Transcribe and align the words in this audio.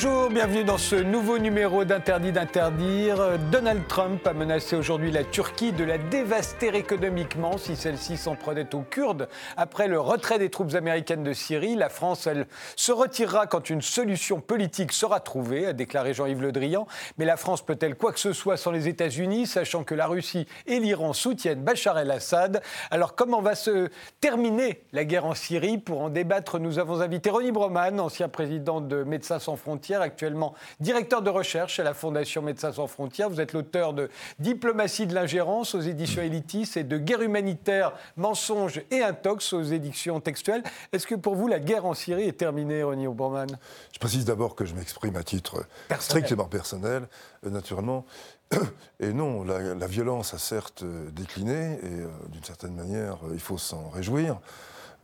Bonjour, 0.00 0.30
bienvenue 0.30 0.62
dans 0.62 0.78
ce 0.78 0.94
nouveau 0.94 1.38
numéro 1.38 1.84
d'Interdit 1.84 2.30
d'interdire. 2.30 3.36
Donald 3.50 3.84
Trump 3.88 4.24
a 4.28 4.32
menacé 4.32 4.76
aujourd'hui 4.76 5.10
la 5.10 5.24
Turquie 5.24 5.72
de 5.72 5.82
la 5.82 5.98
dévaster 5.98 6.72
économiquement 6.76 7.58
si 7.58 7.74
celle-ci 7.74 8.16
s'en 8.16 8.36
prenait 8.36 8.76
aux 8.76 8.82
Kurdes. 8.82 9.28
Après 9.56 9.88
le 9.88 9.98
retrait 9.98 10.38
des 10.38 10.50
troupes 10.50 10.74
américaines 10.76 11.24
de 11.24 11.32
Syrie, 11.32 11.74
la 11.74 11.88
France, 11.88 12.28
elle, 12.28 12.46
se 12.76 12.92
retirera 12.92 13.48
quand 13.48 13.70
une 13.70 13.82
solution 13.82 14.40
politique 14.40 14.92
sera 14.92 15.18
trouvée, 15.18 15.66
a 15.66 15.72
déclaré 15.72 16.14
Jean-Yves 16.14 16.42
Le 16.42 16.52
Drian. 16.52 16.86
Mais 17.16 17.24
la 17.24 17.36
France 17.36 17.66
peut-elle 17.66 17.96
quoi 17.96 18.12
que 18.12 18.20
ce 18.20 18.32
soit 18.32 18.56
sans 18.56 18.70
les 18.70 18.86
États-Unis, 18.86 19.48
sachant 19.48 19.82
que 19.82 19.96
la 19.96 20.06
Russie 20.06 20.46
et 20.68 20.78
l'Iran 20.78 21.12
soutiennent 21.12 21.64
Bachar 21.64 21.98
el-Assad? 21.98 22.62
Alors 22.92 23.16
comment 23.16 23.42
va 23.42 23.56
se 23.56 23.88
terminer 24.20 24.80
la 24.92 25.04
guerre 25.04 25.24
en 25.24 25.34
Syrie? 25.34 25.76
Pour 25.76 26.02
en 26.02 26.08
débattre, 26.08 26.60
nous 26.60 26.78
avons 26.78 27.00
invité 27.00 27.30
Ronnie 27.30 27.50
Broman, 27.50 27.98
ancien 27.98 28.28
président 28.28 28.80
de 28.80 29.02
Médecins 29.02 29.40
sans 29.40 29.56
frontières 29.56 29.87
actuellement 29.96 30.54
directeur 30.80 31.22
de 31.22 31.30
recherche 31.30 31.80
à 31.80 31.84
la 31.84 31.94
Fondation 31.94 32.42
Médecins 32.42 32.72
sans 32.72 32.86
frontières. 32.86 33.30
Vous 33.30 33.40
êtes 33.40 33.52
l'auteur 33.52 33.92
de 33.92 34.10
Diplomatie 34.38 35.06
de 35.06 35.14
l'ingérence 35.14 35.74
aux 35.74 35.80
éditions 35.80 36.22
Elitis 36.22 36.70
et 36.76 36.84
de 36.84 36.98
Guerre 36.98 37.22
humanitaire, 37.22 37.92
mensonges 38.16 38.82
et 38.90 39.02
intox 39.02 39.52
aux 39.52 39.62
éditions 39.62 40.20
textuelles. 40.20 40.62
Est-ce 40.92 41.06
que 41.06 41.14
pour 41.14 41.34
vous, 41.34 41.48
la 41.48 41.60
guerre 41.60 41.86
en 41.86 41.94
Syrie 41.94 42.28
est 42.28 42.38
terminée, 42.38 42.82
Ronnie 42.82 43.06
Oberman 43.06 43.58
Je 43.92 43.98
précise 43.98 44.24
d'abord 44.24 44.54
que 44.54 44.64
je 44.64 44.74
m'exprime 44.74 45.16
à 45.16 45.22
titre 45.22 45.64
strictement 46.00 46.44
personnel, 46.44 47.08
euh, 47.46 47.50
naturellement. 47.50 48.04
Et 49.00 49.12
non, 49.12 49.44
la, 49.44 49.86
violence 49.86 50.34
a 50.34 50.38
certes 50.38 50.82
euh, 50.82 51.10
décliné, 51.10 51.78
et 51.82 52.00
euh, 52.00 52.08
d'une 52.30 52.44
certaine 52.44 52.74
manière, 52.74 53.18
il 53.32 53.40
faut 53.40 53.58
s'en 53.58 53.88
réjouir 53.90 54.40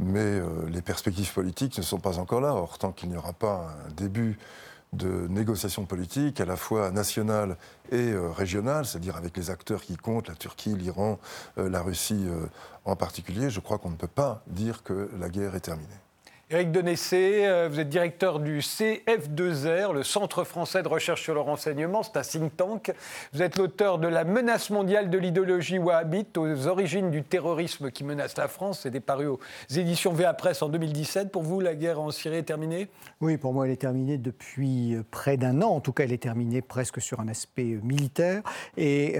mais 0.00 0.40
les 0.66 0.82
perspectives 0.82 1.32
politiques 1.32 1.78
ne 1.78 1.82
sont 1.84 2.00
pas 2.00 2.18
encore 2.18 2.40
là. 2.40 2.52
Or, 2.52 2.78
tant 2.78 2.90
qu'il 2.90 3.10
n'y 3.10 3.16
aura 3.16 3.32
pas 3.32 3.76
un 3.86 3.92
début 3.92 4.40
de 4.94 5.26
négociations 5.28 5.84
politiques, 5.84 6.40
à 6.40 6.44
la 6.44 6.56
fois 6.56 6.90
nationales 6.90 7.56
et 7.90 8.12
euh, 8.12 8.30
régionales, 8.30 8.86
c'est-à-dire 8.86 9.16
avec 9.16 9.36
les 9.36 9.50
acteurs 9.50 9.82
qui 9.82 9.96
comptent, 9.96 10.28
la 10.28 10.34
Turquie, 10.34 10.74
l'Iran, 10.74 11.18
euh, 11.58 11.68
la 11.68 11.82
Russie 11.82 12.24
euh, 12.26 12.46
en 12.84 12.96
particulier, 12.96 13.50
je 13.50 13.60
crois 13.60 13.78
qu'on 13.78 13.90
ne 13.90 13.96
peut 13.96 14.06
pas 14.06 14.42
dire 14.46 14.82
que 14.82 15.10
la 15.18 15.28
guerre 15.28 15.54
est 15.54 15.60
terminée. 15.60 16.03
Éric 16.50 16.72
Denessé, 16.72 17.46
euh, 17.46 17.70
vous 17.70 17.80
êtes 17.80 17.88
directeur 17.88 18.38
du 18.38 18.58
CF2R, 18.58 19.94
le 19.94 20.02
Centre 20.02 20.44
français 20.44 20.82
de 20.82 20.88
recherche 20.88 21.22
sur 21.22 21.32
le 21.32 21.40
renseignement, 21.40 22.02
c'est 22.02 22.18
un 22.18 22.22
think 22.22 22.54
tank. 22.54 22.92
Vous 23.32 23.40
êtes 23.40 23.56
l'auteur 23.56 23.98
de 23.98 24.08
La 24.08 24.24
menace 24.24 24.68
mondiale 24.68 25.08
de 25.08 25.16
l'idéologie 25.16 25.78
wahhabite 25.78 26.36
aux 26.36 26.66
origines 26.66 27.10
du 27.10 27.22
terrorisme 27.22 27.90
qui 27.90 28.04
menace 28.04 28.36
la 28.36 28.48
France. 28.48 28.80
C'est 28.82 29.00
paru 29.00 29.26
aux 29.26 29.40
éditions 29.74 30.12
VA 30.12 30.34
Presse 30.34 30.60
en 30.60 30.68
2017. 30.68 31.32
Pour 31.32 31.42
vous, 31.42 31.60
la 31.60 31.74
guerre 31.74 31.98
en 31.98 32.10
Syrie 32.10 32.36
est 32.36 32.42
terminée? 32.42 32.88
Oui, 33.22 33.38
pour 33.38 33.54
moi, 33.54 33.64
elle 33.66 33.72
est 33.72 33.76
terminée 33.76 34.18
depuis 34.18 34.96
euh, 34.96 35.02
près 35.10 35.38
d'un 35.38 35.62
an. 35.62 35.70
En 35.70 35.80
tout 35.80 35.92
cas, 35.92 36.04
elle 36.04 36.12
est 36.12 36.22
terminée 36.22 36.60
presque 36.60 37.00
sur 37.00 37.20
un 37.20 37.28
aspect 37.28 37.72
euh, 37.72 37.80
militaire. 37.82 38.42
Et 38.76 39.18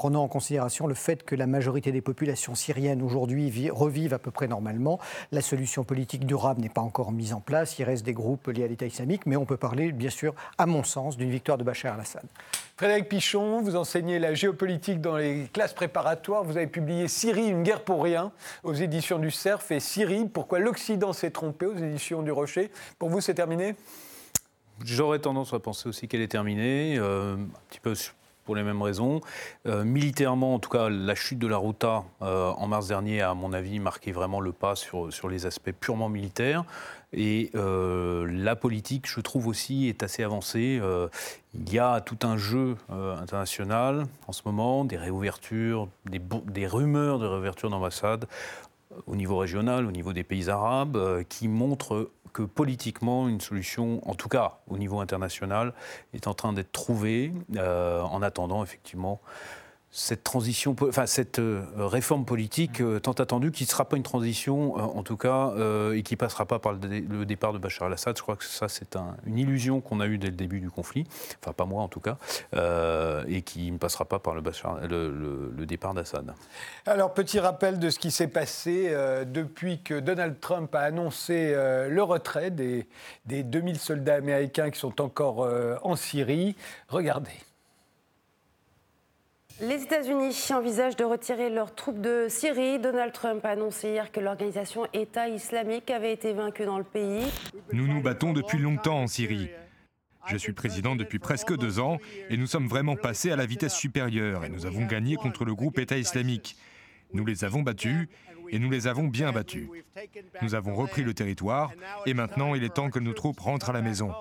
prenant 0.00 0.22
en 0.22 0.28
considération 0.28 0.86
le 0.86 0.94
fait 0.94 1.24
que 1.24 1.34
la 1.34 1.46
majorité 1.46 1.92
des 1.92 2.00
populations 2.00 2.54
syriennes 2.54 3.02
aujourd'hui 3.02 3.68
revivent 3.68 4.14
à 4.14 4.18
peu 4.18 4.30
près 4.30 4.48
normalement. 4.48 4.98
La 5.30 5.42
solution 5.42 5.84
politique 5.84 6.24
durable 6.24 6.62
n'est 6.62 6.70
pas 6.70 6.80
encore 6.80 7.12
mise 7.12 7.34
en 7.34 7.40
place. 7.40 7.78
Il 7.78 7.84
reste 7.84 8.02
des 8.02 8.14
groupes 8.14 8.46
liés 8.46 8.64
à 8.64 8.66
l'État 8.66 8.86
islamique, 8.86 9.26
mais 9.26 9.36
on 9.36 9.44
peut 9.44 9.58
parler, 9.58 9.92
bien 9.92 10.08
sûr, 10.08 10.34
à 10.56 10.64
mon 10.64 10.84
sens, 10.84 11.18
d'une 11.18 11.28
victoire 11.28 11.58
de 11.58 11.64
Bachar 11.64 11.96
al-Assad. 11.96 12.24
Frédéric 12.78 13.10
Pichon, 13.10 13.60
vous 13.60 13.76
enseignez 13.76 14.18
la 14.18 14.32
géopolitique 14.32 15.02
dans 15.02 15.18
les 15.18 15.50
classes 15.52 15.74
préparatoires. 15.74 16.44
Vous 16.44 16.56
avez 16.56 16.66
publié 16.66 17.06
Syrie, 17.06 17.48
une 17.48 17.62
guerre 17.62 17.84
pour 17.84 18.02
rien 18.02 18.32
aux 18.64 18.72
éditions 18.72 19.18
du 19.18 19.30
CERF 19.30 19.70
et 19.70 19.80
Syrie, 19.80 20.24
pourquoi 20.24 20.60
l'Occident 20.60 21.12
s'est 21.12 21.30
trompé 21.30 21.66
aux 21.66 21.76
éditions 21.76 22.22
du 22.22 22.30
Rocher? 22.30 22.70
Pour 22.98 23.10
vous, 23.10 23.20
c'est 23.20 23.34
terminé? 23.34 23.74
J'aurais 24.82 25.18
tendance 25.18 25.52
à 25.52 25.58
penser 25.58 25.90
aussi 25.90 26.08
qu'elle 26.08 26.22
est 26.22 26.28
terminée, 26.28 26.96
euh, 26.96 27.34
un 27.34 27.68
petit 27.68 27.80
peu 27.80 27.94
pour 28.44 28.56
les 28.56 28.62
mêmes 28.62 28.82
raisons. 28.82 29.20
Euh, 29.66 29.84
militairement, 29.84 30.54
en 30.54 30.58
tout 30.58 30.70
cas, 30.70 30.88
la 30.88 31.14
chute 31.14 31.38
de 31.38 31.46
la 31.46 31.56
Ruta 31.56 32.04
euh, 32.22 32.50
en 32.50 32.66
mars 32.66 32.88
dernier 32.88 33.20
a, 33.20 33.30
à 33.30 33.34
mon 33.34 33.52
avis, 33.52 33.78
marqué 33.78 34.12
vraiment 34.12 34.40
le 34.40 34.52
pas 34.52 34.76
sur, 34.76 35.12
sur 35.12 35.28
les 35.28 35.46
aspects 35.46 35.72
purement 35.72 36.08
militaires. 36.08 36.64
Et 37.12 37.50
euh, 37.54 38.26
la 38.30 38.54
politique, 38.54 39.08
je 39.08 39.20
trouve 39.20 39.48
aussi, 39.48 39.88
est 39.88 40.02
assez 40.02 40.22
avancée. 40.22 40.80
il 41.54 41.72
y 41.72 41.78
a 41.78 42.00
tout 42.00 42.18
un 42.22 42.36
jeu 42.36 42.76
international 42.88 44.06
en 44.28 44.32
ce 44.32 44.42
moment, 44.44 44.84
des 44.84 44.96
réouvertures, 44.96 45.88
des, 46.06 46.20
des 46.46 46.66
rumeurs 46.66 47.18
de 47.18 47.26
réouverture 47.26 47.70
d'ambassades 47.70 48.26
au 49.06 49.16
niveau 49.16 49.38
régional, 49.38 49.86
au 49.86 49.92
niveau 49.92 50.12
des 50.12 50.24
pays 50.24 50.50
arabes, 50.50 51.24
qui 51.28 51.48
montrent 51.48 52.10
que 52.32 52.42
politiquement, 52.42 53.28
une 53.28 53.40
solution, 53.40 54.08
en 54.08 54.14
tout 54.14 54.28
cas 54.28 54.58
au 54.68 54.78
niveau 54.78 55.00
international, 55.00 55.74
est 56.14 56.26
en 56.26 56.34
train 56.34 56.52
d'être 56.52 56.72
trouvée 56.72 57.32
euh, 57.56 58.02
en 58.02 58.22
attendant 58.22 58.62
effectivement 58.62 59.20
cette 59.92 60.22
transition, 60.22 60.76
enfin 60.82 61.06
cette 61.06 61.40
euh, 61.40 61.64
réforme 61.76 62.24
politique 62.24 62.80
euh, 62.80 63.00
tant 63.00 63.12
attendue, 63.12 63.50
qui 63.50 63.64
ne 63.64 63.68
sera 63.68 63.84
pas 63.84 63.96
une 63.96 64.04
transition, 64.04 64.78
euh, 64.78 64.82
en 64.82 65.02
tout 65.02 65.16
cas, 65.16 65.52
et 65.92 66.02
qui 66.02 66.16
passera 66.16 66.46
pas 66.46 66.58
par 66.58 66.72
le, 66.72 67.24
départ 67.24 67.52
de 67.52 67.58
Bachar 67.58 67.88
al-Assad. 67.88 68.16
Je 68.16 68.22
crois 68.22 68.36
que 68.36 68.44
ça, 68.44 68.68
c'est 68.68 68.96
une 69.26 69.38
illusion 69.38 69.80
qu'on 69.80 70.00
a 70.00 70.06
eue 70.06 70.18
dès 70.18 70.28
le 70.28 70.34
début 70.34 70.60
du 70.60 70.70
conflit, 70.70 71.06
enfin 71.42 71.52
pas 71.52 71.64
moi 71.64 71.82
en 71.82 71.88
tout 71.88 72.00
cas, 72.00 72.18
et 73.26 73.42
qui 73.42 73.70
ne 73.70 73.78
passera 73.78 74.04
pas 74.04 74.18
par 74.18 74.34
le, 74.34 74.42
le, 75.56 75.66
départ 75.66 75.94
d'Assad. 75.94 76.32
Alors, 76.86 77.14
petit 77.14 77.38
rappel 77.38 77.78
de 77.78 77.90
ce 77.90 77.98
qui 77.98 78.10
s'est 78.10 78.28
passé 78.28 78.94
depuis 79.26 79.82
que 79.82 79.98
Donald 79.98 80.40
Trump 80.40 80.74
a 80.74 80.80
annoncé 80.80 81.52
le 81.52 82.02
retrait 82.02 82.50
des, 82.50 82.86
des 83.26 83.42
2000 83.42 83.78
soldats 83.78 84.16
américains 84.16 84.70
qui 84.70 84.78
sont 84.78 85.00
encore 85.00 85.48
en 85.82 85.96
Syrie. 85.96 86.56
Regardez. 86.88 87.49
Les 89.60 89.82
États-Unis 89.82 90.34
envisagent 90.54 90.96
de 90.96 91.04
retirer 91.04 91.50
leurs 91.50 91.74
troupes 91.74 92.00
de 92.00 92.28
Syrie. 92.30 92.78
Donald 92.78 93.12
Trump 93.12 93.44
a 93.44 93.50
annoncé 93.50 93.90
hier 93.90 94.10
que 94.10 94.18
l'organisation 94.18 94.86
État 94.94 95.28
islamique 95.28 95.90
avait 95.90 96.14
été 96.14 96.32
vaincue 96.32 96.64
dans 96.64 96.78
le 96.78 96.84
pays. 96.84 97.26
Nous 97.70 97.86
nous 97.86 98.00
battons 98.00 98.32
depuis 98.32 98.58
longtemps 98.58 99.02
en 99.02 99.06
Syrie. 99.06 99.50
Je 100.26 100.36
suis 100.38 100.54
président 100.54 100.96
depuis 100.96 101.18
presque 101.18 101.54
deux 101.56 101.78
ans 101.78 101.98
et 102.30 102.38
nous 102.38 102.46
sommes 102.46 102.68
vraiment 102.68 102.96
passés 102.96 103.30
à 103.30 103.36
la 103.36 103.44
vitesse 103.44 103.74
supérieure 103.74 104.46
et 104.46 104.48
nous 104.48 104.64
avons 104.64 104.86
gagné 104.86 105.16
contre 105.16 105.44
le 105.44 105.54
groupe 105.54 105.78
État 105.78 105.98
islamique. 105.98 106.56
Nous 107.12 107.26
les 107.26 107.44
avons 107.44 107.60
battus 107.60 108.08
et 108.50 108.58
nous 108.58 108.70
les 108.70 108.86
avons 108.86 109.04
bien 109.04 109.32
battus. 109.32 109.68
Nous 110.42 110.54
avons 110.54 110.74
repris 110.74 111.02
le 111.02 111.14
territoire 111.14 111.72
et 112.06 112.14
maintenant 112.14 112.54
il 112.54 112.64
est 112.64 112.74
temps 112.74 112.90
que 112.90 112.98
nos 112.98 113.12
troupes 113.12 113.40
rentrent 113.40 113.70
à 113.70 113.72
la 113.72 113.82
maison. 113.82 114.12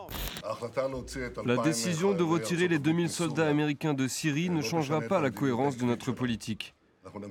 La 1.45 1.57
décision 1.57 2.13
de 2.13 2.23
retirer 2.23 2.67
les 2.67 2.79
2000 2.79 3.09
soldats 3.09 3.47
américains 3.47 3.94
de 3.94 4.07
Syrie 4.07 4.50
ne 4.50 4.62
changera 4.62 5.01
pas 5.01 5.22
la 5.22 5.31
cohérence 5.31 5.78
de 5.78 5.85
notre 5.85 6.12
politique. 6.12 6.73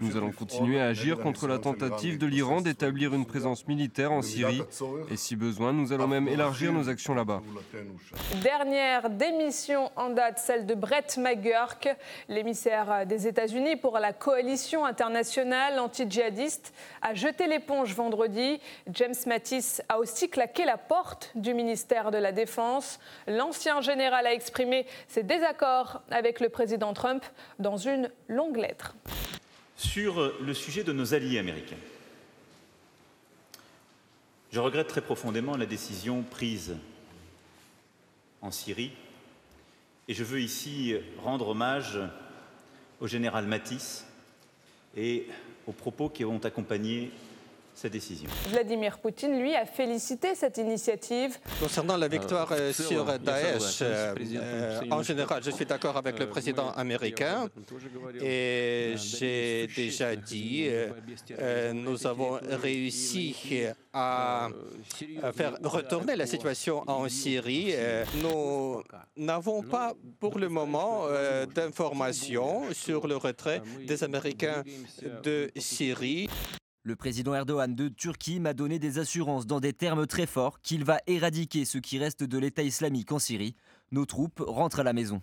Nous 0.01 0.17
allons 0.17 0.33
continuer 0.33 0.81
à 0.81 0.87
agir 0.87 1.19
contre 1.19 1.47
la 1.47 1.59
tentative 1.59 2.19
de 2.19 2.27
l'Iran 2.27 2.61
d'établir 2.61 3.15
une 3.15 3.27
présence 3.27 3.67
militaire 3.67 4.13
en 4.13 4.23
Syrie. 4.23 4.63
Et 5.11 5.17
si 5.17 5.37
besoin, 5.37 5.73
nous 5.73 5.93
allons 5.93 6.09
même 6.09 6.27
élargir 6.27 6.73
nos 6.73 6.89
actions 6.89 7.15
là-bas. 7.15 7.43
Dernière 8.43 9.11
démission 9.11 9.91
en 9.97 10.11
date, 10.11 10.39
celle 10.39 10.67
de 10.67 10.75
Brett 10.75 11.19
McGurk, 11.19 11.89
l'émissaire 12.29 13.07
des 13.07 13.27
États-Unis 13.27 13.77
pour 13.77 13.99
la 13.99 14.13
coalition 14.13 14.85
internationale 14.85 15.79
anti-djihadiste, 15.79 16.73
a 17.03 17.15
jeté 17.15 17.47
l'éponge 17.47 17.95
vendredi. 17.95 18.61
James 18.93 19.15
Mattis 19.27 19.79
a 19.89 19.99
aussi 19.99 20.29
claqué 20.29 20.65
la 20.65 20.79
porte 20.79 21.31
du 21.35 21.55
ministère 21.55 22.11
de 22.11 22.19
la 22.19 22.33
Défense. 22.33 22.99
L'ancien 23.27 23.81
général 23.81 24.27
a 24.27 24.33
exprimé 24.33 24.87
ses 25.09 25.23
désaccords 25.23 26.03
avec 26.11 26.41
le 26.41 26.49
président 26.49 26.95
Trump 26.95 27.25
dans 27.59 27.77
une 27.77 28.11
longue 28.29 28.57
lettre 28.57 28.95
sur 29.79 30.35
le 30.41 30.55
sujet 30.55 30.83
de 30.83 30.93
nos 30.93 31.15
alliés 31.15 31.39
américains. 31.39 31.77
Je 34.51 34.59
regrette 34.59 34.89
très 34.89 35.01
profondément 35.01 35.57
la 35.57 35.67
décision 35.67 36.23
prise 36.23 36.77
en 38.43 38.51
Syrie 38.51 38.91
et 40.09 40.15
je 40.15 40.25
veux 40.25 40.41
ici 40.41 40.97
rendre 41.23 41.49
hommage 41.49 41.99
au 43.01 43.07
général 43.07 43.47
Matisse 43.47 44.05
et 44.97 45.29
aux 45.69 45.73
propos 45.73 46.09
qui 46.09 46.25
ont 46.25 46.45
accompagné 46.45 47.13
décision. 47.87 48.29
Vladimir 48.51 48.99
Poutine, 48.99 49.39
lui, 49.41 49.55
a 49.55 49.65
félicité 49.65 50.35
cette 50.35 50.59
initiative. 50.59 51.39
Concernant 51.61 51.97
la 51.97 52.09
victoire 52.09 52.49
euh, 52.53 52.73
sur 52.73 53.05
Daesh, 53.19 53.81
euh, 53.83 54.15
euh, 54.19 54.81
en 54.91 55.03
général, 55.03 55.43
je 55.45 55.51
suis 55.51 55.67
d'accord 55.67 55.97
avec 55.97 56.19
le 56.19 56.29
président 56.29 56.71
américain 56.71 57.49
et 58.21 58.95
j'ai 58.97 59.69
déjà 59.69 60.17
dit, 60.17 60.69
nous 61.75 62.07
avons 62.07 62.39
réussi 62.63 63.67
à 63.93 64.49
faire 65.35 65.57
retourner 65.63 66.17
la 66.17 66.27
situation 66.27 66.83
en 66.87 67.09
Syrie. 67.09 67.75
Nous 68.23 68.83
n'avons 69.17 69.63
pas 69.63 69.95
pour 70.19 70.39
le 70.39 70.49
moment 70.49 71.05
d'informations 71.55 72.63
sur 72.73 73.07
le 73.07 73.17
retrait 73.17 73.63
des 73.87 74.03
Américains 74.05 74.63
de 75.23 75.51
Syrie. 75.57 76.29
Le 76.89 76.97
président 76.97 77.35
Erdogan 77.35 77.75
de 77.75 77.89
Turquie 77.89 78.41
m'a 78.41 78.55
donné 78.55 78.79
des 78.79 78.99
assurances 78.99 79.47
dans 79.47 79.61
des 79.61 79.75
termes 79.75 80.07
très 80.07 80.25
forts 80.25 80.63
qu'il 80.63 80.85
va 80.85 81.01
éradiquer 81.07 81.67
ce 81.67 81.77
qui 81.77 81.99
reste 81.99 82.25
de 82.25 82.39
l'État 82.39 82.63
islamique 82.63 83.13
en 83.13 83.19
Syrie. 83.19 83.57
Nos 83.93 84.07
troupes 84.07 84.43
rentrent 84.47 84.81
à 84.81 84.85
la 84.85 84.95
maison. 84.95 85.21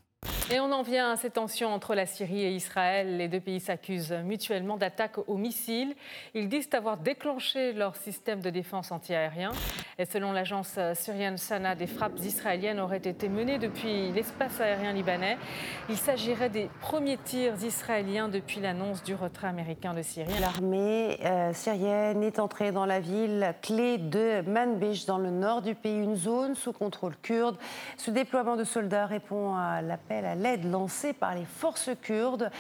Et 0.51 0.59
on 0.59 0.71
en 0.71 0.83
vient 0.83 1.11
à 1.11 1.15
ces 1.15 1.31
tensions 1.31 1.73
entre 1.73 1.95
la 1.95 2.05
Syrie 2.05 2.43
et 2.43 2.51
Israël. 2.51 3.17
Les 3.17 3.27
deux 3.27 3.39
pays 3.39 3.59
s'accusent 3.59 4.11
mutuellement 4.11 4.77
d'attaques 4.77 5.17
aux 5.27 5.37
missiles. 5.37 5.95
Ils 6.35 6.49
disent 6.49 6.69
avoir 6.73 6.97
déclenché 6.97 7.73
leur 7.73 7.95
système 7.95 8.41
de 8.41 8.51
défense 8.51 8.91
antiaérien. 8.91 9.51
Et 9.97 10.05
selon 10.05 10.31
l'agence 10.31 10.77
syrienne 10.93 11.37
Sana, 11.37 11.73
des 11.73 11.87
frappes 11.87 12.19
israéliennes 12.19 12.79
auraient 12.79 12.97
été 12.97 13.27
menées 13.27 13.57
depuis 13.57 14.11
l'espace 14.11 14.61
aérien 14.61 14.93
libanais. 14.93 15.37
Il 15.89 15.97
s'agirait 15.97 16.49
des 16.49 16.69
premiers 16.79 17.17
tirs 17.17 17.63
israéliens 17.63 18.29
depuis 18.29 18.59
l'annonce 18.61 19.03
du 19.03 19.15
retrait 19.15 19.47
américain 19.47 19.93
de 19.93 20.03
Syrie. 20.03 20.31
L'armée 20.39 21.17
euh, 21.25 21.53
syrienne 21.53 22.21
est 22.23 22.39
entrée 22.39 22.71
dans 22.71 22.85
la 22.85 22.99
ville 22.99 23.55
clé 23.61 23.97
de 23.97 24.41
Manbij, 24.47 25.05
dans 25.05 25.17
le 25.17 25.31
nord 25.31 25.61
du 25.61 25.73
pays, 25.73 25.97
une 25.97 26.15
zone 26.15 26.55
sous 26.55 26.71
contrôle 26.71 27.15
kurde. 27.21 27.57
Ce 27.97 28.11
déploiement 28.11 28.55
de 28.55 28.63
soldats 28.63 29.07
répond 29.07 29.55
à 29.55 29.81
l'appel 29.81 30.14
à 30.23 30.35
l'aide 30.35 30.69
lancée 30.69 31.11
par 31.11 31.35
les 31.35 31.45
forces 31.45 31.89
kurdes. 32.01 32.51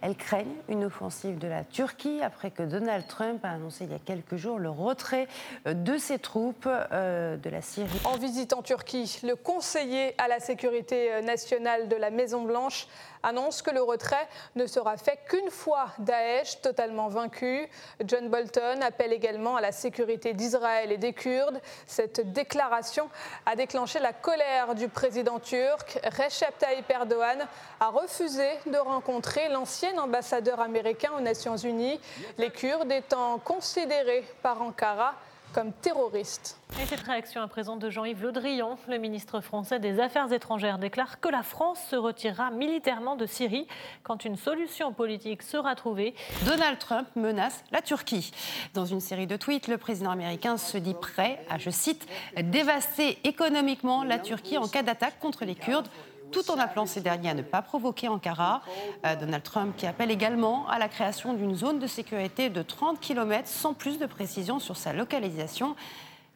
Elles 0.00 0.16
craignent 0.16 0.56
une 0.68 0.84
offensive 0.84 1.38
de 1.38 1.48
la 1.48 1.64
Turquie 1.64 2.20
après 2.22 2.50
que 2.50 2.62
Donald 2.62 3.06
Trump 3.06 3.44
a 3.44 3.50
annoncé 3.50 3.84
il 3.84 3.92
y 3.92 3.94
a 3.94 3.98
quelques 3.98 4.36
jours 4.36 4.58
le 4.58 4.70
retrait 4.70 5.26
euh, 5.66 5.74
de 5.74 5.96
ses 5.98 6.18
troupes 6.18 6.68
euh, 6.68 7.36
de 7.36 7.50
la 7.50 7.62
Syrie. 7.62 8.00
En 8.04 8.16
visite 8.16 8.52
en 8.52 8.62
Turquie, 8.62 9.20
le 9.22 9.36
conseiller 9.36 10.14
à 10.18 10.28
la 10.28 10.38
sécurité 10.38 11.12
euh, 11.12 11.22
nationale 11.22 11.88
de 11.88 11.96
la 11.96 12.10
Maison-Blanche 12.10 12.88
annonce 13.26 13.60
que 13.60 13.70
le 13.70 13.82
retrait 13.82 14.28
ne 14.54 14.66
sera 14.66 14.96
fait 14.96 15.18
qu'une 15.28 15.50
fois 15.50 15.88
Daesh 15.98 16.60
totalement 16.62 17.08
vaincu. 17.08 17.68
John 18.04 18.28
Bolton 18.28 18.80
appelle 18.82 19.12
également 19.12 19.56
à 19.56 19.60
la 19.60 19.72
sécurité 19.72 20.32
d'Israël 20.32 20.92
et 20.92 20.96
des 20.96 21.12
Kurdes. 21.12 21.60
Cette 21.86 22.32
déclaration 22.32 23.10
a 23.44 23.56
déclenché 23.56 23.98
la 23.98 24.12
colère 24.12 24.76
du 24.76 24.88
président 24.88 25.40
turc. 25.40 25.98
Recep 26.04 26.56
Tayyip 26.58 26.88
Erdogan 26.88 27.46
a 27.80 27.88
refusé 27.88 28.48
de 28.66 28.78
rencontrer 28.78 29.48
l'ancien 29.48 29.98
ambassadeur 29.98 30.60
américain 30.60 31.10
aux 31.16 31.20
Nations 31.20 31.56
Unies, 31.56 32.00
les 32.38 32.50
Kurdes 32.50 32.92
étant 32.92 33.38
considérés 33.38 34.24
par 34.40 34.62
Ankara 34.62 35.14
comme 35.56 35.72
terroristes. 35.72 36.60
Et 36.82 36.84
cette 36.84 37.00
réaction 37.00 37.40
à 37.40 37.48
présent 37.48 37.76
de 37.76 37.88
Jean-Yves 37.88 38.22
Le 38.22 38.30
Drian, 38.30 38.76
le 38.88 38.98
ministre 38.98 39.40
français 39.40 39.78
des 39.78 40.00
Affaires 40.00 40.30
étrangères, 40.30 40.76
déclare 40.78 41.18
que 41.18 41.30
la 41.30 41.42
France 41.42 41.78
se 41.88 41.96
retirera 41.96 42.50
militairement 42.50 43.16
de 43.16 43.24
Syrie 43.24 43.66
quand 44.02 44.26
une 44.26 44.36
solution 44.36 44.92
politique 44.92 45.42
sera 45.42 45.74
trouvée. 45.74 46.14
Donald 46.44 46.78
Trump 46.78 47.08
menace 47.16 47.64
la 47.72 47.80
Turquie. 47.80 48.32
Dans 48.74 48.84
une 48.84 49.00
série 49.00 49.26
de 49.26 49.38
tweets, 49.38 49.68
le 49.68 49.78
président 49.78 50.10
américain 50.10 50.58
se 50.58 50.76
dit 50.76 50.92
prêt 50.92 51.40
à, 51.48 51.56
je 51.56 51.70
cite, 51.70 52.06
dévaster 52.36 53.18
économiquement 53.24 54.04
la 54.04 54.18
Turquie 54.18 54.58
en 54.58 54.68
cas 54.68 54.82
d'attaque 54.82 55.18
contre 55.20 55.46
les 55.46 55.54
Kurdes 55.54 55.88
tout 56.32 56.50
en 56.50 56.58
appelant 56.58 56.86
ces 56.86 57.00
derniers 57.00 57.30
à 57.30 57.34
ne 57.34 57.42
pas 57.42 57.62
provoquer 57.62 58.08
Ankara. 58.08 58.62
Euh, 59.04 59.16
Donald 59.16 59.42
Trump 59.42 59.74
qui 59.76 59.86
appelle 59.86 60.10
également 60.10 60.68
à 60.68 60.78
la 60.78 60.88
création 60.88 61.34
d'une 61.34 61.54
zone 61.54 61.78
de 61.78 61.86
sécurité 61.86 62.50
de 62.50 62.62
30 62.62 63.00
km 63.00 63.48
sans 63.48 63.74
plus 63.74 63.98
de 63.98 64.06
précision 64.06 64.58
sur 64.58 64.76
sa 64.76 64.92
localisation. 64.92 65.76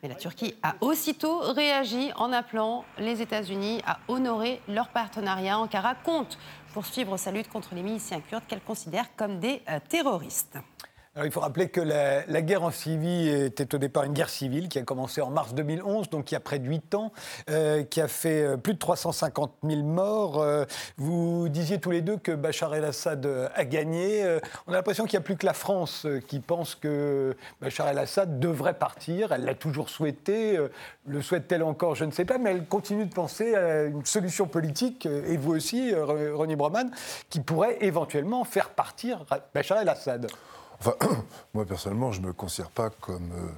Mais 0.03 0.09
la 0.09 0.15
Turquie 0.15 0.55
a 0.63 0.77
aussitôt 0.81 1.41
réagi 1.53 2.11
en 2.17 2.33
appelant 2.33 2.85
les 2.99 3.21
États-Unis 3.21 3.83
à 3.87 3.99
honorer 4.09 4.63
leur 4.67 4.89
partenariat. 4.89 5.59
Ankara 5.59 5.95
compte 5.95 6.39
poursuivre 6.73 7.17
sa 7.17 7.31
lutte 7.31 7.49
contre 7.49 7.75
les 7.75 7.83
miliciens 7.83 8.21
kurdes 8.21 8.45
qu'elle 8.49 8.63
considère 8.63 9.15
comme 9.17 9.41
des 9.41 9.63
euh, 9.69 9.79
il 11.17 11.31
faut 11.33 11.41
rappeler 11.41 11.69
que 11.69 11.81
la, 11.81 12.43
guerre 12.43 12.63
en 12.63 12.71
Syrie 12.71 13.29
était 13.29 13.75
au 13.75 13.79
départ 13.79 14.05
une 14.05 14.13
guerre 14.13 14.29
civile 14.29 14.69
qui 14.69 14.79
a 14.79 14.83
commencé 14.83 15.21
en 15.21 15.31
mars 15.31 15.55
2011, 15.55 16.09
donc 16.09 16.31
il 16.31 16.35
y 16.35 16.37
a 16.37 16.41
près 16.41 16.61
de 16.61 16.69
8 16.69 16.95
ans, 16.95 17.13
euh, 17.51 17.83
qui 17.83 18.01
a 18.01 18.07
fait 18.07 18.43
euh, 18.43 18.57
plus 18.57 18.75
de 18.75 18.79
350 18.79 19.53
000 19.65 19.83
morts. 19.83 20.41
Euh, 20.41 20.65
vous 20.99 21.49
disiez 21.49 21.81
tous 21.81 21.91
les 21.91 22.01
deux 22.01 22.17
que 22.17 22.31
Bachar 22.31 22.77
el-Assad 22.77 23.29
a 23.55 23.65
gagné. 23.65 24.25
on 24.69 24.73
a 24.73 24.77
l'impression 24.77 25.05
qu'il 25.05 25.19
n'y 25.19 25.23
a 25.23 25.25
plus 25.25 25.37
que 25.37 25.47
la 25.47 25.53
France 25.53 26.07
qui 26.29 26.39
pense 26.39 26.77
que 26.77 27.37
Bachar 27.61 27.89
el-Assad 27.89 28.39
devrait 28.39 28.75
partir. 28.75 29.33
Elle 29.33 29.45
l'a 29.45 29.55
toujours 29.55 29.89
souhaité. 29.89 30.59
le 31.07 31.23
souhaite-t-elle 31.23 31.65
encore? 31.65 31.97
Je 31.97 32.05
ne 32.05 32.13
sais 32.13 32.25
pas, 32.25 32.39
mais 32.39 32.53
elle 32.53 32.67
continue 32.67 33.07
de 33.07 33.13
penser 33.13 33.57
à 33.57 33.85
une 33.85 34.05
solution 34.05 34.47
politique, 34.47 35.07
et 35.07 35.37
vous 35.37 35.53
aussi, 35.53 35.93
René 35.93 36.55
Broman, 36.55 36.91
qui 37.31 37.41
pourrait 37.41 37.79
éventuellement 37.81 38.45
faire 38.45 38.71
partir 38.71 39.25
Bachar 39.53 39.79
el-Assad. 39.79 40.31
Enfin, 40.81 40.95
moi 41.55 41.65
personnellement, 41.65 42.13
je 42.13 42.21
ne 42.21 42.29
me 42.29 42.33
considère 42.33 42.71
pas 42.71 42.91
comme, 42.91 43.31
euh, 43.33 43.49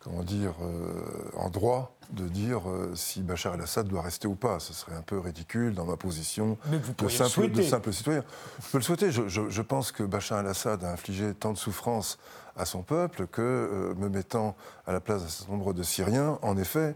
comment 0.00 0.22
dire, 0.22 0.54
euh, 0.62 1.36
en 1.36 1.50
droit 1.50 1.94
de 2.10 2.28
dire 2.28 2.68
euh, 2.68 2.92
si 2.94 3.22
Bachar 3.22 3.54
el-Assad 3.54 3.88
doit 3.88 4.02
rester 4.02 4.28
ou 4.28 4.34
pas. 4.34 4.60
Ce 4.60 4.72
serait 4.72 4.94
un 4.94 5.02
peu 5.02 5.18
ridicule 5.18 5.74
dans 5.74 5.84
ma 5.84 5.96
position 5.96 6.56
de 6.70 7.08
simple, 7.08 7.50
de 7.50 7.62
simple, 7.62 7.92
citoyen. 7.92 8.24
Je 8.62 8.70
peux 8.70 8.78
le 8.78 8.84
souhaiter. 8.84 9.10
Je, 9.10 9.62
pense 9.62 9.90
que 9.90 10.02
Bachar 10.02 10.40
el-Assad 10.40 10.84
a 10.84 10.92
infligé 10.92 11.34
tant 11.34 11.52
de 11.52 11.58
souffrances 11.58 12.18
à 12.56 12.66
son 12.66 12.82
peuple 12.82 13.26
que, 13.26 13.94
me 13.96 14.08
mettant 14.08 14.54
à 14.86 14.92
la 14.92 15.00
place 15.00 15.22
d'un 15.22 15.28
certain 15.28 15.52
nombre 15.52 15.72
de 15.72 15.82
Syriens, 15.82 16.38
en 16.42 16.56
effet, 16.56 16.94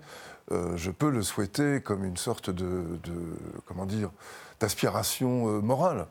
je 0.52 0.90
peux 0.93 1.11
le 1.11 1.22
souhaiter 1.22 1.81
comme 1.81 2.04
une 2.04 2.16
sorte 2.16 2.50
de, 2.50 3.00
de 3.02 3.37
comment 3.66 3.87
dire, 3.87 4.11
d'aspiration 4.61 5.61
morale. 5.62 6.06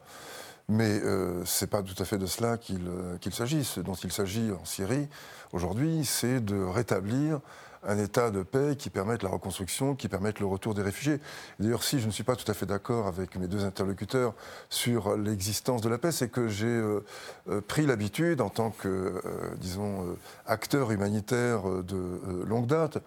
Mais 0.69 0.99
euh, 1.01 1.45
ce 1.45 1.63
n'est 1.63 1.69
pas 1.69 1.81
tout 1.81 1.95
à 1.97 2.03
fait 2.03 2.17
de 2.17 2.25
cela 2.25 2.57
euh, 2.71 3.17
qu'il 3.19 3.33
s'agit. 3.33 3.63
Ce 3.63 3.79
dont 3.79 3.93
il 3.93 4.11
s'agit 4.11 4.51
en 4.51 4.65
Syrie 4.65 5.07
aujourd'hui, 5.53 6.03
c'est 6.03 6.41
de 6.43 6.61
rétablir 6.61 7.39
un 7.83 7.97
état 7.97 8.31
de 8.31 8.43
paix 8.43 8.75
qui 8.77 8.89
permette 8.89 9.23
la 9.23 9.29
reconstruction, 9.29 9.95
qui 9.95 10.09
permette 10.09 10.41
le 10.41 10.45
retour 10.45 10.73
des 10.73 10.81
réfugiés. 10.81 11.21
D'ailleurs, 11.57 11.83
si 11.83 12.01
je 12.01 12.07
ne 12.07 12.11
suis 12.11 12.23
pas 12.23 12.35
tout 12.35 12.49
à 12.51 12.53
fait 12.53 12.65
d'accord 12.65 13.07
avec 13.07 13.37
mes 13.37 13.47
deux 13.47 13.63
interlocuteurs 13.63 14.33
sur 14.69 15.15
l'existence 15.15 15.81
de 15.81 15.87
la 15.87 15.97
paix, 15.97 16.11
c'est 16.11 16.27
que 16.27 16.49
j'ai 16.49 16.65
euh, 16.65 17.01
pris 17.69 17.85
l'habitude, 17.85 18.41
en 18.41 18.49
tant 18.49 18.71
que, 18.71 19.21
disons, 19.61 20.17
acteur 20.45 20.91
humanitaire 20.91 21.61
de 21.83 22.43
longue 22.45 22.67
date, 22.67 22.97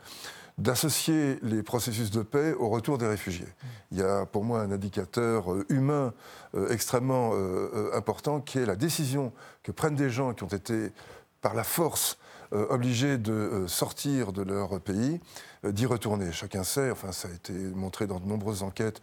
d'associer 0.61 1.39
les 1.43 1.63
processus 1.63 2.11
de 2.11 2.23
paix 2.23 2.53
au 2.53 2.69
retour 2.69 2.99
des 2.99 3.07
réfugiés. 3.07 3.49
Il 3.91 3.99
y 3.99 4.03
a 4.03 4.27
pour 4.27 4.45
moi 4.45 4.61
un 4.61 4.71
indicateur 4.71 5.53
euh, 5.53 5.65
humain 5.71 6.13
euh, 6.55 6.69
extrêmement 6.69 7.31
euh, 7.33 7.91
important 7.95 8.41
qui 8.41 8.59
est 8.59 8.67
la 8.67 8.77
décision 8.77 9.33
que 9.63 9.73
prennent 9.73 9.97
des 9.97 10.11
gens 10.11 10.35
qui 10.35 10.45
ont 10.45 10.49
été 10.49 10.93
par 11.41 11.55
la 11.55 11.65
force 11.65 12.19
obligés 12.53 13.17
de 13.17 13.65
sortir 13.69 14.33
de 14.33 14.43
leur 14.43 14.81
pays, 14.81 15.21
d'y 15.63 15.87
retourner. 15.87 16.33
Chacun 16.33 16.65
sait, 16.65 16.91
enfin 16.91 17.13
ça 17.13 17.29
a 17.29 17.31
été 17.31 17.53
montré 17.53 18.09
dans 18.09 18.19
de 18.19 18.27
nombreuses 18.27 18.65
enquêtes, 18.65 19.01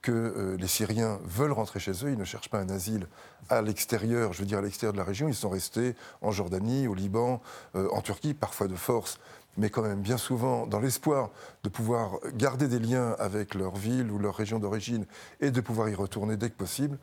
que 0.00 0.56
les 0.58 0.66
Syriens 0.66 1.20
veulent 1.26 1.52
rentrer 1.52 1.78
chez 1.78 1.92
eux, 2.06 2.10
ils 2.10 2.16
ne 2.16 2.24
cherchent 2.24 2.48
pas 2.48 2.58
un 2.58 2.70
asile 2.70 3.06
à 3.50 3.60
l'extérieur, 3.60 4.32
je 4.32 4.40
veux 4.40 4.46
dire 4.46 4.58
à 4.58 4.62
l'extérieur 4.62 4.94
de 4.94 4.98
la 4.98 5.04
région, 5.04 5.28
ils 5.28 5.34
sont 5.34 5.50
restés 5.50 5.94
en 6.22 6.32
Jordanie, 6.32 6.88
au 6.88 6.94
Liban, 6.94 7.42
en 7.74 8.00
Turquie, 8.00 8.32
parfois 8.32 8.66
de 8.66 8.76
force, 8.76 9.18
mais 9.56 9.70
quand 9.70 9.82
même 9.82 10.00
bien 10.00 10.18
souvent 10.18 10.66
dans 10.66 10.80
l'espoir 10.80 11.30
de 11.62 11.68
pouvoir 11.68 12.18
garder 12.34 12.68
des 12.68 12.78
liens 12.78 13.16
avec 13.18 13.54
leur 13.54 13.74
ville 13.76 14.10
ou 14.10 14.18
leur 14.18 14.34
région 14.34 14.58
d'origine 14.58 15.06
et 15.40 15.50
de 15.50 15.60
pouvoir 15.60 15.88
y 15.88 15.94
retourner 15.94 16.36
dès 16.36 16.50
que 16.50 16.56
possible. 16.56 16.98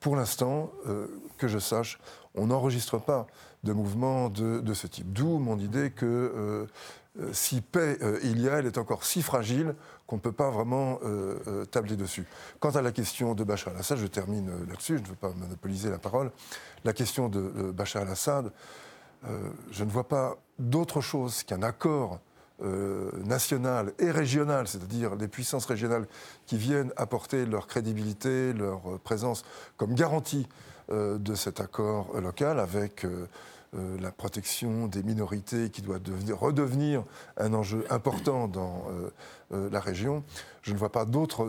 Pour 0.00 0.16
l'instant, 0.16 0.70
euh, 0.86 1.06
que 1.38 1.48
je 1.48 1.58
sache, 1.58 1.98
on 2.34 2.48
n'enregistre 2.48 2.98
pas 2.98 3.26
de 3.64 3.72
mouvement 3.72 4.28
de, 4.28 4.74
ce 4.74 4.86
type. 4.86 5.12
D'où 5.12 5.38
mon 5.38 5.58
idée 5.58 5.90
que 5.90 6.06
euh, 6.06 6.66
euh, 7.18 7.32
si 7.32 7.62
paix 7.62 7.98
il 8.22 8.40
y 8.40 8.48
a, 8.48 8.58
elle 8.58 8.66
est 8.66 8.78
encore 8.78 9.04
si 9.04 9.22
fragile 9.22 9.74
qu'on 10.06 10.16
ne 10.16 10.20
peut 10.20 10.32
pas 10.32 10.50
vraiment 10.50 11.00
tabler 11.72 11.96
dessus. 11.96 12.26
Quant 12.60 12.70
à 12.70 12.82
la 12.82 12.92
question 12.92 13.34
de 13.34 13.42
Bachar 13.42 13.74
al-Assad, 13.74 13.98
je 13.98 14.06
termine 14.06 14.50
là-dessus, 14.68 14.98
je 14.98 15.02
ne 15.02 15.08
veux 15.08 15.16
pas 15.16 15.32
monopoliser 15.32 15.90
la 15.90 15.98
parole. 15.98 16.30
La 16.84 16.92
question 16.92 17.28
de 17.28 17.72
Bachar 17.72 18.02
al-Assad, 18.02 18.52
euh, 19.28 19.50
je 19.70 19.84
ne 19.84 19.90
vois 19.90 20.08
pas 20.08 20.36
d'autre 20.58 21.00
chose 21.00 21.42
qu'un 21.42 21.62
accord 21.62 22.20
euh, 22.62 23.10
national 23.24 23.92
et 23.98 24.10
régional, 24.10 24.66
c'est-à-dire 24.66 25.14
les 25.16 25.28
puissances 25.28 25.66
régionales 25.66 26.06
qui 26.46 26.56
viennent 26.56 26.92
apporter 26.96 27.44
leur 27.44 27.66
crédibilité, 27.66 28.52
leur 28.52 28.80
présence 29.00 29.44
comme 29.76 29.94
garantie 29.94 30.48
euh, 30.90 31.18
de 31.18 31.34
cet 31.34 31.60
accord 31.60 32.18
local 32.20 32.60
avec 32.60 33.06
la 34.00 34.10
protection 34.10 34.86
des 34.86 35.02
minorités 35.02 35.68
qui 35.68 35.82
doit 35.82 35.98
redevenir 36.30 37.02
un 37.36 37.52
enjeu 37.52 37.84
important 37.90 38.48
dans 38.48 38.86
la 39.50 39.80
région. 39.80 40.24
Je 40.62 40.72
ne 40.72 40.78
vois 40.78 40.90
pas 40.90 41.04
d'autre 41.04 41.46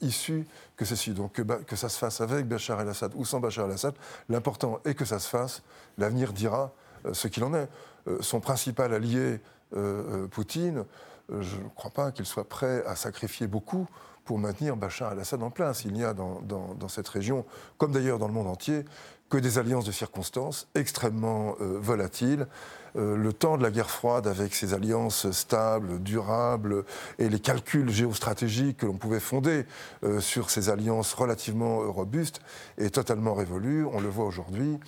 issue 0.00 0.46
que 0.76 0.84
ceci. 0.84 1.12
Donc 1.12 1.34
que, 1.34 1.42
que, 1.42 1.76
ça 1.76 1.88
se 1.88 1.96
fasse 1.96 2.20
avec 2.22 2.48
Bachar 2.48 2.80
el-Assad 2.80 3.12
ou 3.14 3.24
sans 3.24 3.38
Bachar 3.38 3.66
el-Assad, 3.66 3.94
l'important 4.28 4.80
est 4.84 4.94
que 4.94 5.04
ça 5.04 5.20
se 5.20 5.28
fasse. 5.28 5.62
L'avenir 5.96 6.32
dira 6.32 6.62
euh, 6.62 6.88
ce 7.12 7.28
qu'il 7.28 7.44
en 7.44 7.54
est. 7.54 7.68
Euh, 8.08 8.18
son 8.20 8.40
principal 8.40 8.94
allié, 8.94 9.40
euh, 9.76 10.26
Poutine, 10.28 10.84
je 11.28 11.56
ne 11.56 11.68
crois 11.74 11.90
pas 11.90 12.10
qu'il 12.10 12.26
soit 12.26 12.48
prêt 12.48 12.82
à 12.86 12.96
sacrifier 12.96 13.46
beaucoup 13.46 13.86
pour 14.24 14.38
maintenir 14.38 14.76
Bachar 14.76 15.10
al-Assad 15.10 15.42
en 15.42 15.50
place. 15.50 15.84
Il 15.84 15.96
y 15.96 16.04
a 16.04 16.14
dans, 16.14 16.88
cette 16.88 17.08
région, 17.08 17.44
comme 17.78 17.92
d'ailleurs 17.92 18.18
dans 18.18 18.28
le 18.28 18.32
monde 18.32 18.46
entier, 18.46 18.84
que 19.28 19.38
des 19.38 19.58
alliances 19.58 19.84
de 19.84 19.92
circonstances 19.92 20.68
extrêmement 20.74 21.56
euh, 21.60 21.78
volatiles. 21.80 22.46
Euh, 22.96 23.16
le 23.16 23.32
temps 23.32 23.56
de 23.56 23.62
la 23.62 23.70
guerre 23.70 23.90
froide, 23.90 24.26
avec 24.26 24.54
ses 24.54 24.74
alliances 24.74 25.30
stables, 25.30 26.00
durables, 26.00 26.84
et 27.18 27.28
les 27.28 27.38
calculs 27.38 27.90
géostratégiques 27.90 28.78
que 28.78 28.86
l'on 28.86 28.98
pouvait 28.98 29.20
fonder 29.20 29.66
euh, 30.02 30.20
sur 30.20 30.50
ces 30.50 30.68
alliances 30.68 31.12
relativement 31.12 31.80
robustes, 31.92 32.40
est 32.78 32.94
totalement 32.94 33.34
révolu. 33.34 33.84
On 33.84 34.00
le 34.00 34.08
voit 34.08 34.26
aujourd'hui 34.26 34.78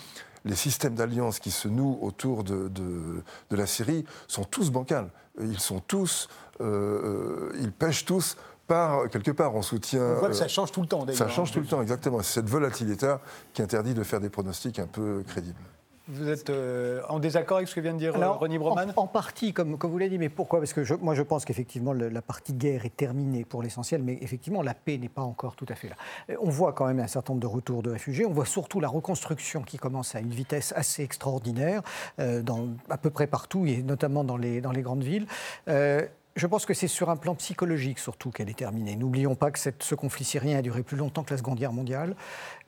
les 0.44 0.56
systèmes 0.56 0.94
d'alliance 0.94 1.38
qui 1.38 1.50
se 1.50 1.68
nouent 1.68 1.98
autour 2.02 2.44
de, 2.44 2.68
de, 2.68 3.22
la 3.50 3.66
Syrie 3.66 4.04
sont 4.28 4.44
tous 4.44 4.70
bancals. 4.70 5.10
Ils 5.40 5.60
sont 5.60 5.80
tous, 5.80 6.28
ils 6.60 7.72
pêchent 7.72 8.04
tous 8.04 8.36
quelque 9.10 9.30
part, 9.30 9.54
on 9.54 9.60
voit 9.60 9.78
que 10.28 10.34
ça 10.34 10.44
euh, 10.44 10.48
change 10.48 10.72
tout 10.72 10.80
le 10.80 10.86
temps, 10.86 11.06
Ça 11.12 11.28
change 11.28 11.52
tout 11.52 11.60
le 11.60 11.66
temps, 11.66 11.82
exactement. 11.82 12.22
C'est 12.22 12.34
cette 12.34 12.48
volatilité 12.48 13.14
qui 13.52 13.62
interdit 13.62 13.94
de 13.94 14.02
faire 14.02 14.20
des 14.20 14.30
pronostics 14.30 14.78
un 14.78 14.86
peu 14.86 15.22
crédibles. 15.26 15.60
Vous 16.12 16.28
êtes 16.28 16.50
euh, 16.50 17.00
en 17.08 17.18
désaccord 17.18 17.56
avec 17.56 17.68
ce 17.68 17.74
que 17.74 17.80
vient 17.80 17.94
de 17.94 17.98
dire 17.98 18.14
euh, 18.14 18.30
René 18.32 18.58
Broman 18.58 18.92
en, 18.96 19.06
partie, 19.06 19.54
comme, 19.54 19.78
comme 19.78 19.90
vous 19.90 19.98
l'avez 19.98 20.10
dit, 20.10 20.18
mais 20.18 20.28
pourquoi? 20.28 20.58
Parce 20.58 20.74
que 20.74 20.94
moi, 20.96 21.14
je 21.14 21.22
pense 21.22 21.46
qu'effectivement, 21.46 21.94
la 21.94 22.22
partie 22.22 22.52
guerre 22.52 22.84
est 22.84 22.94
terminée 22.94 23.44
pour 23.46 23.62
l'essentiel, 23.62 24.02
mais 24.02 24.18
effectivement, 24.20 24.60
la 24.60 24.74
paix 24.74 24.98
n'est 24.98 25.08
pas 25.08 25.22
encore 25.22 25.56
tout 25.56 25.66
à 25.70 25.74
fait 25.74 25.88
là. 25.88 26.36
On 26.40 26.50
voit 26.50 26.74
quand 26.74 26.86
même 26.86 27.00
un 27.00 27.06
certain 27.06 27.32
nombre 27.32 27.40
de 27.40 27.46
retours 27.46 27.82
de 27.82 27.90
réfugiés. 27.90 28.26
On 28.26 28.32
voit 28.32 28.44
surtout 28.44 28.78
la 28.78 28.88
reconstruction 28.88 29.62
qui 29.62 29.78
commence 29.78 30.14
à 30.14 30.20
une 30.20 30.30
vitesse 30.30 30.74
assez 30.76 31.02
extraordinaire, 31.02 31.82
dans, 32.18 32.68
à 32.90 32.98
peu 32.98 33.10
près 33.10 33.26
partout, 33.26 33.64
et 33.66 33.82
notamment 33.82 34.22
dans 34.22 34.36
les, 34.36 34.60
dans 34.60 34.72
les 34.72 34.82
grandes 34.82 35.04
villes. 35.04 35.26
Je 36.34 36.46
pense 36.46 36.64
que 36.64 36.72
c'est 36.72 36.88
sur 36.88 37.10
un 37.10 37.16
plan 37.16 37.34
psychologique 37.34 37.98
surtout 37.98 38.30
qu'elle 38.30 38.48
est 38.48 38.58
terminée. 38.58 38.96
N'oublions 38.96 39.34
pas 39.34 39.50
que 39.50 39.58
ce 39.58 39.94
conflit 39.94 40.24
syrien 40.24 40.58
a 40.58 40.62
duré 40.62 40.82
plus 40.82 40.96
longtemps 40.96 41.24
que 41.24 41.30
la 41.30 41.36
Seconde 41.36 41.58
Guerre 41.58 41.74
mondiale. 41.74 42.16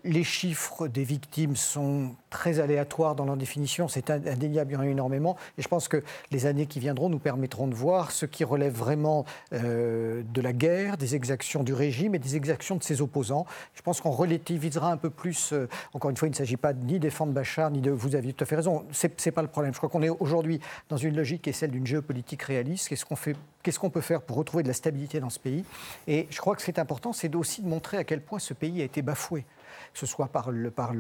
Les 0.05 0.23
chiffres 0.25 0.87
des 0.87 1.03
victimes 1.03 1.57
sont 1.57 2.15
très 2.29 2.61
aléatoires 2.61 3.15
dans 3.15 3.25
leur 3.25 3.39
définition, 3.39 3.89
c'est 3.89 4.11
indéniable, 4.11 4.73
il 4.73 4.75
y 4.75 4.77
en 4.77 4.81
a 4.81 4.87
énormément. 4.87 5.37
Et 5.57 5.63
je 5.63 5.69
pense 5.69 5.89
que 5.89 6.03
les 6.31 6.45
années 6.45 6.67
qui 6.67 6.79
viendront 6.79 7.09
nous 7.09 7.19
permettront 7.19 7.69
de 7.69 7.75
voir 7.75 8.11
ce 8.11 8.27
qui 8.27 8.45
relève 8.45 8.75
vraiment 8.75 9.25
euh, 9.55 10.23
de 10.35 10.41
la 10.43 10.53
guerre, 10.53 10.99
des 10.99 11.15
exactions 11.15 11.63
du 11.63 11.73
régime 11.73 12.15
et 12.15 12.19
des 12.19 12.37
exactions 12.37 12.77
de 12.77 12.83
ses 12.83 13.01
opposants. 13.01 13.47
Je 13.73 13.81
pense 13.81 14.03
qu'on 14.03 14.11
relativisera 14.11 14.93
un 14.93 14.99
peu 14.99 15.09
plus. 15.09 15.55
Euh, 15.55 15.69
encore 15.95 16.11
une 16.11 16.19
fois, 16.19 16.29
il 16.29 16.33
ne 16.33 16.37
s'agit 16.37 16.59
pas 16.59 16.75
ni 16.75 16.99
défendre 16.99 17.33
Bachar, 17.33 17.71
ni 17.71 17.81
de. 17.81 17.91
Vous 17.91 18.15
avez 18.15 18.35
tout 18.35 18.45
à 18.45 18.47
fait 18.47 18.57
raison, 18.57 18.85
ce 18.93 19.07
n'est 19.07 19.33
pas 19.33 19.43
le 19.43 19.49
problème. 19.49 19.73
Je 19.73 19.79
crois 19.79 19.89
qu'on 19.89 20.03
est 20.03 20.11
aujourd'hui 20.11 20.61
dans 20.91 20.99
une 20.99 21.17
logique 21.17 21.43
qui 21.43 21.51
est 21.51 21.55
celle 21.55 21.71
d'une 21.71 21.87
géopolitique 21.87 22.43
réaliste. 22.43 22.89
Qu'est-ce 22.89 23.07
qu'on 23.07 23.17
fait 23.17 23.37
Qu'est-ce 23.63 23.79
qu'on 23.79 23.89
peut 23.89 24.03
faire 24.03 24.21
pour 24.21 24.37
retrouver 24.37 24.63
de 24.63 24.69
la 24.69 24.75
stabilité 24.75 25.21
dans 25.21 25.31
ce 25.31 25.39
pays? 25.39 25.65
Et 26.07 26.27
je 26.29 26.39
crois 26.39 26.55
que 26.55 26.61
ce 26.61 26.67
qui 26.67 26.73
est 26.73 26.81
important, 26.81 27.15
c'est 27.15 27.35
aussi 27.35 27.63
de 27.63 27.69
montrer 27.69 27.97
à 27.97 28.05
quel 28.05 28.21
point 28.21 28.39
ce 28.39 28.53
pays 28.53 28.83
a 28.83 28.85
été 28.85 29.01
bafoué 29.01 29.47
que 29.95 30.01
ce 30.01 30.07
soit 30.07 30.27
par, 30.27 30.51
le, 30.51 30.71
par, 30.71 30.93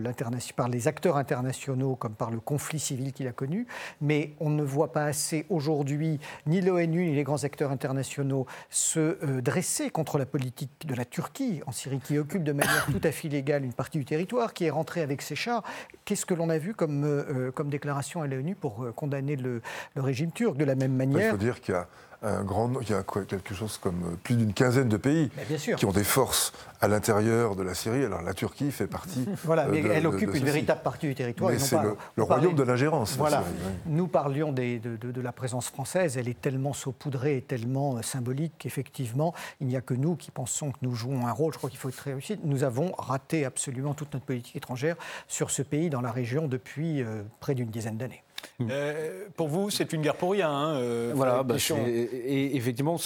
par, 0.56 0.68
les 0.68 0.88
acteurs 0.88 1.16
internationaux 1.16 1.96
comme 1.96 2.14
par 2.14 2.30
le 2.30 2.38
conflit 2.40 2.78
civil 2.78 3.12
qu'il 3.12 3.26
a 3.26 3.32
connu. 3.32 3.66
Mais 4.00 4.34
on 4.40 4.50
ne 4.50 4.62
voit 4.62 4.92
pas 4.92 5.04
assez 5.04 5.46
aujourd'hui 5.50 6.20
ni 6.46 6.60
l'ONU 6.60 7.06
ni 7.06 7.14
les 7.14 7.24
grands 7.24 7.42
acteurs 7.42 7.72
internationaux 7.72 8.46
se 8.70 9.00
euh, 9.00 9.40
dresser 9.40 9.90
contre 9.90 10.16
la 10.16 10.26
politique 10.26 10.86
de 10.86 10.94
la 10.94 11.04
Turquie 11.04 11.60
en 11.66 11.72
Syrie, 11.72 11.98
qui 11.98 12.18
occupe 12.18 12.44
de 12.44 12.52
manière 12.52 12.86
tout 12.86 13.00
à 13.02 13.10
fait 13.10 13.28
illégale 13.28 13.64
une 13.64 13.72
partie 13.72 13.98
du 13.98 14.04
territoire, 14.04 14.54
qui 14.54 14.64
est 14.64 14.70
rentrée 14.70 15.02
avec 15.02 15.22
ses 15.22 15.34
chars. 15.34 15.64
Qu'est-ce 16.04 16.24
que 16.24 16.34
l'on 16.34 16.48
a 16.48 16.58
vu 16.58 16.74
comme, 16.74 17.04
euh, 17.04 17.50
comme 17.50 17.70
déclaration 17.70 18.22
à 18.22 18.28
l'ONU 18.28 18.54
pour 18.54 18.84
euh, 18.84 18.92
condamner 18.92 19.34
le, 19.36 19.60
le, 19.96 20.02
régime 20.02 20.30
turc 20.30 20.56
de 20.56 20.64
la 20.64 20.76
même 20.76 20.94
manière 20.94 21.28
Il 21.28 21.30
faut 21.32 21.36
dire 21.36 21.60
qu'il 21.60 21.74
y 21.74 21.76
a 21.76 21.88
un 22.24 22.42
grand, 22.42 22.70
il 22.80 22.90
y 22.90 22.94
a 22.94 23.02
quelque 23.02 23.54
chose 23.54 23.78
comme 23.78 24.02
euh, 24.04 24.16
plus 24.22 24.36
d'une 24.36 24.52
quinzaine 24.52 24.88
de 24.88 24.96
pays 24.96 25.30
qui 25.76 25.84
ont 25.84 25.92
des 25.92 26.04
forces 26.04 26.52
à 26.80 26.88
l'intérieur 26.88 27.56
de 27.56 27.62
la 27.62 27.74
Syrie. 27.74 28.04
Alors 28.04 28.22
la 28.22 28.34
Turquie 28.34 28.70
fait 28.70 28.86
partie. 28.86 29.26
Voilà, 29.44 29.66
mais 29.66 29.80
elle 29.80 30.06
occupe 30.06 30.34
une 30.34 30.44
véritable 30.44 30.80
partie 30.82 31.06
du 31.06 31.14
territoire. 31.14 31.50
Mais 31.50 31.58
c'est 31.58 31.76
le, 32.16 32.22
royaume 32.22 32.54
de 32.54 32.62
l'ingérence. 32.62 33.16
Voilà. 33.16 33.44
Nous 33.86 34.06
parlions 34.06 34.52
de, 34.52 34.78
de, 34.78 35.20
la 35.20 35.32
présence 35.32 35.68
française. 35.68 36.16
Elle 36.16 36.28
est 36.28 36.40
tellement 36.40 36.72
saupoudrée 36.72 37.36
et 37.36 37.42
tellement 37.42 37.96
euh, 37.96 38.02
symbolique 38.02 38.54
qu'effectivement, 38.58 39.34
il 39.60 39.66
n'y 39.66 39.76
a 39.76 39.80
que 39.80 39.94
nous 39.94 40.16
qui 40.16 40.30
pensons 40.30 40.72
que 40.72 40.78
nous 40.82 40.94
jouons 40.94 41.26
un 41.26 41.32
rôle. 41.32 41.52
Je 41.52 41.58
crois 41.58 41.68
qu'il 41.68 41.78
faut 41.78 41.90
être 41.90 41.96
très 41.96 42.12
réussi. 42.12 42.38
Nous 42.42 42.64
avons 42.64 42.92
raté 42.96 43.44
absolument 43.44 43.94
toute 43.94 44.12
notre 44.14 44.24
politique 44.24 44.56
étrangère 44.56 44.96
sur 45.28 45.50
ce 45.50 45.62
pays 45.62 45.90
dans 45.90 46.00
la 46.00 46.10
région 46.10 46.48
depuis 46.48 47.02
euh, 47.02 47.22
près 47.40 47.54
d'une 47.54 47.70
dizaine 47.70 47.98
d'années. 47.98 48.23
Mm. 48.58 48.68
Euh, 48.70 49.28
pour 49.36 49.48
vous, 49.48 49.70
c'est 49.70 49.92
une 49.92 50.02
guerre 50.02 50.16
pour 50.16 50.32
rien. 50.32 50.50
Hein, 50.50 50.74
euh, 50.76 51.12
voilà, 51.14 51.42
bah, 51.42 51.56
et 51.86 52.56
effectivement, 52.56 52.96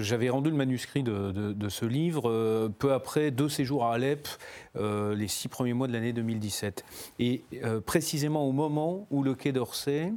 j'avais 0.00 0.28
rendu 0.28 0.50
le 0.50 0.56
manuscrit 0.56 1.02
de, 1.02 1.68
ce 1.68 1.84
livre 1.84 2.30
euh, 2.30 2.68
peu 2.68 2.92
après 2.92 3.30
deux 3.30 3.48
séjours 3.48 3.84
à 3.86 3.94
Alep, 3.94 4.28
les 4.74 5.28
six 5.28 5.48
premiers 5.48 5.72
mois 5.72 5.88
de 5.88 5.92
l'année 5.92 6.12
2017. 6.12 6.84
Et 7.18 7.42
précisément 7.84 8.46
au 8.46 8.52
moment 8.52 9.06
où 9.10 9.22
le 9.22 9.34
Quai 9.34 9.52
d'Orsay, 9.52 10.12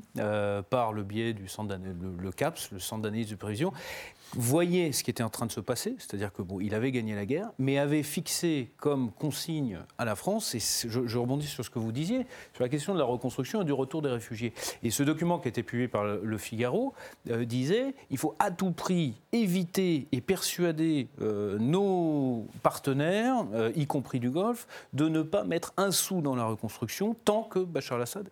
par 0.69 0.93
le 0.93 1.03
biais 1.03 1.33
du 1.33 1.47
centre 1.47 1.75
le, 1.75 2.23
le 2.23 2.31
CAPS, 2.31 2.71
le 2.71 2.79
centre 2.79 3.01
d'analyse 3.01 3.29
de 3.29 3.35
prévision, 3.35 3.73
voyait 4.33 4.91
ce 4.91 5.03
qui 5.03 5.09
était 5.09 5.23
en 5.23 5.29
train 5.29 5.45
de 5.45 5.51
se 5.51 5.59
passer, 5.59 5.95
c'est-à-dire 5.97 6.31
que 6.31 6.41
bon, 6.41 6.59
il 6.59 6.73
avait 6.73 6.91
gagné 6.91 7.15
la 7.15 7.25
guerre, 7.25 7.49
mais 7.59 7.77
avait 7.77 8.03
fixé 8.03 8.71
comme 8.77 9.11
consigne 9.11 9.79
à 9.97 10.05
la 10.05 10.15
France, 10.15 10.55
et 10.55 10.59
je, 10.59 11.17
rebondis 11.17 11.47
sur 11.47 11.65
ce 11.65 11.69
que 11.69 11.79
vous 11.79 11.91
disiez, 11.91 12.25
sur 12.53 12.63
la 12.63 12.69
question 12.69 12.93
de 12.93 12.99
la 12.99 13.05
reconstruction 13.05 13.61
et 13.61 13.65
du 13.65 13.73
retour 13.73 14.01
des 14.01 14.09
réfugiés. 14.09 14.53
Et 14.83 14.91
ce 14.91 15.03
document 15.03 15.39
qui 15.39 15.47
a 15.47 15.49
été 15.49 15.63
publié 15.63 15.87
par 15.87 16.03
le 16.03 16.37
Figaro 16.37 16.93
euh, 17.29 17.45
disait 17.45 17.93
il 18.09 18.17
faut 18.17 18.35
à 18.39 18.51
tout 18.51 18.71
prix 18.71 19.13
éviter 19.31 20.07
et 20.11 20.21
persuader 20.21 21.07
euh, 21.21 21.57
nos 21.59 22.47
partenaires, 22.63 23.45
euh, 23.53 23.71
y 23.75 23.85
compris 23.85 24.19
du 24.19 24.29
Golfe, 24.29 24.67
de 24.93 25.07
ne 25.07 25.21
pas 25.21 25.43
mettre 25.43 25.73
un 25.77 25.91
sou 25.91 26.21
dans 26.21 26.35
la 26.35 26.45
reconstruction 26.45 27.15
tant 27.25 27.43
que 27.43 27.59
Bachar 27.59 27.97
al-Assad 27.97 28.29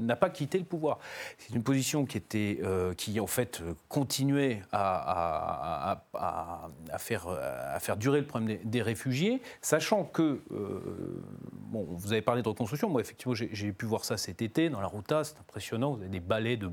n'a 0.00 0.16
pas 0.16 0.30
quitté 0.30 0.58
le 0.58 0.64
pouvoir. 0.64 0.98
C'est 1.38 1.54
une 1.54 1.62
position 1.62 2.04
qui 2.04 2.18
était, 2.18 2.60
qui 2.96 3.20
en 3.20 3.26
fait 3.26 3.62
continuait 3.88 4.62
à 4.72 4.91
à, 4.94 6.98
faire, 6.98 7.28
à 7.28 7.80
faire 7.80 7.96
durer 7.96 8.20
le 8.20 8.26
problème 8.26 8.58
des, 8.64 8.82
réfugiés, 8.82 9.42
sachant 9.60 10.04
que, 10.04 10.42
euh, 10.52 11.22
bon, 11.52 11.86
vous 11.90 12.12
avez 12.12 12.22
parlé 12.22 12.42
de 12.42 12.48
reconstruction, 12.48 12.88
moi 12.88 13.00
effectivement 13.00 13.34
j'ai 13.34 13.72
pu 13.72 13.86
voir 13.86 14.04
ça 14.04 14.16
cet 14.16 14.42
été 14.42 14.70
dans 14.70 14.80
la 14.80 14.88
Ruta, 14.88 15.24
c'est 15.24 15.38
impressionnant, 15.38 15.92
vous 15.92 16.00
avez 16.00 16.10
des 16.10 16.20
balais 16.20 16.56
de 16.56 16.70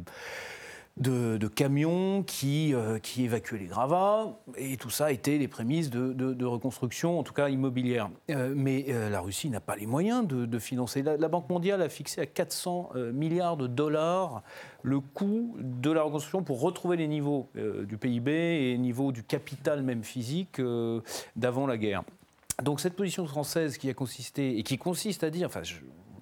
de, 0.97 1.47
camions 1.47 2.23
qui, 2.23 2.73
euh, 2.73 2.99
qui 2.99 3.23
évacuaient 3.23 3.57
les 3.57 3.67
gravats, 3.67 4.39
et 4.57 4.77
tout 4.77 4.89
ça 4.89 5.11
était 5.11 5.37
les 5.37 5.47
prémices 5.47 5.89
de, 5.89 6.45
reconstruction, 6.45 7.19
en 7.19 7.23
tout 7.23 7.33
cas 7.33 7.49
immobilière. 7.49 8.09
Euh, 8.29 8.53
mais 8.55 8.85
euh, 8.89 9.09
la 9.09 9.21
Russie 9.21 9.49
n'a 9.49 9.59
pas 9.59 9.75
les 9.75 9.85
moyens 9.85 10.27
de, 10.27 10.59
financer. 10.59 11.01
La, 11.01 11.29
Banque 11.29 11.49
mondiale 11.49 11.81
a 11.81 11.89
fixé 11.89 12.21
à 12.21 12.25
400 12.25 12.91
milliards 13.13 13.55
de 13.55 13.67
dollars 13.67 14.41
le 14.81 14.99
coût 14.99 15.55
de 15.59 15.91
la 15.91 16.01
reconstruction 16.01 16.43
pour 16.43 16.59
retrouver 16.59 16.97
les 16.97 17.07
niveaux 17.07 17.49
du 17.55 17.97
PIB 17.97 18.31
et 18.31 18.71
les 18.71 18.77
niveaux 18.77 19.11
du 19.11 19.23
capital 19.23 19.83
même 19.83 20.03
physique 20.03 20.59
d'avant 21.35 21.67
la 21.67 21.77
guerre. 21.77 22.03
Donc 22.63 22.81
cette 22.81 22.95
position 22.95 23.25
française 23.25 23.77
qui 23.77 23.89
a 23.89 23.93
consisté, 23.93 24.57
et 24.57 24.63
qui 24.63 24.77
consiste 24.77 25.23
à 25.23 25.29
dire, 25.29 25.47
enfin 25.47 25.61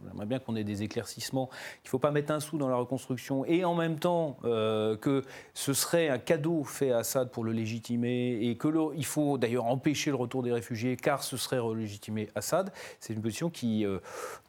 J'aimerais 0.07 0.25
bien 0.25 0.39
qu'on 0.39 0.55
ait 0.55 0.63
des 0.63 0.83
éclaircissements, 0.83 1.47
qu'il 1.47 1.87
ne 1.87 1.89
faut 1.89 1.99
pas 1.99 2.11
mettre 2.11 2.31
un 2.31 2.39
sou 2.39 2.57
dans 2.57 2.69
la 2.69 2.75
reconstruction, 2.75 3.45
et 3.45 3.65
en 3.65 3.75
même 3.75 3.99
temps 3.99 4.37
euh, 4.45 4.95
que 4.97 5.23
ce 5.53 5.73
serait 5.73 6.09
un 6.09 6.17
cadeau 6.17 6.63
fait 6.63 6.91
à 6.91 6.99
Assad 6.99 7.29
pour 7.29 7.43
le 7.43 7.51
légitimer, 7.51 8.39
et 8.41 8.57
qu'il 8.57 9.05
faut 9.05 9.37
d'ailleurs 9.37 9.65
empêcher 9.65 10.09
le 10.09 10.15
retour 10.15 10.43
des 10.43 10.51
réfugiés, 10.51 10.97
car 10.97 11.23
ce 11.23 11.37
serait 11.37 11.59
relégitimer 11.59 12.29
Assad. 12.35 12.71
C'est 12.99 13.13
une 13.13 13.21
position 13.21 13.49
qui 13.49 13.85
euh, 13.85 13.99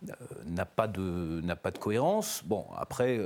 euh, 0.08 0.12
n'a 0.46 0.66
pas, 0.66 0.86
de, 0.86 1.42
pas 1.54 1.70
de 1.70 1.78
cohérence. 1.78 2.42
Bon, 2.44 2.66
après, 2.76 3.20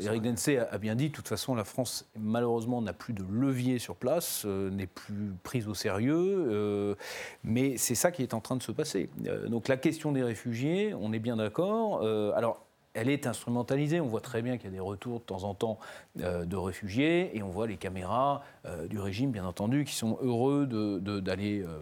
Eric 0.00 0.22
Densey 0.22 0.58
a, 0.58 0.78
bien 0.78 0.94
dit, 0.94 1.08
de 1.08 1.14
toute 1.14 1.28
façon, 1.28 1.54
la 1.54 1.64
France, 1.64 2.06
malheureusement, 2.18 2.80
n'a 2.82 2.92
plus 2.92 3.14
de 3.14 3.24
levier 3.30 3.78
sur 3.78 3.96
place, 3.96 4.44
n'est 4.44 4.86
plus 4.86 5.32
prise 5.42 5.68
au 5.68 5.74
sérieux, 5.74 6.96
mais 7.42 7.76
c'est 7.76 7.94
ça 7.94 8.10
qui 8.10 8.22
est 8.22 8.34
en 8.34 8.40
train 8.40 8.56
de 8.56 8.62
se 8.62 8.72
passer. 8.72 9.08
donc 9.48 9.68
la 9.68 9.76
question 9.76 10.12
des 10.12 10.22
réfugiés, 10.22 10.94
on 10.94 11.12
est 11.12 11.18
bien 11.18 11.36
d'accord, 11.36 11.73
euh, 11.74 12.32
alors, 12.34 12.64
elle 12.94 13.10
est 13.10 13.26
instrumentalisée. 13.26 14.00
On 14.00 14.06
voit 14.06 14.20
très 14.20 14.40
bien 14.40 14.56
qu'il 14.56 14.66
y 14.66 14.72
a 14.72 14.76
des 14.76 14.80
retours 14.80 15.18
de 15.18 15.24
temps 15.24 15.42
en 15.42 15.54
temps 15.54 15.78
euh, 16.20 16.44
de 16.44 16.56
réfugiés 16.56 17.36
et 17.36 17.42
on 17.42 17.50
voit 17.50 17.66
les 17.66 17.76
caméras 17.76 18.42
euh, 18.64 18.86
du 18.86 18.98
régime, 18.98 19.32
bien 19.32 19.44
entendu, 19.44 19.84
qui 19.84 19.94
sont 19.94 20.16
heureux 20.22 20.66
d'aller 21.20 21.60
euh, 21.62 21.80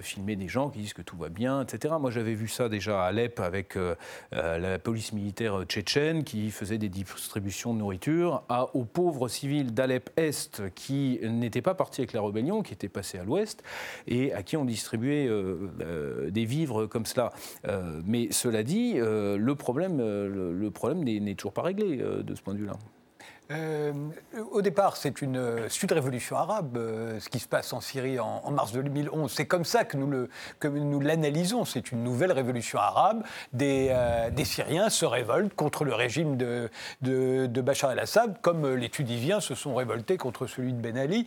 filmer 0.00 0.36
des 0.36 0.48
gens 0.48 0.70
qui 0.70 0.78
disent 0.78 0.94
que 0.94 1.02
tout 1.02 1.16
va 1.16 1.28
bien, 1.28 1.62
etc. 1.62 1.94
Moi, 2.00 2.10
j'avais 2.10 2.34
vu 2.34 2.48
ça 2.48 2.68
déjà 2.68 3.02
à 3.02 3.08
Alep 3.08 3.38
avec 3.40 3.76
euh, 3.76 3.94
euh, 4.32 4.58
la 4.58 4.78
police 4.78 5.12
militaire 5.12 5.62
tchétchène 5.64 6.24
qui 6.24 6.50
faisait 6.50 6.78
des 6.78 6.88
distributions 6.88 7.74
de 7.74 7.78
nourriture 7.80 8.44
aux 8.72 8.84
pauvres 8.84 9.28
civils 9.28 9.74
d'Alep-Est 9.74 10.74
qui 10.74 11.20
n'étaient 11.22 11.62
pas 11.62 11.74
partis 11.74 12.00
avec 12.00 12.12
la 12.12 12.22
rébellion, 12.22 12.62
qui 12.62 12.72
étaient 12.72 12.88
passés 12.88 13.18
à 13.18 13.24
l'Ouest 13.24 13.62
et 14.06 14.32
à 14.32 14.42
qui 14.42 14.56
on 14.56 14.64
distribuait 14.64 15.28
des 16.30 16.44
vivres 16.44 16.86
comme 16.86 17.06
cela. 17.06 17.32
mais 18.04 18.28
cela 18.30 18.62
dit, 18.62 18.94
le, 18.94 19.54
problème 19.54 19.96
n'est 19.96 21.34
toujours 21.34 21.52
pas 21.52 21.62
réglé 21.62 21.96
de 21.96 22.34
ce 22.34 22.42
point 22.42 22.54
de 22.54 22.58
vue-là. 22.58 22.76
Euh, 23.50 23.92
au 24.52 24.62
départ, 24.62 24.96
c'est 24.96 25.20
une, 25.20 25.68
suite 25.68 25.92
révolution 25.92 26.36
arabe, 26.36 26.78
euh, 26.78 27.20
ce 27.20 27.28
qui 27.28 27.38
se 27.38 27.46
passe 27.46 27.74
en 27.74 27.80
Syrie 27.80 28.18
en, 28.18 28.50
mars 28.50 28.72
2011. 28.72 29.30
C'est 29.30 29.46
comme 29.46 29.66
ça 29.66 29.84
que 29.84 29.98
nous, 29.98 30.06
le, 30.06 30.30
que 30.60 30.68
nous 30.68 31.00
l'analysons. 31.00 31.66
C'est 31.66 31.92
une 31.92 32.02
nouvelle 32.02 32.32
révolution 32.32 32.78
arabe. 32.78 33.22
Des, 33.52 33.88
euh, 33.90 34.30
des, 34.30 34.44
Syriens 34.46 34.88
se 34.88 35.04
révoltent 35.04 35.54
contre 35.54 35.84
le 35.84 35.94
régime 35.94 36.36
de, 36.36 36.70
de, 37.02 37.60
Bachar 37.60 37.92
el-Assad, 37.92 38.40
comme 38.40 38.74
les 38.74 38.88
Tudiviens 38.88 39.40
se 39.40 39.54
sont 39.54 39.74
révoltés 39.74 40.16
contre 40.16 40.46
celui 40.46 40.72
de 40.72 40.78
Ben 40.78 40.98
Ali. 40.98 41.24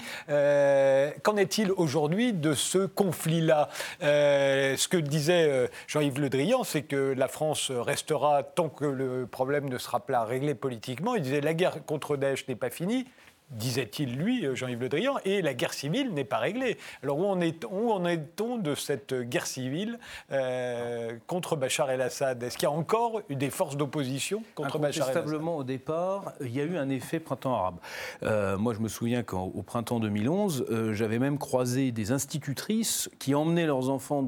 qu'en 1.23 1.35
est-il 1.35 1.71
aujourd'hui 1.71 2.33
de 2.33 2.53
ce 2.53 2.85
conflit-là? 2.85 3.69
Ce 4.01 4.87
que 4.87 4.97
disait 4.97 5.69
Jean-Yves 5.87 6.19
Le 6.19 6.29
Drian, 6.29 6.63
c'est 6.63 6.83
que 6.83 7.13
la 7.17 7.27
France 7.27 7.71
restera 7.71 8.43
tant 8.43 8.69
que 8.69 8.85
le 8.85 9.25
problème 9.25 9.67
ne 9.67 9.77
sera 9.77 9.99
pas 9.99 10.23
réglé 10.23 10.53
politiquement. 10.53 11.15
Il 11.15 11.23
disait 11.23 11.41
la 11.41 11.55
guerre 11.55 11.83
contre 11.85 12.06
Daesh 12.15 12.47
n'est 12.47 12.55
pas 12.55 12.69
fini, 12.69 13.05
disait-il 13.51 14.17
lui, 14.17 14.45
euh, 14.45 14.55
Jean-Yves 14.55 14.81
Le 14.81 14.89
Drian, 14.89 15.15
et 15.25 15.41
la 15.41 15.53
guerre 15.53 15.73
civile 15.73 16.13
n'est 16.13 16.25
pas 16.25 16.37
réglée. 16.37 16.77
Alors 17.03 17.17
où 17.17 17.25
en 17.25 17.39
est-on 17.39 18.57
de 18.57 18.75
cette 18.75 19.13
guerre 19.13 19.47
civile 19.47 19.99
euh, 20.31 21.13
contre 21.27 21.55
Bachar 21.55 21.89
el-Assad? 21.89 22.43
Est-ce 22.43 22.57
qu'il 22.57 22.67
y 22.67 22.71
a 22.71 22.75
encore 22.75 23.21
des 23.29 23.49
forces 23.49 23.77
d'opposition 23.77 24.43
contre 24.55 24.79
Bachar 24.79 25.09
el-Assad? 25.09 25.33
Au 25.33 25.63
départ, 25.63 26.33
il 26.41 26.55
y 26.55 26.59
a 26.59 26.63
eu 26.63 26.77
un 26.77 26.89
effet 26.89 27.19
printemps 27.19 27.55
arabe. 27.55 27.77
Euh, 28.23 28.57
moi, 28.57 28.73
je 28.73 28.79
me 28.79 28.89
souviens 28.89 29.23
qu'au 29.23 29.63
printemps 29.65 29.99
2011, 29.99 30.91
j'avais 30.91 31.19
même 31.19 31.37
croisé 31.37 31.91
des 31.91 32.11
institutrices 32.11 33.09
qui 33.19 33.33
emmenaient 33.33 33.65
leurs 33.65 33.89
enfants, 33.89 34.25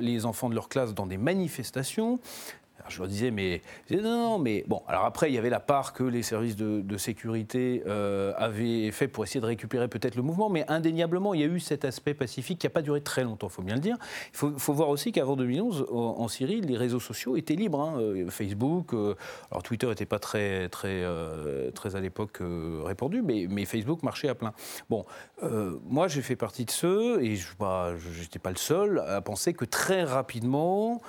les 0.00 0.26
enfants 0.26 0.48
de 0.48 0.54
leur 0.54 0.68
classe 0.68 0.94
dans 0.94 1.06
des 1.06 1.16
manifestations 1.16 2.18
je 2.88 2.98
leur 2.98 3.08
disais, 3.08 3.30
mais 3.30 3.60
non, 3.90 4.02
non, 4.02 4.38
mais 4.38 4.64
bon. 4.66 4.82
Alors 4.88 5.04
après, 5.04 5.30
il 5.30 5.34
y 5.34 5.38
avait 5.38 5.50
la 5.50 5.60
part 5.60 5.92
que 5.92 6.04
les 6.04 6.22
services 6.22 6.56
de, 6.56 6.96
sécurité 6.96 7.82
euh, 7.86 8.32
avaient 8.36 8.90
fait 8.90 9.06
pour 9.06 9.22
essayer 9.22 9.40
de 9.40 9.46
récupérer 9.46 9.86
peut-être 9.88 10.16
le 10.16 10.22
mouvement, 10.22 10.48
mais 10.48 10.64
indéniablement, 10.68 11.32
il 11.32 11.40
y 11.40 11.44
a 11.44 11.46
eu 11.46 11.60
cet 11.60 11.84
aspect 11.84 12.12
pacifique 12.14 12.58
qui 12.58 12.66
n'a 12.66 12.70
pas 12.70 12.82
duré 12.82 13.00
très 13.00 13.22
longtemps, 13.22 13.46
il 13.48 13.52
faut 13.52 13.62
bien 13.62 13.76
le 13.76 13.80
dire. 13.80 13.96
Il 14.32 14.36
faut, 14.58 14.72
voir 14.72 14.88
aussi 14.88 15.12
qu'avant 15.12 15.36
2011, 15.36 15.86
en, 15.90 16.28
Syrie, 16.28 16.60
les 16.60 16.76
réseaux 16.76 17.00
sociaux 17.00 17.36
étaient 17.36 17.54
libres. 17.54 17.80
Hein. 17.80 18.00
Euh, 18.00 18.30
Facebook, 18.30 18.94
euh, 18.94 19.14
alors 19.50 19.62
Twitter 19.62 19.86
n'était 19.86 20.06
pas 20.06 20.18
très, 20.18 20.68
très, 20.68 21.04
très 21.74 21.96
à 21.96 22.00
l'époque 22.00 22.40
répandu, 22.84 23.22
mais, 23.22 23.46
mais, 23.48 23.64
Facebook 23.64 24.02
marchait 24.02 24.28
à 24.28 24.34
plein. 24.34 24.52
Bon, 24.88 25.04
moi, 25.88 26.08
j'ai 26.08 26.22
fait 26.22 26.36
partie 26.36 26.64
de 26.64 26.70
ceux, 26.70 27.22
et 27.22 27.36
je 27.36 27.52
n'étais 28.20 28.38
pas 28.38 28.50
le 28.50 28.56
seul, 28.56 29.00
à 29.06 29.20
penser 29.20 29.54
que 29.54 29.64
très 29.64 30.04
rapidement, 30.04 31.00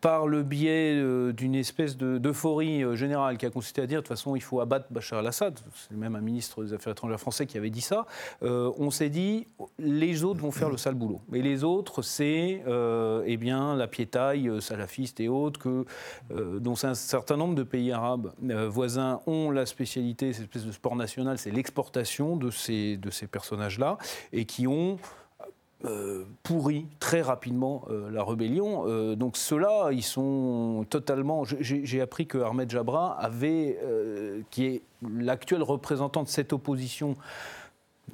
par 0.00 0.26
le 0.26 0.42
biais 0.42 1.03
d'une 1.32 1.54
espèce 1.54 1.96
d'euphorie 1.96 2.82
euh, 2.82 2.96
générale 2.96 3.38
qui 3.38 3.46
a 3.46 3.50
consisté 3.50 3.82
à 3.82 3.86
dire 3.86 3.98
de 3.98 4.02
toute 4.02 4.08
façon 4.08 4.36
il 4.36 4.42
faut 4.42 4.60
abattre 4.60 4.86
Bachar 4.90 5.20
al-Assad, 5.20 5.58
c'est 5.74 5.96
même 5.96 6.16
un 6.16 6.20
ministre 6.20 6.64
des 6.64 6.72
Affaires 6.72 6.92
étrangères 6.92 7.20
français 7.20 7.46
qui 7.46 7.58
avait 7.58 7.70
dit 7.70 7.80
ça, 7.80 8.06
euh, 8.42 8.72
on 8.78 8.90
s'est 8.90 9.10
dit 9.10 9.46
les 9.78 10.24
autres 10.24 10.40
vont 10.40 10.50
faire 10.50 10.70
le 10.70 10.76
sale 10.76 10.94
boulot. 10.94 11.20
Et 11.32 11.42
les 11.42 11.64
autres, 11.64 12.02
c'est 12.02 12.62
euh, 12.66 13.22
eh 13.26 13.36
bien, 13.36 13.76
la 13.76 13.86
piétaille 13.86 14.50
salafiste 14.60 15.20
et 15.20 15.28
autres 15.28 15.60
que, 15.60 15.84
dont 16.30 16.74
un 16.82 16.94
certain 16.94 17.36
nombre 17.36 17.54
de 17.54 17.62
pays 17.62 17.92
arabes 17.92 18.32
voisins 18.68 19.20
ont 19.26 19.50
la 19.50 19.66
spécialité, 19.66 20.32
cette 20.32 20.44
espèce 20.44 20.66
de 20.66 20.72
sport 20.72 20.96
national, 20.96 21.38
c'est 21.38 21.50
l'exportation 21.50 22.36
de 22.36 22.50
ces, 22.50 22.96
de 22.96 23.10
ces 23.10 23.26
personnages-là, 23.26 23.98
et 24.32 24.44
qui 24.44 24.66
ont 24.66 24.98
euh, 25.84 26.24
pourri 26.42 26.86
très 26.98 27.20
rapidement 27.20 27.84
euh, 27.90 28.10
la 28.10 28.24
rébellion. 28.24 28.84
Euh, 28.86 29.16
donc 29.16 29.36
ceux-là, 29.36 29.90
ils 29.92 30.02
sont 30.02 30.86
totalement... 30.88 31.44
J'ai 31.44 32.00
appris 32.00 32.26
que 32.26 32.38
Ahmed 32.38 32.70
Jabra 32.70 33.18
avait, 33.20 33.78
qui 34.50 34.64
est 34.66 34.82
l'actuel 35.02 35.62
représentant 35.62 36.22
de 36.22 36.28
cette 36.28 36.52
opposition 36.52 37.16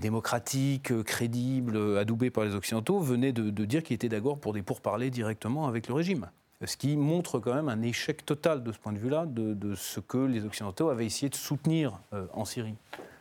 démocratique, 0.01 1.03
crédible, 1.05 1.99
adoubée 1.99 2.31
par 2.31 2.45
les 2.45 2.55
Occidentaux, 2.55 2.99
venait 2.99 3.33
de, 3.33 3.65
dire 3.65 3.83
qu'il 3.83 3.95
était 3.95 4.09
d'accord 4.09 4.39
pour 4.39 4.53
des 4.53 4.63
pourparlers 4.63 5.11
directement 5.11 5.67
avec 5.69 5.89
le 5.89 5.95
régime. 5.95 6.31
Ce 6.65 6.77
qui 6.77 6.97
montre 6.97 7.39
quand 7.39 7.55
même 7.55 7.69
un 7.69 7.83
échec 7.83 8.27
total 8.27 8.63
de 8.63 8.73
ce 8.73 8.79
point 8.79 8.93
de 8.93 8.99
vue-là 8.99 9.27
de, 9.27 9.75
ce 9.75 10.01
que 10.01 10.19
les 10.19 10.45
Occidentaux 10.45 10.89
avaient 10.89 11.07
essayé 11.07 11.29
de 11.29 11.37
soutenir 11.37 12.01
en 12.33 12.45
Syrie. 12.45 12.75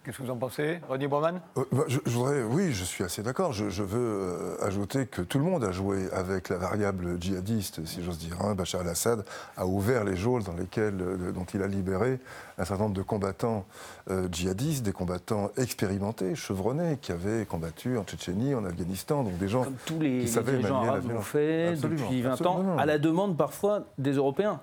Qu'est-ce 0.04 0.18
que 0.18 0.24
vous 0.24 0.32
en 0.32 0.38
pensez, 0.38 0.80
René 0.88 1.08
Bormann 1.08 1.42
euh, 1.58 1.66
bah, 1.74 1.84
je, 1.88 2.00
voudrais, 2.06 2.42
Oui, 2.44 2.72
je 2.72 2.86
suis 2.86 3.04
assez 3.04 3.22
d'accord. 3.22 3.52
Je, 3.52 3.84
veux 3.84 4.00
euh, 4.00 4.66
ajouter 4.66 5.08
que 5.08 5.22
tout 5.22 5.40
le 5.40 5.44
monde 5.44 5.64
a 5.64 5.72
joué 5.72 6.10
avec 6.14 6.48
la 6.48 6.58
variable 6.58 7.22
djihadiste, 7.22 7.86
si 7.86 8.02
j'ose 8.02 8.18
dire. 8.18 8.38
Hein. 8.42 8.56
Bachar 8.56 8.82
el-Assad 8.82 9.26
a 9.58 9.66
ouvert 9.66 10.06
les 10.06 10.16
geôles 10.16 10.44
dans 10.44 10.54
lesquelles, 10.54 11.02
euh, 11.02 11.32
dont 11.34 11.44
il 11.54 11.62
a 11.62 11.68
libéré 11.68 12.20
un 12.58 12.66
certain 12.66 12.84
nombre 12.84 12.96
de 12.96 13.02
combattants 13.02 13.66
djihadistes, 14.32 14.84
des 14.84 14.92
combattants 14.92 15.52
expérimentés, 15.56 16.36
chevronnés, 16.36 16.98
qui 17.02 17.14
avaient 17.14 17.46
combattu 17.46 17.98
en 17.98 18.04
Tchétchénie, 18.04 18.54
en 18.54 18.66
Afghanistan, 18.66 19.24
donc 19.24 19.38
des 19.38 19.48
gens 19.48 19.64
Comme 19.64 19.76
tous 19.86 20.00
les, 20.00 20.22
qui 20.22 20.28
savaient 20.28 20.58
les 20.58 20.66
arabes 20.66 21.10
l'ont 21.10 21.22
fait 21.22 21.76
depuis 21.76 22.22
20 22.22 22.46
ans, 22.46 22.78
à 22.78 22.86
la 22.86 22.98
demande 22.98 23.38
parfois 23.38 23.86
des 23.98 24.14
Européens 24.14 24.60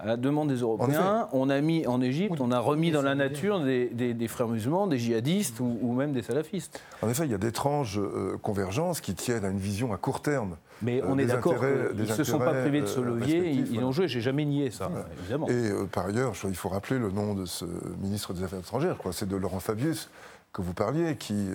à 0.00 0.06
la 0.06 0.16
demande 0.16 0.48
des 0.48 0.60
Européens, 0.60 1.28
on 1.32 1.50
a 1.50 1.60
mis 1.60 1.86
en 1.86 2.00
Égypte, 2.00 2.40
on 2.40 2.50
a 2.52 2.58
remis 2.58 2.90
dans 2.90 3.02
la 3.02 3.14
nature 3.14 3.60
des, 3.60 4.28
frères 4.28 4.48
musulmans, 4.48 4.86
des 4.86 4.98
djihadistes 4.98 5.60
ou, 5.60 5.92
même 5.92 6.12
des 6.12 6.22
salafistes. 6.22 6.80
En 7.02 7.08
effet, 7.08 7.24
il 7.24 7.30
y 7.30 7.34
a 7.34 7.38
d'étranges 7.38 7.98
euh, 7.98 8.38
convergences 8.40 9.00
qui 9.00 9.14
tiennent 9.14 9.44
à 9.44 9.48
une 9.48 9.58
vision 9.58 9.92
à 9.92 9.98
court 9.98 10.22
terme. 10.22 10.56
Mais 10.82 11.02
on 11.04 11.18
euh, 11.18 11.22
est 11.22 11.26
d'accord 11.26 11.56
qu'ils 11.58 12.00
ne 12.00 12.06
se 12.06 12.24
sont 12.24 12.38
pas 12.38 12.54
privés 12.54 12.80
de 12.80 12.86
ce 12.86 13.00
euh, 13.00 13.04
levier, 13.04 13.50
ils, 13.50 13.84
ont 13.84 13.92
joué, 13.92 14.08
j'ai 14.08 14.22
jamais 14.22 14.46
nié 14.46 14.70
ça, 14.70 14.90
évidemment. 15.20 15.48
Et 15.48 15.70
par 15.92 16.06
ailleurs, 16.06 16.32
il 16.44 16.56
faut 16.56 16.70
rappeler 16.70 16.98
le 16.98 17.10
nom 17.10 17.34
de 17.34 17.44
ce 17.44 17.66
ministre 18.00 18.32
des 18.32 18.42
Affaires 18.42 18.60
étrangères, 18.60 18.96
c'est 19.12 19.28
de 19.28 19.36
Laurent 19.36 19.60
Fabius 19.60 20.08
que 20.52 20.62
vous 20.62 20.72
parliez, 20.74 21.14
qui, 21.16 21.48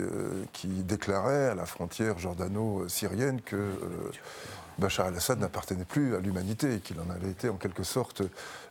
qui 0.54 0.68
déclarait 0.68 1.50
à 1.50 1.56
la 1.56 1.66
frontière 1.66 2.18
jordano-syrienne 2.18 3.42
que 3.42 3.72
Bachar 4.78 5.08
al-Assad 5.08 5.40
n'appartenait 5.40 5.86
plus 5.86 6.16
à 6.16 6.20
l'humanité, 6.20 6.80
qu'il 6.80 6.98
en 7.00 7.10
avait 7.10 7.30
été 7.30 7.50
en 7.50 7.56
quelque 7.56 7.84
sorte 7.84 8.22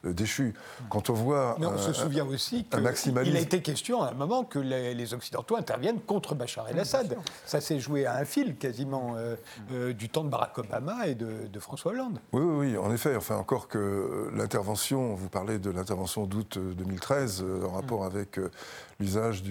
euh, 0.05 0.13
déchu. 0.13 0.55
Quand 0.91 1.11
on 1.11 1.15
voit. 1.15 1.57
Mais 1.59 1.67
on 1.67 1.79
se 1.79 1.93
souvient 1.93 2.27
aussi 2.27 2.65
qu'il 2.65 3.37
a 3.37 3.41
été 3.41 3.63
question 3.63 4.03
à 4.03 4.11
un 4.11 4.15
moment 4.15 4.45
que 4.45 4.59
les, 4.59 5.15
Occidentaux 5.15 5.57
interviennent 5.57 6.01
contre 6.01 6.35
Bachar 6.35 6.69
el-Assad. 6.69 7.17
Ça 7.45 7.61
s'est 7.61 7.79
joué 7.79 8.07
à 8.07 8.17
un 8.17 8.25
fil 8.25 8.57
quasiment 8.57 9.15
euh, 9.17 9.37
euh, 9.73 9.93
du 9.93 10.09
temps 10.09 10.25
de 10.25 10.31
Barack 10.31 10.57
Obama 10.59 11.07
et 11.07 11.15
de, 11.15 11.59
François 11.61 11.93
Hollande. 11.93 12.19
Oui, 12.33 12.43
oui, 12.43 12.71
oui, 12.73 12.79
en 12.79 12.93
effet. 12.93 13.17
Enfin, 13.17 13.37
encore 13.37 13.69
que 13.69 14.31
l'intervention, 14.35 15.15
vous 15.15 15.29
parlez 15.29 15.59
de 15.59 15.71
l'intervention 15.71 16.27
d'août 16.27 16.59
2013 16.59 17.45
en 17.65 17.71
rapport 17.71 18.03
mm. 18.03 18.07
avec 18.07 18.41
l'usage 19.01 19.43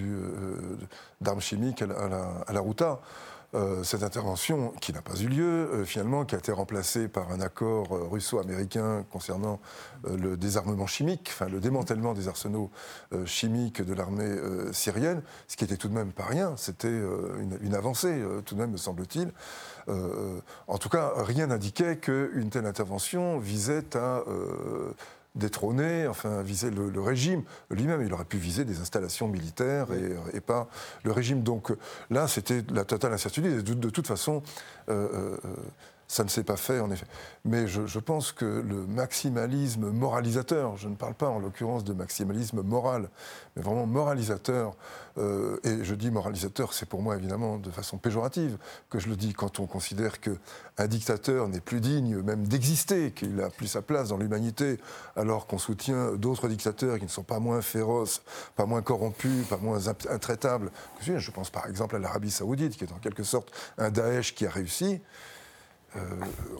d'armes 1.21 1.41
chimiques 1.41 1.81
à 1.81 1.87
la, 1.87 1.95
à 2.47 2.53
la 2.53 2.59
Routa. 2.59 2.99
Euh, 3.55 3.83
cette 3.83 4.01
intervention, 4.01 4.73
qui 4.81 4.93
n'a 4.93 5.03
pas 5.03 5.15
eu 5.15 5.27
lieu, 5.27 5.43
euh, 5.43 5.85
finalement, 5.85 6.25
qui 6.25 6.33
a 6.33 6.39
été 6.39 6.51
remplacée 6.51 7.07
par 7.07 7.31
un 7.31 7.39
accord 7.39 7.95
euh, 7.95 8.07
russo-américain 8.09 9.05
concernant 9.11 9.59
le 10.05 10.35
désarmement 10.37 10.87
chimique, 10.87 11.29
enfin 11.31 11.47
le 11.47 11.59
démantèlement 11.59 12.13
des 12.13 12.27
arsenaux 12.27 12.69
chimiques 13.25 13.81
de 13.81 13.93
l'armée 13.93 14.35
syrienne, 14.73 15.21
ce 15.47 15.55
qui 15.55 15.63
était 15.63 15.77
tout 15.77 15.87
de 15.87 15.93
même 15.93 16.11
pas 16.11 16.25
rien, 16.25 16.55
c'était 16.57 16.89
une, 16.89 17.57
une, 17.61 17.73
avancée, 17.73 18.21
tout 18.45 18.55
de 18.55 18.59
même, 18.59 18.71
me 18.71 18.77
semble-t-il. 18.77 19.31
en 19.87 20.77
tout 20.77 20.89
cas, 20.89 21.13
rien 21.15 21.47
n'indiquait 21.47 21.95
qu'une 21.95 22.49
telle 22.49 22.65
intervention 22.65 23.39
visait 23.39 23.95
à 23.95 24.23
détrôner, 25.35 26.07
enfin 26.07 26.41
viser 26.43 26.69
le, 26.69 27.01
régime 27.01 27.43
lui-même. 27.69 28.01
Il 28.05 28.13
aurait 28.13 28.25
pu 28.25 28.37
viser 28.37 28.65
des 28.65 28.79
installations 28.79 29.27
militaires 29.27 29.87
et, 30.33 30.39
pas 30.39 30.67
le 31.03 31.11
régime. 31.11 31.41
Donc 31.43 31.73
là, 32.09 32.27
c'était 32.27 32.63
la 32.71 32.85
totale 32.85 33.13
incertitude. 33.13 33.63
de, 33.63 33.89
toute 33.89 34.07
façon, 34.07 34.43
euh, 34.89 35.07
euh, 35.13 35.37
ça 36.13 36.23
ne 36.23 36.29
s'est 36.29 36.43
pas 36.43 36.57
fait, 36.57 36.79
en 36.79 36.91
effet. 36.91 37.07
Mais 37.43 37.67
je, 37.67 37.99
pense 37.99 38.31
que 38.31 38.45
le 38.45 38.85
maximalisme 38.85 39.89
moralisateur, 39.89 40.77
je 40.77 40.87
ne 40.87 40.95
parle 40.95 41.15
pas 41.15 41.27
en 41.27 41.39
l'occurrence 41.39 41.83
de 41.83 41.93
maximalisme 41.93 42.61
moral, 42.61 43.09
mais 43.55 43.63
vraiment 43.63 43.87
moralisateur, 43.87 44.75
euh, 45.17 45.57
et 45.63 45.83
je 45.83 45.95
dis 45.95 46.11
moralisateur, 46.11 46.73
c'est 46.73 46.87
pour 46.87 47.01
moi 47.01 47.15
évidemment 47.15 47.57
de 47.57 47.71
façon 47.71 47.97
péjorative 47.97 48.57
que 48.91 48.99
je 48.99 49.09
le 49.09 49.15
dis 49.15 49.33
quand 49.33 49.59
on 49.59 49.65
considère 49.65 50.19
qu'un 50.19 50.87
dictateur 50.87 51.47
n'est 51.47 51.59
plus 51.59 51.81
digne 51.81 52.21
même 52.21 52.47
d'exister, 52.47 53.11
qu'il 53.11 53.35
n'a 53.35 53.49
plus 53.49 53.67
sa 53.67 53.81
place 53.81 54.09
dans 54.09 54.17
l'humanité, 54.17 54.79
alors 55.15 55.47
qu'on 55.47 55.57
soutient 55.57 56.13
d'autres 56.13 56.47
dictateurs 56.47 56.99
qui 56.99 57.05
ne 57.05 57.09
sont 57.09 57.23
pas 57.23 57.39
moins 57.39 57.63
féroces, 57.63 58.21
pas 58.55 58.67
moins 58.67 58.83
corrompus, 58.83 59.47
pas 59.47 59.57
moins 59.57 59.87
intraitables. 59.87 60.69
Je 61.01 61.31
pense 61.31 61.49
par 61.49 61.67
exemple 61.67 61.95
à 61.95 61.99
l'Arabie 61.99 62.31
saoudite, 62.31 62.77
qui 62.77 62.83
est 62.83 62.93
en 62.93 62.99
quelque 62.99 63.23
sorte 63.23 63.51
un 63.79 63.89
Daesh 63.89 64.35
qui 64.35 64.45
a 64.45 64.51
réussi. 64.51 65.01
Euh, 65.95 65.99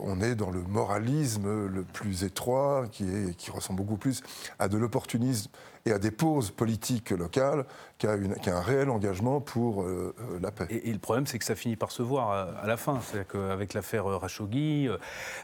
on 0.00 0.20
est 0.20 0.34
dans 0.34 0.50
le 0.50 0.62
moralisme 0.62 1.66
le 1.66 1.82
plus 1.82 2.24
étroit, 2.24 2.86
qui, 2.90 3.06
qui 3.36 3.50
ressemble 3.50 3.78
beaucoup 3.78 3.96
plus 3.96 4.22
à 4.58 4.68
de 4.68 4.76
l'opportunisme 4.76 5.50
et 5.86 5.92
à 5.92 5.98
des 5.98 6.10
pauses 6.10 6.50
politiques 6.50 7.10
locales 7.10 7.66
qui 7.98 8.06
a, 8.06 8.12
un 8.12 8.60
réel 8.60 8.88
engagement 8.88 9.40
pour 9.40 9.82
euh, 9.82 10.14
euh, 10.18 10.38
la 10.40 10.50
paix. 10.50 10.66
Et, 10.70 10.92
le 10.92 10.98
problème, 10.98 11.26
c'est 11.26 11.38
que 11.38 11.44
ça 11.44 11.54
finit 11.54 11.76
par 11.76 11.92
se 11.92 12.02
voir 12.02 12.30
à, 12.58 12.66
la 12.66 12.76
fin. 12.76 13.00
C'est-à-dire 13.00 13.28
qu'avec 13.28 13.74
l'affaire 13.74 14.06
Rashoggi, 14.06 14.88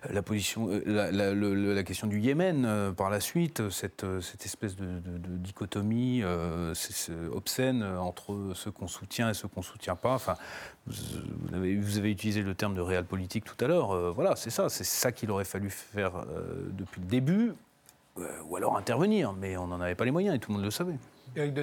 la, 0.09 0.23
question 0.23 2.07
du 2.07 2.21
Yémen 2.21 2.93
par 2.97 3.11
la 3.11 3.21
suite, 3.21 3.69
cette, 3.71 4.05
espèce 4.45 4.77
de, 4.77 5.01
dichotomie 5.39 6.23
obscène 7.33 7.83
entre 7.83 8.53
ceux 8.55 8.71
qu'on 8.71 8.89
soutient 8.89 9.31
et 9.31 9.35
ceux 9.35 9.49
qu'on 9.49 9.61
ne 9.61 9.65
soutient 9.65 9.97
pas. 9.97 10.15
Enfin, 10.15 10.37
vous 10.87 11.97
avez, 11.99 12.11
utilisé 12.11 12.43
le 12.43 12.55
terme 12.55 12.75
de 12.75 12.81
réel 12.81 13.05
politique 13.05 13.45
tout 13.45 13.63
à 13.63 13.69
l'heure. 13.69 14.13
voilà, 14.15 14.37
c'est 14.37 14.51
ça. 14.51 14.69
C'est 14.69 14.85
ça 14.85 15.13
qu'il 15.13 15.31
aurait 15.31 15.45
fallu 15.45 15.71
faire 15.71 16.25
depuis 16.73 17.01
le 17.01 17.07
début 17.07 17.41
euh, 17.51 17.55
ou 18.49 18.57
alors 18.57 18.77
intervenir, 18.77 19.33
mais 19.33 19.57
on 19.57 19.67
n'en 19.67 19.81
avait 19.81 19.95
pas 19.95 20.05
les 20.05 20.11
moyens 20.11 20.37
et 20.37 20.39
tout 20.39 20.51
le 20.51 20.57
monde 20.57 20.65
le 20.65 20.71
savait. 20.71 20.99
Éric 21.37 21.55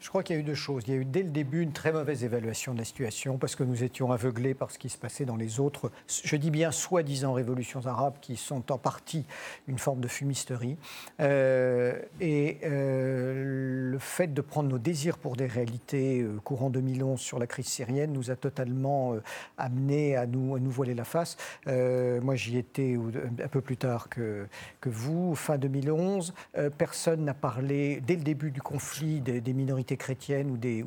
Je 0.00 0.08
crois 0.08 0.22
qu'il 0.22 0.36
y 0.36 0.38
a 0.38 0.40
eu 0.40 0.44
deux 0.44 0.54
choses. 0.54 0.84
Il 0.86 0.94
y 0.94 0.96
a 0.96 1.00
eu 1.00 1.04
dès 1.04 1.22
le 1.22 1.28
début 1.28 1.60
une 1.60 1.72
très 1.72 1.92
mauvaise 1.92 2.24
évaluation 2.24 2.72
de 2.72 2.78
la 2.78 2.84
situation 2.84 3.36
parce 3.36 3.54
que 3.54 3.62
nous 3.62 3.84
étions 3.84 4.12
aveuglés 4.12 4.54
par 4.54 4.70
ce 4.70 4.78
qui 4.78 4.88
se 4.88 4.96
passait 4.96 5.26
dans 5.26 5.36
les 5.36 5.60
autres, 5.60 5.90
je 6.06 6.36
dis 6.36 6.50
bien 6.50 6.70
soi-disant 6.70 7.34
révolutions 7.34 7.84
arabes 7.86 8.14
qui 8.22 8.36
sont 8.36 8.72
en 8.72 8.78
partie 8.78 9.26
une 9.68 9.78
forme 9.78 10.00
de 10.00 10.08
fumisterie. 10.08 10.78
Euh, 11.20 12.00
et 12.20 12.58
euh, 12.64 13.90
le 13.90 13.98
fait 13.98 14.32
de 14.32 14.40
prendre 14.40 14.70
nos 14.70 14.78
désirs 14.78 15.18
pour 15.18 15.36
des 15.36 15.46
réalités 15.46 16.22
euh, 16.22 16.38
courant 16.42 16.70
2011 16.70 17.20
sur 17.20 17.38
la 17.38 17.46
crise 17.46 17.66
syrienne 17.66 18.12
nous 18.12 18.30
a 18.30 18.36
totalement 18.36 19.16
amenés 19.58 20.16
à 20.16 20.26
nous, 20.26 20.54
à 20.54 20.60
nous 20.60 20.70
voiler 20.70 20.94
la 20.94 21.04
face. 21.04 21.36
moi, 21.66 22.36
j'y 22.36 22.56
étais 22.56 22.96
un 23.42 23.48
peu 23.48 23.60
plus 23.60 23.76
tard 23.76 24.08
que, 24.08 24.46
que 24.80 24.88
vous, 24.88 25.34
fin 25.34 25.58
2011. 25.58 26.32
personne 26.78 27.24
n'a 27.24 27.34
parlé, 27.34 28.00
dès 28.06 28.16
le 28.16 28.22
début 28.22 28.50
du 28.50 28.62
conflit, 28.62 29.09
des, 29.18 29.52
minorités 29.52 29.96
chrétiennes 29.96 30.50
ou 30.50 30.56
des, 30.56 30.84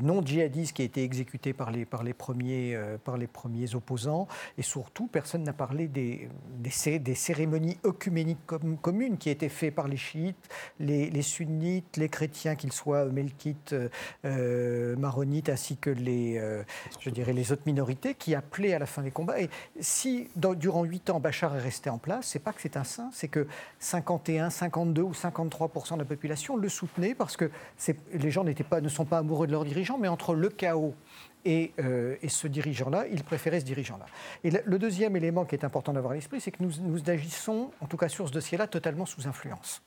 non-djihadistes 0.00 0.74
qui 0.74 0.82
étaient 0.82 1.04
exécutés 1.04 1.52
par 1.52 1.70
les, 1.70 1.84
par 1.84 2.02
les, 2.02 2.14
premiers, 2.14 2.74
euh, 2.74 2.96
par 2.96 3.18
les 3.18 3.26
premiers 3.26 3.74
opposants. 3.74 4.26
Et 4.56 4.62
surtout, 4.62 5.08
personne 5.08 5.42
n'a 5.42 5.52
parlé 5.52 5.88
des, 5.88 6.28
cérémonies 7.14 7.76
œcuméniques 7.84 8.38
communes 8.80 9.18
qui 9.18 9.28
étaient 9.28 9.50
faites 9.50 9.74
par 9.74 9.88
les 9.88 9.98
chiites, 9.98 10.48
les, 10.80 11.22
sunnites, 11.22 11.98
les 11.98 12.08
chrétiens, 12.08 12.54
qu'ils 12.54 12.72
soient 12.72 13.04
melkites, 13.04 13.74
euh, 14.24 14.96
maronites, 14.96 15.50
ainsi 15.50 15.76
que 15.76 15.90
les, 15.90 16.38
euh, 16.38 16.62
je 17.00 17.10
dirais, 17.10 17.32
les 17.32 17.52
autres 17.52 17.62
minorités, 17.66 18.14
qui 18.14 18.34
appelaient 18.34 18.72
à 18.72 18.78
la 18.78 18.86
fin 18.86 19.02
des 19.02 19.10
combats. 19.10 19.40
Et 19.40 19.50
si, 19.80 20.28
durant 20.36 20.84
huit 20.84 21.10
ans, 21.10 21.20
Bachar 21.20 21.56
est 21.56 21.60
resté 21.60 21.90
en 21.90 21.98
place, 21.98 22.28
c'est 22.28 22.38
pas 22.38 22.52
que 22.52 22.62
c'est 22.62 22.76
un 22.76 22.84
saint, 22.84 23.10
c'est 23.12 23.28
que 23.28 23.46
51, 23.80 24.50
52 24.50 25.02
ou 25.02 25.12
53% 25.12 25.94
de 25.94 25.98
la 25.98 26.04
population 26.04 26.56
le 26.62 26.68
soutenait 26.68 27.14
parce 27.14 27.36
que 27.36 27.50
les 28.12 28.30
gens 28.30 28.44
pas, 28.68 28.80
ne 28.80 28.88
sont 28.88 29.04
pas 29.04 29.18
amoureux 29.18 29.46
de 29.46 29.52
leurs 29.52 29.64
dirigeants, 29.64 29.98
mais 29.98 30.08
entre 30.08 30.34
le 30.34 30.48
chaos 30.48 30.94
et, 31.44 31.72
euh, 31.80 32.16
ce 32.26 32.46
dirigeant-là, 32.46 33.06
ils 33.10 33.24
préféraient 33.24 33.60
ce 33.60 33.64
dirigeant-là. 33.64 34.06
Et 34.44 34.50
le, 34.50 34.78
deuxième 34.78 35.16
élément 35.16 35.44
qui 35.44 35.54
est 35.54 35.64
important 35.64 35.92
d'avoir 35.92 36.12
à 36.12 36.14
l'esprit, 36.14 36.40
c'est 36.40 36.50
que 36.50 36.62
nous, 36.62 37.10
agissons, 37.10 37.70
en 37.80 37.86
tout 37.86 37.96
cas 37.96 38.08
sur 38.08 38.28
ce 38.28 38.32
dossier-là, 38.32 38.66
totalement 38.66 39.06
sous 39.06 39.26
influence 39.26 39.82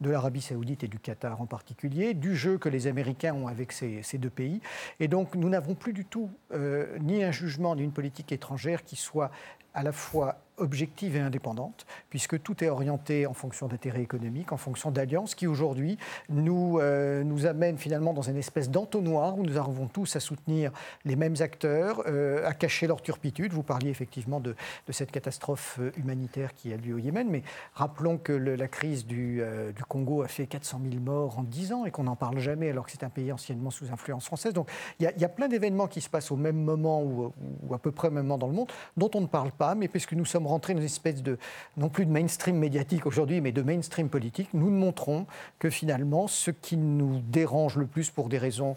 de 0.00 0.08
l'Arabie 0.08 0.40
saoudite 0.40 0.84
et 0.84 0.88
du 0.88 0.98
Qatar 0.98 1.40
en 1.40 1.46
particulier, 1.46 2.14
du 2.14 2.34
jeu 2.34 2.56
que 2.56 2.70
les 2.70 2.86
Américains 2.86 3.34
ont 3.34 3.46
avec 3.46 3.72
ces, 3.72 4.02
deux 4.14 4.30
pays. 4.30 4.60
Et 5.00 5.08
donc 5.08 5.34
nous 5.34 5.50
n'avons 5.50 5.74
plus 5.74 5.92
du 5.92 6.06
tout 6.06 6.30
euh, 6.52 6.96
ni 6.98 7.22
un 7.22 7.30
jugement 7.30 7.76
ni 7.76 7.82
une 7.82 7.92
politique 7.92 8.32
étrangère 8.32 8.84
qui 8.84 8.96
soit 8.96 9.30
à 9.74 9.82
la 9.82 9.92
fois 9.92 10.38
objective 10.58 11.16
et 11.16 11.20
indépendante, 11.20 11.86
puisque 12.10 12.42
tout 12.42 12.62
est 12.64 12.68
orienté 12.68 13.26
en 13.26 13.34
fonction 13.34 13.68
d'intérêts 13.68 14.02
économiques, 14.02 14.52
en 14.52 14.56
fonction 14.56 14.90
d'alliances 14.90 15.34
qui 15.34 15.46
aujourd'hui 15.46 15.98
nous, 16.28 16.78
euh, 16.80 17.24
nous 17.24 17.46
amènent 17.46 17.78
finalement 17.78 18.12
dans 18.12 18.22
une 18.22 18.36
espèce 18.36 18.70
d'entonnoir 18.70 19.38
où 19.38 19.42
nous 19.42 19.58
arrivons 19.58 19.86
tous 19.86 20.16
à 20.16 20.20
soutenir 20.20 20.72
les 21.04 21.16
mêmes 21.16 21.36
acteurs, 21.40 22.02
euh, 22.06 22.46
à 22.46 22.54
cacher 22.54 22.86
leur 22.86 23.02
turpitude. 23.02 23.52
Vous 23.52 23.62
parliez 23.62 23.90
effectivement 23.90 24.40
de, 24.40 24.54
cette 24.90 25.10
catastrophe 25.10 25.78
euh, 25.80 25.92
humanitaire 25.96 26.54
qui 26.54 26.72
a 26.72 26.76
lieu 26.76 26.94
au 26.94 26.98
Yémen, 26.98 27.28
mais 27.28 27.42
rappelons 27.74 28.18
que 28.18 28.32
la 28.32 28.68
crise 28.68 29.06
du, 29.06 29.42
Congo 29.88 30.22
a 30.22 30.28
fait 30.28 30.46
400 30.46 30.80
000 30.90 31.02
morts 31.02 31.38
en 31.38 31.42
10 31.42 31.72
ans 31.72 31.84
et 31.84 31.90
qu'on 31.90 32.04
n'en 32.04 32.16
parle 32.16 32.38
jamais 32.38 32.70
alors 32.70 32.86
que 32.86 32.92
c'est 32.92 33.04
un 33.04 33.10
pays 33.10 33.32
anciennement 33.32 33.70
sous 33.70 33.92
influence 33.92 34.24
française. 34.24 34.52
Donc 34.52 34.70
il 34.98 35.12
y, 35.16 35.24
a 35.24 35.28
plein 35.28 35.48
d'événements 35.48 35.86
qui 35.86 36.00
se 36.00 36.08
passent 36.08 36.30
au 36.30 36.36
même 36.36 36.56
moment 36.56 37.02
ou 37.02 37.32
à 37.74 37.78
peu 37.78 37.92
près 37.92 38.08
au 38.08 38.10
même 38.10 38.24
moment 38.24 38.38
dans 38.38 38.46
le 38.46 38.52
monde 38.52 38.70
dont 38.96 39.10
on 39.14 39.20
ne 39.20 39.26
parle 39.26 39.52
pas, 39.52 39.74
mais 39.74 39.88
puisque 39.88 40.12
nous 40.12 40.24
sommes 40.24 40.45
rentrer 40.46 40.74
dans 40.74 40.80
une 40.80 40.86
espèce 40.86 41.22
de, 41.22 41.38
non 41.76 41.88
plus 41.88 42.06
de 42.06 42.10
mainstream 42.10 42.56
médiatique 42.56 43.06
aujourd'hui, 43.06 43.40
mais 43.40 43.52
de 43.52 43.62
mainstream 43.62 44.08
politique, 44.08 44.48
nous 44.54 44.70
montrons 44.70 45.26
que 45.58 45.70
finalement, 45.70 46.28
ce 46.28 46.50
qui 46.50 46.76
nous 46.76 47.20
dérange 47.28 47.76
le 47.76 47.86
plus 47.86 48.10
pour 48.10 48.28
des 48.28 48.38
raisons 48.38 48.76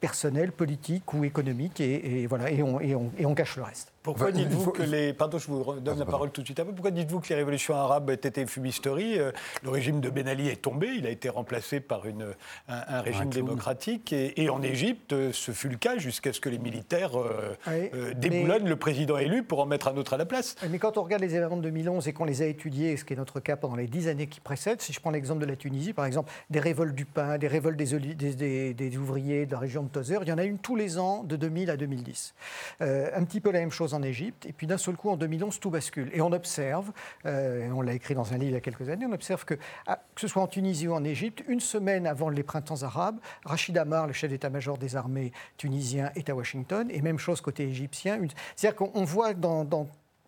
personnelles, 0.00 0.52
politiques 0.52 1.12
ou 1.14 1.24
économiques, 1.24 1.80
et, 1.80 2.26
voilà, 2.26 2.50
et 2.50 2.62
on, 2.62 2.80
et 2.80 3.26
on 3.26 3.34
cache 3.34 3.56
le 3.56 3.62
reste. 3.62 3.92
Pourquoi 4.06 4.30
dites-vous 4.30 4.70
que 4.70 4.84
les. 4.84 5.12
Pardon, 5.12 5.36
je 5.36 5.48
vous 5.48 5.80
donne 5.80 5.98
la 5.98 6.04
parole 6.04 6.30
tout 6.30 6.40
de 6.40 6.46
suite 6.46 6.60
après. 6.60 6.72
Pourquoi 6.72 6.92
dites-vous 6.92 7.18
que 7.18 7.28
les 7.28 7.34
révolutions 7.34 7.74
arabes 7.74 8.08
étaient 8.10 8.46
fumisterie 8.46 9.18
euh, 9.18 9.32
Le 9.64 9.70
régime 9.70 10.00
de 10.00 10.08
Ben 10.10 10.28
Ali 10.28 10.46
est 10.48 10.62
tombé, 10.62 10.90
il 10.96 11.08
a 11.08 11.10
été 11.10 11.28
remplacé 11.28 11.80
par 11.80 12.06
une, 12.06 12.28
un, 12.68 13.00
régime 13.00 13.30
démocratique. 13.30 14.12
Et, 14.12 14.48
en 14.48 14.62
Égypte, 14.62 15.12
euh, 15.12 15.30
ce 15.32 15.50
fut 15.50 15.68
le 15.68 15.76
cas 15.76 15.98
jusqu'à 15.98 16.32
ce 16.32 16.38
que 16.38 16.48
les 16.48 16.58
militaires 16.58 17.18
euh, 17.18 18.14
déboulonnent 18.14 18.68
le 18.68 18.76
président 18.76 19.18
élu 19.18 19.42
pour 19.42 19.58
en 19.58 19.66
mettre 19.66 19.88
un 19.88 19.96
autre 19.96 20.14
à 20.14 20.16
la 20.16 20.24
place. 20.24 20.54
Mais 20.70 20.78
quand 20.78 20.98
on 20.98 21.02
regarde 21.02 21.22
les 21.22 21.34
événements 21.34 21.56
de 21.56 21.62
2011 21.62 22.06
et 22.06 22.12
qu'on 22.12 22.24
les 22.24 22.42
a 22.42 22.46
étudiés, 22.46 22.96
ce 22.96 23.04
qui 23.04 23.14
est 23.14 23.16
notre 23.16 23.40
cas 23.40 23.56
pendant 23.56 23.74
les 23.74 23.88
dix 23.88 24.06
années 24.06 24.28
qui 24.28 24.38
précèdent, 24.38 24.82
si 24.82 24.92
je 24.92 25.00
prends 25.00 25.10
l'exemple 25.10 25.40
de 25.40 25.46
la 25.46 25.56
Tunisie, 25.56 25.92
par 25.92 26.04
exemple, 26.04 26.30
des 26.48 26.60
révoltes 26.60 26.94
du 26.94 27.06
pain, 27.06 27.38
des 27.38 27.48
révoltes 27.48 27.76
des, 27.76 28.14
des, 28.14 28.72
des, 28.72 28.96
ouvriers 28.98 29.46
de 29.46 29.52
la 29.52 29.58
région 29.58 29.82
de 29.82 29.88
Tozer, 29.88 30.20
il 30.22 30.28
y 30.28 30.32
en 30.32 30.38
a 30.38 30.44
une 30.44 30.58
tous 30.58 30.76
les 30.76 30.96
ans 30.96 31.24
de 31.24 31.34
2000 31.34 31.70
à 31.70 31.76
2010. 31.76 32.34
un 32.80 33.24
petit 33.24 33.40
peu 33.40 33.50
la 33.50 33.58
même 33.58 33.72
chose 33.72 33.95
en 33.96 34.02
Égypte. 34.02 34.46
Et 34.46 34.52
puis 34.52 34.66
d'un 34.66 34.78
seul 34.78 34.96
coup, 34.96 35.10
en 35.10 35.16
2011, 35.16 35.58
tout 35.58 35.70
bascule. 35.70 36.10
Et 36.12 36.20
on 36.20 36.32
observe, 36.32 36.92
euh, 37.24 37.66
et 37.66 37.72
on 37.72 37.80
l'a 37.80 37.94
écrit 37.94 38.14
dans 38.14 38.32
un 38.32 38.38
livre 38.38 38.50
il 38.50 38.54
y 38.54 38.56
a 38.56 38.60
quelques 38.60 38.88
années, 38.88 39.06
on 39.06 39.12
observe 39.12 39.44
que, 39.44 39.54
ah, 39.86 40.00
que 40.14 40.20
ce 40.20 40.28
soit 40.28 40.42
en 40.42 40.46
Tunisie 40.46 40.88
ou 40.88 40.94
en 40.94 41.04
Égypte, 41.04 41.42
une 41.48 41.60
semaine 41.60 42.06
avant 42.06 42.28
les 42.28 42.42
printemps 42.42 42.82
arabes, 42.82 43.18
Rachid 43.44 43.76
Amar, 43.76 44.06
le 44.06 44.12
chef 44.12 44.30
d'état-major 44.30 44.78
des 44.78 44.96
armées 44.96 45.32
tunisien, 45.56 46.10
est 46.14 46.30
à 46.30 46.34
Washington. 46.34 46.88
Et 46.90 47.02
même 47.02 47.18
chose 47.18 47.40
côté 47.40 47.64
égyptien. 47.64 48.20
C'est-à-dire 48.54 48.76
qu'on 48.76 49.04
voit 49.04 49.34
dans, 49.34 49.66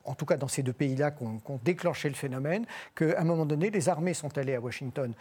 en 0.05 0.15
tout 0.15 0.27
cas 0.27 0.37
dans 0.37 0.49
ces 0.49 0.63
deux 0.63 0.73
pays-là, 0.73 1.11
qu'on 1.11 1.61
déclenché 1.63 2.09
le 2.09 2.15
phénomène, 2.15 2.65
qu'à 2.95 3.21
un 3.21 3.25
moment 3.25 3.47
donné, 3.47 3.71
les 3.71 3.89
armées 3.89 4.15
sont 4.15 4.37
allées 4.39 4.55
à 4.55 4.61
Washington 4.61 5.13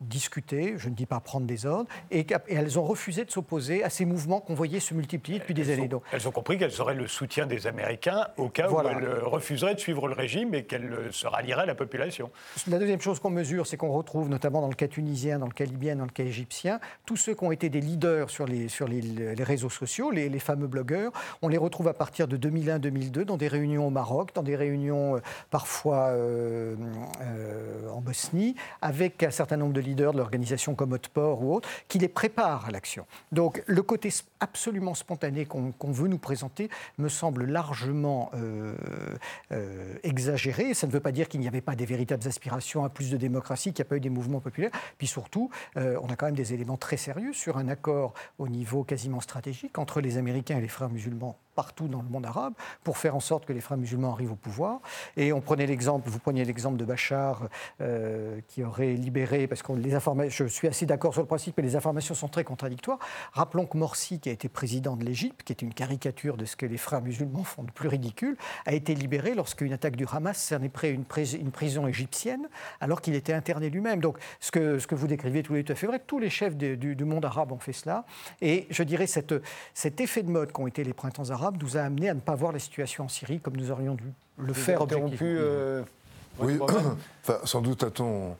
discuter, 0.00 0.74
je 0.76 0.88
ne 0.88 0.94
dis 0.94 1.06
pas 1.06 1.20
prendre 1.20 1.46
des 1.46 1.66
ordres, 1.66 1.88
et, 2.10 2.26
elles 2.48 2.78
ont 2.78 2.84
refusé 2.84 3.24
de 3.24 3.30
s'opposer 3.30 3.82
à 3.84 3.90
ces 3.90 4.04
mouvements 4.04 4.40
qu'on 4.40 4.54
voyait 4.54 4.80
se 4.80 4.94
multiplier 4.94 5.38
depuis 5.38 5.54
des 5.54 5.70
années. 5.70 5.88
donc, 5.88 6.02
elles 6.12 6.28
ont 6.28 6.32
compris 6.32 6.58
qu'elles 6.58 6.80
auraient 6.80 6.94
le 6.94 7.06
soutien 7.06 7.46
des 7.46 7.66
Américains 7.66 8.28
au 8.36 8.48
cas 8.48 8.70
où 8.70 8.80
elles 8.80 9.18
refuseraient 9.22 9.74
de 9.74 9.80
suivre 9.80 10.08
le 10.08 10.14
régime 10.14 10.54
et 10.54 10.64
qu'elles 10.64 11.08
se 11.10 11.26
rallieraient 11.26 11.62
à 11.62 11.66
la 11.66 11.74
population. 11.74 12.30
La 12.68 12.78
deuxième 12.78 13.00
chose 13.00 13.20
qu'on 13.20 13.30
mesure, 13.30 13.66
c'est 13.66 13.76
qu'on 13.76 13.92
retrouve 13.92 14.28
notamment 14.28 14.60
dans 14.60 14.68
le 14.68 14.74
cas 14.74 14.88
tunisien, 14.88 15.38
dans 15.38 15.46
le 15.46 15.52
cas 15.52 15.64
libyen, 15.64 15.96
dans 15.96 16.04
le 16.04 16.10
cas 16.10 16.24
égyptien, 16.24 16.80
tous 17.06 17.16
ceux 17.16 17.34
qui 17.34 17.44
ont 17.44 17.52
été 17.52 17.68
des 17.68 17.80
leaders 17.80 18.30
sur 18.30 18.46
les, 18.46 18.68
sur 18.68 18.88
les, 18.88 19.34
réseaux 19.44 19.70
sociaux, 19.70 20.10
les, 20.10 20.38
fameux 20.38 20.66
blogueurs, 20.66 21.12
on 21.42 21.48
les 21.48 21.56
retrouve 21.56 21.88
à 21.88 21.94
partir 21.94 22.28
de 22.28 22.36
2001-2002 22.36 23.22
dans 23.22 23.36
des 23.36 23.48
réunions 23.48 23.86
au 23.86 23.90
Maroc, 23.90 24.30
dans 24.34 24.42
des 24.42 24.56
réunions 24.56 25.16
euh, 25.16 25.20
parfois 25.50 26.08
euh, 26.08 26.74
euh, 27.20 27.88
en 27.90 28.00
Bosnie, 28.00 28.54
avec 28.82 29.22
un 29.22 29.30
certain 29.30 29.56
nombre 29.56 29.72
de 29.72 29.80
leaders 29.84 30.12
de 30.12 30.18
l'organisation 30.18 30.74
comme 30.74 30.92
Hotport 30.92 31.42
ou 31.42 31.54
autre, 31.54 31.68
qui 31.88 31.98
les 31.98 32.08
préparent 32.08 32.66
à 32.66 32.70
l'action. 32.70 33.06
Donc 33.32 33.62
le 33.66 33.82
côté 33.82 34.10
absolument 34.44 34.94
spontané 34.94 35.46
qu'on 35.46 35.90
veut 35.90 36.06
nous 36.06 36.18
présenter 36.18 36.68
me 36.98 37.08
semble 37.08 37.46
largement 37.46 38.30
euh, 38.34 38.74
euh, 39.52 39.94
exagéré. 40.02 40.74
Ça 40.74 40.86
ne 40.86 40.92
veut 40.92 41.00
pas 41.00 41.12
dire 41.12 41.28
qu'il 41.28 41.40
n'y 41.40 41.48
avait 41.48 41.62
pas 41.62 41.74
des 41.74 41.86
véritables 41.86 42.26
aspirations 42.28 42.84
à 42.84 42.90
plus 42.90 43.10
de 43.10 43.16
démocratie, 43.16 43.72
qu'il 43.72 43.82
n'y 43.82 43.88
a 43.88 43.90
pas 43.90 43.96
eu 43.96 44.00
des 44.00 44.10
mouvements 44.10 44.40
populaires. 44.40 44.70
Puis 44.98 45.06
surtout, 45.06 45.50
euh, 45.78 45.98
on 46.02 46.08
a 46.10 46.16
quand 46.16 46.26
même 46.26 46.34
des 46.34 46.52
éléments 46.52 46.76
très 46.76 46.98
sérieux 46.98 47.32
sur 47.32 47.56
un 47.56 47.68
accord 47.68 48.12
au 48.38 48.48
niveau 48.48 48.84
quasiment 48.84 49.20
stratégique 49.20 49.78
entre 49.78 50.02
les 50.02 50.18
Américains 50.18 50.58
et 50.58 50.60
les 50.60 50.68
frères 50.68 50.90
musulmans 50.90 51.38
partout 51.54 51.88
dans 51.88 52.02
le 52.02 52.08
monde 52.08 52.26
arabe 52.26 52.54
pour 52.82 52.98
faire 52.98 53.16
en 53.16 53.20
sorte 53.20 53.46
que 53.46 53.52
les 53.52 53.60
frères 53.60 53.78
musulmans 53.78 54.12
arrivent 54.12 54.32
au 54.32 54.36
pouvoir. 54.36 54.80
Et 55.16 55.32
on 55.32 55.40
prenait 55.40 55.66
l'exemple, 55.66 56.08
vous 56.08 56.18
preniez 56.18 56.44
l'exemple 56.44 56.76
de 56.76 56.84
Bachar 56.84 57.48
euh, 57.80 58.40
qui 58.48 58.62
aurait 58.64 58.94
libéré, 58.94 59.46
parce 59.46 59.62
que 59.62 59.72
je 60.28 60.44
suis 60.44 60.68
assez 60.68 60.86
d'accord 60.86 61.12
sur 61.12 61.22
le 61.22 61.28
principe, 61.28 61.56
mais 61.56 61.62
les 61.62 61.76
informations 61.76 62.14
sont 62.14 62.28
très 62.28 62.44
contradictoires. 62.44 62.98
Rappelons 63.32 63.66
que 63.66 63.76
Morsi, 63.78 64.20
qui 64.20 64.28
a 64.28 64.32
été 64.34 64.48
président 64.48 64.96
de 64.96 65.04
l'Égypte, 65.04 65.42
qui 65.44 65.52
est 65.52 65.62
une 65.62 65.72
caricature 65.72 66.36
de 66.36 66.44
ce 66.44 66.56
que 66.56 66.66
les 66.66 66.76
frères 66.76 67.02
musulmans 67.02 67.44
font 67.44 67.62
de 67.62 67.70
plus 67.70 67.88
ridicule, 67.88 68.36
a 68.66 68.74
été 68.74 68.94
libéré 68.94 69.34
lorsqu'une 69.34 69.72
attaque 69.72 69.96
du 69.96 70.06
Hamas 70.10 70.36
s'est 70.36 70.58
près 70.68 70.90
une, 70.90 71.04
une 71.40 71.50
prison 71.50 71.86
égyptienne, 71.86 72.48
alors 72.80 73.00
qu'il 73.00 73.14
était 73.14 73.32
interné 73.32 73.70
lui-même. 73.70 74.00
Donc 74.00 74.18
ce 74.40 74.50
que, 74.50 74.78
ce 74.78 74.86
que 74.86 74.94
vous 74.94 75.06
décrivez 75.06 75.42
tous 75.42 75.54
les 75.54 75.64
tout 75.64 75.72
à 75.72 75.74
fait 75.74 75.86
vrai, 75.86 76.00
tous 76.04 76.18
les 76.18 76.30
chefs 76.30 76.56
du, 76.56 76.76
du, 76.76 77.04
monde 77.04 77.24
arabe 77.24 77.52
ont 77.52 77.58
fait 77.58 77.72
cela. 77.72 78.04
Et 78.40 78.66
je 78.70 78.82
dirais 78.82 79.06
cette, 79.06 79.34
cet 79.72 80.00
effet 80.00 80.22
de 80.22 80.30
mode 80.30 80.52
qu'ont 80.52 80.66
été 80.66 80.84
les 80.84 80.92
printemps 80.92 81.30
arabes 81.30 81.56
nous 81.62 81.76
a 81.76 81.80
amené 81.80 82.08
à 82.08 82.14
ne 82.14 82.20
pas 82.20 82.34
voir 82.34 82.52
la 82.52 82.58
situation 82.58 83.04
en 83.04 83.08
Syrie 83.08 83.40
comme 83.40 83.56
nous 83.56 83.70
aurions 83.70 83.94
dû 83.94 84.12
le 84.38 84.52
faire 84.52 84.80
objectivement. 84.82 85.16
Euh, 85.22 85.82
oui, 86.38 86.58
enfin, 87.22 87.38
sans 87.44 87.62
doute 87.62 87.84
a-t-on 87.84 88.36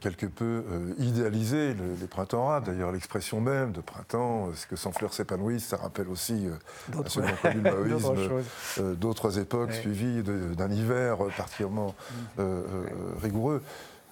quelque 0.00 0.26
peu 0.26 0.64
idéalisé 0.98 1.74
les 1.74 2.06
printemps 2.06 2.48
arabes. 2.48 2.64
D'ailleurs, 2.66 2.92
l'expression 2.92 3.40
même 3.40 3.72
de 3.72 3.80
printemps, 3.80 4.50
ce 4.54 4.66
que 4.66 4.76
sans 4.76 4.90
fleurs 4.92 5.14
s'épanouissent, 5.14 5.66
ça 5.66 5.76
rappelle 5.76 6.08
aussi 6.08 6.46
à 6.92 7.08
ceux 7.08 7.22
qui 7.22 7.58
maoïsme 7.58 8.14
d'autres 8.96 9.38
époques 9.38 9.72
suivies 9.72 10.22
d'un 10.22 10.70
hiver 10.70 11.18
particulièrement 11.36 11.94
mm. 12.38 12.42
rigoureux. 13.22 13.62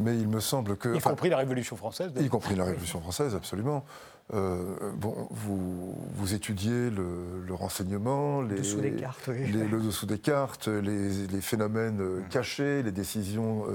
Mais 0.00 0.18
il 0.18 0.28
me 0.28 0.40
semble 0.40 0.76
que. 0.76 0.96
Y 0.96 1.00
compris 1.00 1.28
la 1.28 1.36
Révolution 1.38 1.76
française 1.76 2.12
Y 2.18 2.28
compris 2.28 2.54
la 2.54 2.64
Révolution 2.64 3.00
française, 3.00 3.34
absolument. 3.34 3.84
Euh, 4.34 4.92
bon, 4.94 5.28
vous, 5.30 5.94
vous 6.14 6.34
étudiez 6.34 6.90
le, 6.90 7.54
renseignement, 7.54 8.40
les, 8.40 8.56
dessous 8.56 8.80
des 8.80 8.92
cartes, 8.92 9.28
le 9.28 9.80
dessous 9.80 10.06
des 10.06 10.18
cartes, 10.18 10.68
les, 10.68 11.40
phénomènes 11.40 12.00
euh, 12.00 12.20
mm. 12.20 12.28
cachés, 12.28 12.82
les 12.82 12.92
décisions 12.92 13.66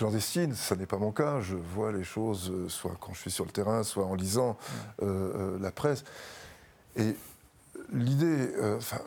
euh, 0.00 0.08
clandestines. 0.08 0.54
Ce 0.54 0.74
n'est 0.74 0.86
pas 0.86 0.98
mon 0.98 1.12
cas. 1.12 1.40
Je 1.40 1.56
vois 1.56 1.92
les 1.92 2.04
choses 2.04 2.52
soit 2.68 2.96
quand 3.00 3.12
je 3.12 3.20
suis 3.20 3.30
sur 3.30 3.44
le 3.44 3.50
terrain, 3.50 3.82
soit 3.82 4.04
en 4.04 4.14
lisant 4.14 4.56
mm. 5.00 5.60
la 5.60 5.70
presse. 5.70 6.04
Et 6.96 7.16
l'idée, 7.92 8.50
enfin, 8.76 8.98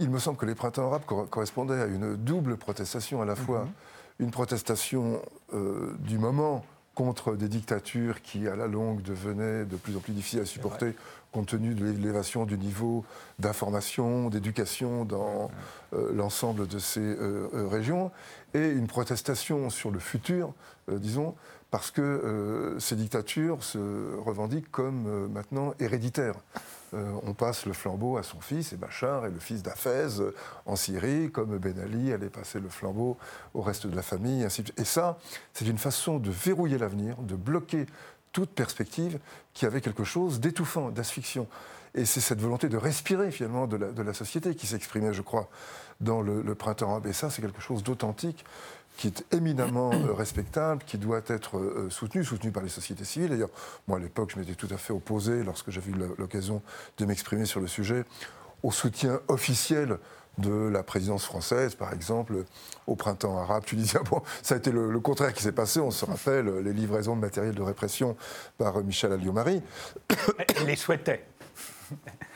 il, 0.00 0.10
me 0.10 0.18
semble 0.18 0.36
que 0.36 0.46
les 0.46 0.54
printemps 0.54 0.86
arabes 0.86 1.04
correspondaient 1.04 1.80
à 1.80 1.86
une 1.86 2.16
double 2.16 2.56
protestation, 2.56 3.22
à 3.22 3.24
la 3.24 3.36
fois 3.36 3.64
mm-hmm. 3.64 4.24
une 4.24 4.30
protestation 4.30 5.22
du 6.00 6.18
moment 6.18 6.64
contre 6.94 7.36
des 7.36 7.48
dictatures 7.48 8.20
qui, 8.22 8.48
à 8.48 8.56
la 8.56 8.66
longue, 8.66 9.02
devenaient 9.02 9.64
de 9.64 9.76
plus 9.76 9.96
en 9.96 10.00
plus 10.00 10.12
difficiles 10.12 10.40
à 10.40 10.44
supporter 10.44 10.94
compte 11.32 11.48
tenu 11.48 11.74
de 11.74 11.84
l'élévation 11.84 12.44
du 12.44 12.58
niveau 12.58 13.04
d'information, 13.38 14.30
d'éducation 14.30 15.04
dans 15.04 15.50
euh, 15.92 16.12
l'ensemble 16.12 16.66
de 16.66 16.78
ces 16.78 17.00
euh, 17.00 17.48
euh, 17.54 17.68
régions, 17.68 18.10
et 18.54 18.68
une 18.68 18.86
protestation 18.86 19.70
sur 19.70 19.90
le 19.90 20.00
futur, 20.00 20.52
disons, 20.88 21.36
parce 21.70 21.92
que 21.92 22.76
ces 22.80 22.96
dictatures 22.96 23.62
se 23.62 23.78
revendiquent 24.18 24.72
comme 24.72 25.28
maintenant 25.28 25.72
héréditaires. 25.78 26.34
Euh, 26.94 27.12
on 27.22 27.34
passe 27.34 27.66
le 27.66 27.72
flambeau 27.72 28.16
à 28.16 28.22
son 28.22 28.40
fils, 28.40 28.72
et 28.72 28.76
Bachar 28.76 29.26
est 29.26 29.30
le 29.30 29.38
fils 29.38 29.62
d'Afez 29.62 30.20
euh, 30.20 30.34
en 30.66 30.76
Syrie, 30.76 31.30
comme 31.30 31.56
Ben 31.58 31.78
Ali 31.78 32.12
allait 32.12 32.30
passer 32.30 32.58
le 32.58 32.68
flambeau 32.68 33.16
au 33.54 33.62
reste 33.62 33.86
de 33.86 33.94
la 33.94 34.02
famille, 34.02 34.44
ainsi 34.44 34.64
Et 34.76 34.84
ça, 34.84 35.18
c'est 35.52 35.66
une 35.66 35.78
façon 35.78 36.18
de 36.18 36.30
verrouiller 36.30 36.78
l'avenir, 36.78 37.16
de 37.18 37.36
bloquer 37.36 37.86
toute 38.32 38.50
perspective 38.50 39.18
qui 39.54 39.66
avait 39.66 39.80
quelque 39.80 40.04
chose 40.04 40.40
d'étouffant, 40.40 40.90
d'asphyxiant. 40.90 41.46
Et 41.94 42.04
c'est 42.04 42.20
cette 42.20 42.40
volonté 42.40 42.68
de 42.68 42.76
respirer 42.76 43.32
finalement 43.32 43.66
de 43.66 44.02
la, 44.02 44.14
société 44.14 44.54
qui 44.54 44.68
s'exprimait, 44.68 45.12
je 45.12 45.22
crois, 45.22 45.48
dans 46.00 46.22
le, 46.22 46.40
le 46.40 46.54
printemps 46.54 46.90
arabe. 46.90 47.06
Et 47.08 47.12
ça, 47.12 47.30
c'est 47.30 47.42
quelque 47.42 47.60
chose 47.60 47.82
d'authentique 47.82 48.44
qui 49.00 49.06
est 49.06 49.24
éminemment 49.32 49.90
euh, 49.94 50.12
respectable, 50.12 50.84
qui 50.84 50.98
doit 50.98 51.22
être 51.26 51.56
euh, 51.56 51.88
soutenu, 51.88 52.22
soutenu 52.22 52.52
par 52.52 52.62
les 52.62 52.68
sociétés 52.68 53.06
civiles. 53.06 53.30
D'ailleurs, 53.30 53.48
moi, 53.88 53.96
à 53.96 54.00
l'époque, 54.00 54.32
je 54.34 54.38
m'étais 54.38 54.54
tout 54.54 54.68
à 54.70 54.76
fait 54.76 54.92
opposé, 54.92 55.42
lorsque 55.42 55.70
j'avais 55.70 55.90
eu 55.90 55.94
l'occasion 56.18 56.60
de 56.98 57.06
m'exprimer 57.06 57.46
sur 57.46 57.60
le 57.60 57.66
sujet, 57.66 58.04
au 58.62 58.70
soutien 58.70 59.20
officiel 59.28 59.96
de 60.36 60.68
la 60.68 60.82
présidence 60.82 61.24
française, 61.24 61.74
par 61.74 61.94
exemple, 61.94 62.44
au 62.86 62.94
printemps 62.94 63.38
arabe 63.38 63.64
tunisien. 63.64 64.02
Bon, 64.10 64.20
ça 64.42 64.56
a 64.56 64.58
été 64.58 64.70
le, 64.70 65.00
contraire 65.00 65.32
qui 65.32 65.42
s'est 65.42 65.50
passé. 65.50 65.80
On 65.80 65.90
se 65.90 66.04
rappelle 66.04 66.58
les 66.58 66.74
livraisons 66.74 67.16
de 67.16 67.22
matériel 67.22 67.54
de 67.54 67.62
répression 67.62 68.18
par 68.58 68.84
Michel 68.84 69.12
Alliot-Marie. 69.12 69.62
Elle 70.36 70.66
les 70.66 70.76
souhaitait. 70.76 71.24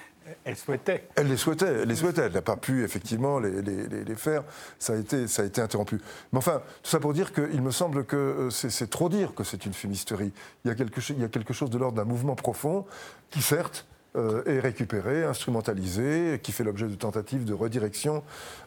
Elle 0.44 0.56
souhaitait. 0.56 1.06
Elle 1.16 1.28
les 1.28 1.36
souhaitait, 1.36 1.80
elle 1.82 1.88
les 1.88 1.96
souhaitait. 1.96 2.22
Elle 2.22 2.32
n'a 2.32 2.42
pas 2.42 2.56
pu 2.56 2.84
effectivement 2.84 3.38
les, 3.38 4.14
faire. 4.16 4.42
Ça 4.78 4.94
a, 4.94 4.96
été, 4.96 5.26
ça 5.26 5.42
a 5.42 5.44
été 5.44 5.60
interrompu. 5.60 6.00
Mais 6.32 6.38
enfin, 6.38 6.62
tout 6.82 6.90
ça 6.90 7.00
pour 7.00 7.12
dire 7.12 7.32
qu'il 7.32 7.62
me 7.62 7.70
semble 7.70 8.04
que 8.04 8.16
euh, 8.16 8.50
c'est 8.50 8.88
trop 8.90 9.08
dire 9.08 9.34
que 9.34 9.44
c'est 9.44 9.66
une 9.66 9.74
fumisterie. 9.74 10.32
Il 10.64 10.68
y 10.68 10.70
a 10.70 10.74
quelque, 10.74 11.00
il 11.10 11.20
y 11.20 11.24
a 11.24 11.28
quelque 11.28 11.52
chose 11.52 11.70
de 11.70 11.78
l'ordre 11.78 11.96
d'un 11.96 12.04
mouvement 12.04 12.36
profond 12.36 12.86
qui, 13.30 13.42
certes, 13.42 13.86
euh, 14.16 14.44
est 14.46 14.60
récupéré, 14.60 15.24
instrumentalisé, 15.24 16.40
qui 16.42 16.52
fait 16.52 16.64
l'objet 16.64 16.86
de 16.86 16.94
tentatives 16.94 17.44
de 17.44 17.52
redirection 17.52 18.22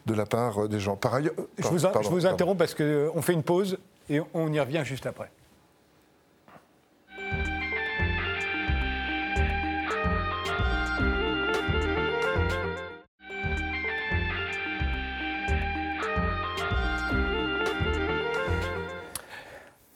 de 0.05 0.13
la 0.13 0.25
part 0.25 0.63
euh, 0.63 0.67
des 0.67 0.79
gens. 0.79 0.95
Par 0.95 1.13
ailleurs, 1.13 1.33
je 1.57 1.67
vous, 1.67 1.79
je 1.79 2.09
vous 2.09 2.25
interromps 2.25 2.57
parce 2.57 2.75
qu'on 2.75 3.21
fait 3.21 3.33
une 3.33 3.43
pause 3.43 3.77
et 4.09 4.19
on 4.33 4.51
y 4.51 4.59
revient 4.59 4.83
juste 4.83 5.05
après. 5.05 5.31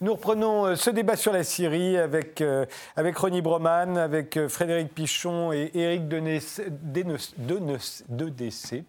Nous 0.02 0.14
reprenons 0.14 0.66
euh, 0.66 0.76
ce 0.76 0.90
débat 0.90 1.16
sur 1.16 1.32
la 1.32 1.44
Syrie 1.44 1.96
avec, 1.96 2.42
euh, 2.42 2.66
avec 2.96 3.16
Ronnie 3.16 3.44
Broman, 3.44 4.00
avec 4.00 4.36
euh, 4.36 4.50
Frédéric 4.50 4.96
Pichon 4.96 5.54
et 5.54 5.70
Éric 5.76 6.08
Denessé. 6.08 6.72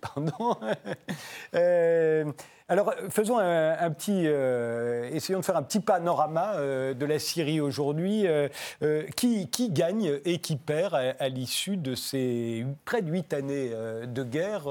Pardon. 0.00 0.56
alors, 2.68 2.94
faisons 3.10 3.36
un, 3.38 3.90
petit, 3.90 4.24
essayons 5.14 5.40
de 5.40 5.44
faire 5.44 5.58
un 5.58 5.62
petit 5.62 5.80
panorama 5.80 6.56
de 6.56 7.04
la 7.04 7.18
Syrie 7.18 7.60
aujourd'hui. 7.60 8.26
qui, 9.14 9.48
qui, 9.50 9.68
gagne 9.68 10.18
et 10.24 10.38
qui 10.38 10.56
perd 10.56 10.94
à, 10.94 11.28
l'issue 11.28 11.76
de 11.76 11.94
ces 11.94 12.64
près 12.86 13.02
de 13.02 13.10
huit 13.10 13.34
années 13.34 13.70
de 14.06 14.22
guerre 14.22 14.62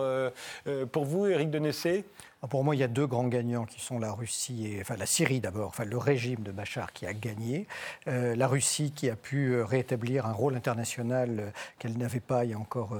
Pour 0.91 1.05
vous, 1.05 1.27
Éric 1.27 1.51
Denessé 1.51 2.03
pour 2.49 2.63
moi, 2.63 2.75
il 2.75 2.79
y 2.79 2.83
a 2.83 2.87
deux 2.87 3.05
grands 3.05 3.27
gagnants 3.27 3.65
qui 3.65 3.79
sont 3.79 3.99
la 3.99 4.11
Russie 4.11 4.67
et 4.67 4.81
enfin 4.81 4.95
la 4.97 5.05
Syrie 5.05 5.39
d'abord, 5.41 5.67
enfin 5.67 5.85
le 5.85 5.97
régime 5.97 6.39
de 6.39 6.51
Bachar 6.51 6.91
qui 6.91 7.05
a 7.05 7.13
gagné, 7.13 7.67
euh, 8.07 8.35
la 8.35 8.47
Russie 8.47 8.91
qui 8.95 9.09
a 9.09 9.15
pu 9.15 9.51
euh, 9.51 9.63
rétablir 9.63 10.25
un 10.25 10.31
rôle 10.31 10.55
international 10.55 11.39
euh, 11.39 11.49
qu'elle 11.77 11.97
n'avait 11.97 12.19
pas 12.19 12.43
il 12.43 12.51
y 12.51 12.53
a 12.53 12.57
encore. 12.57 12.97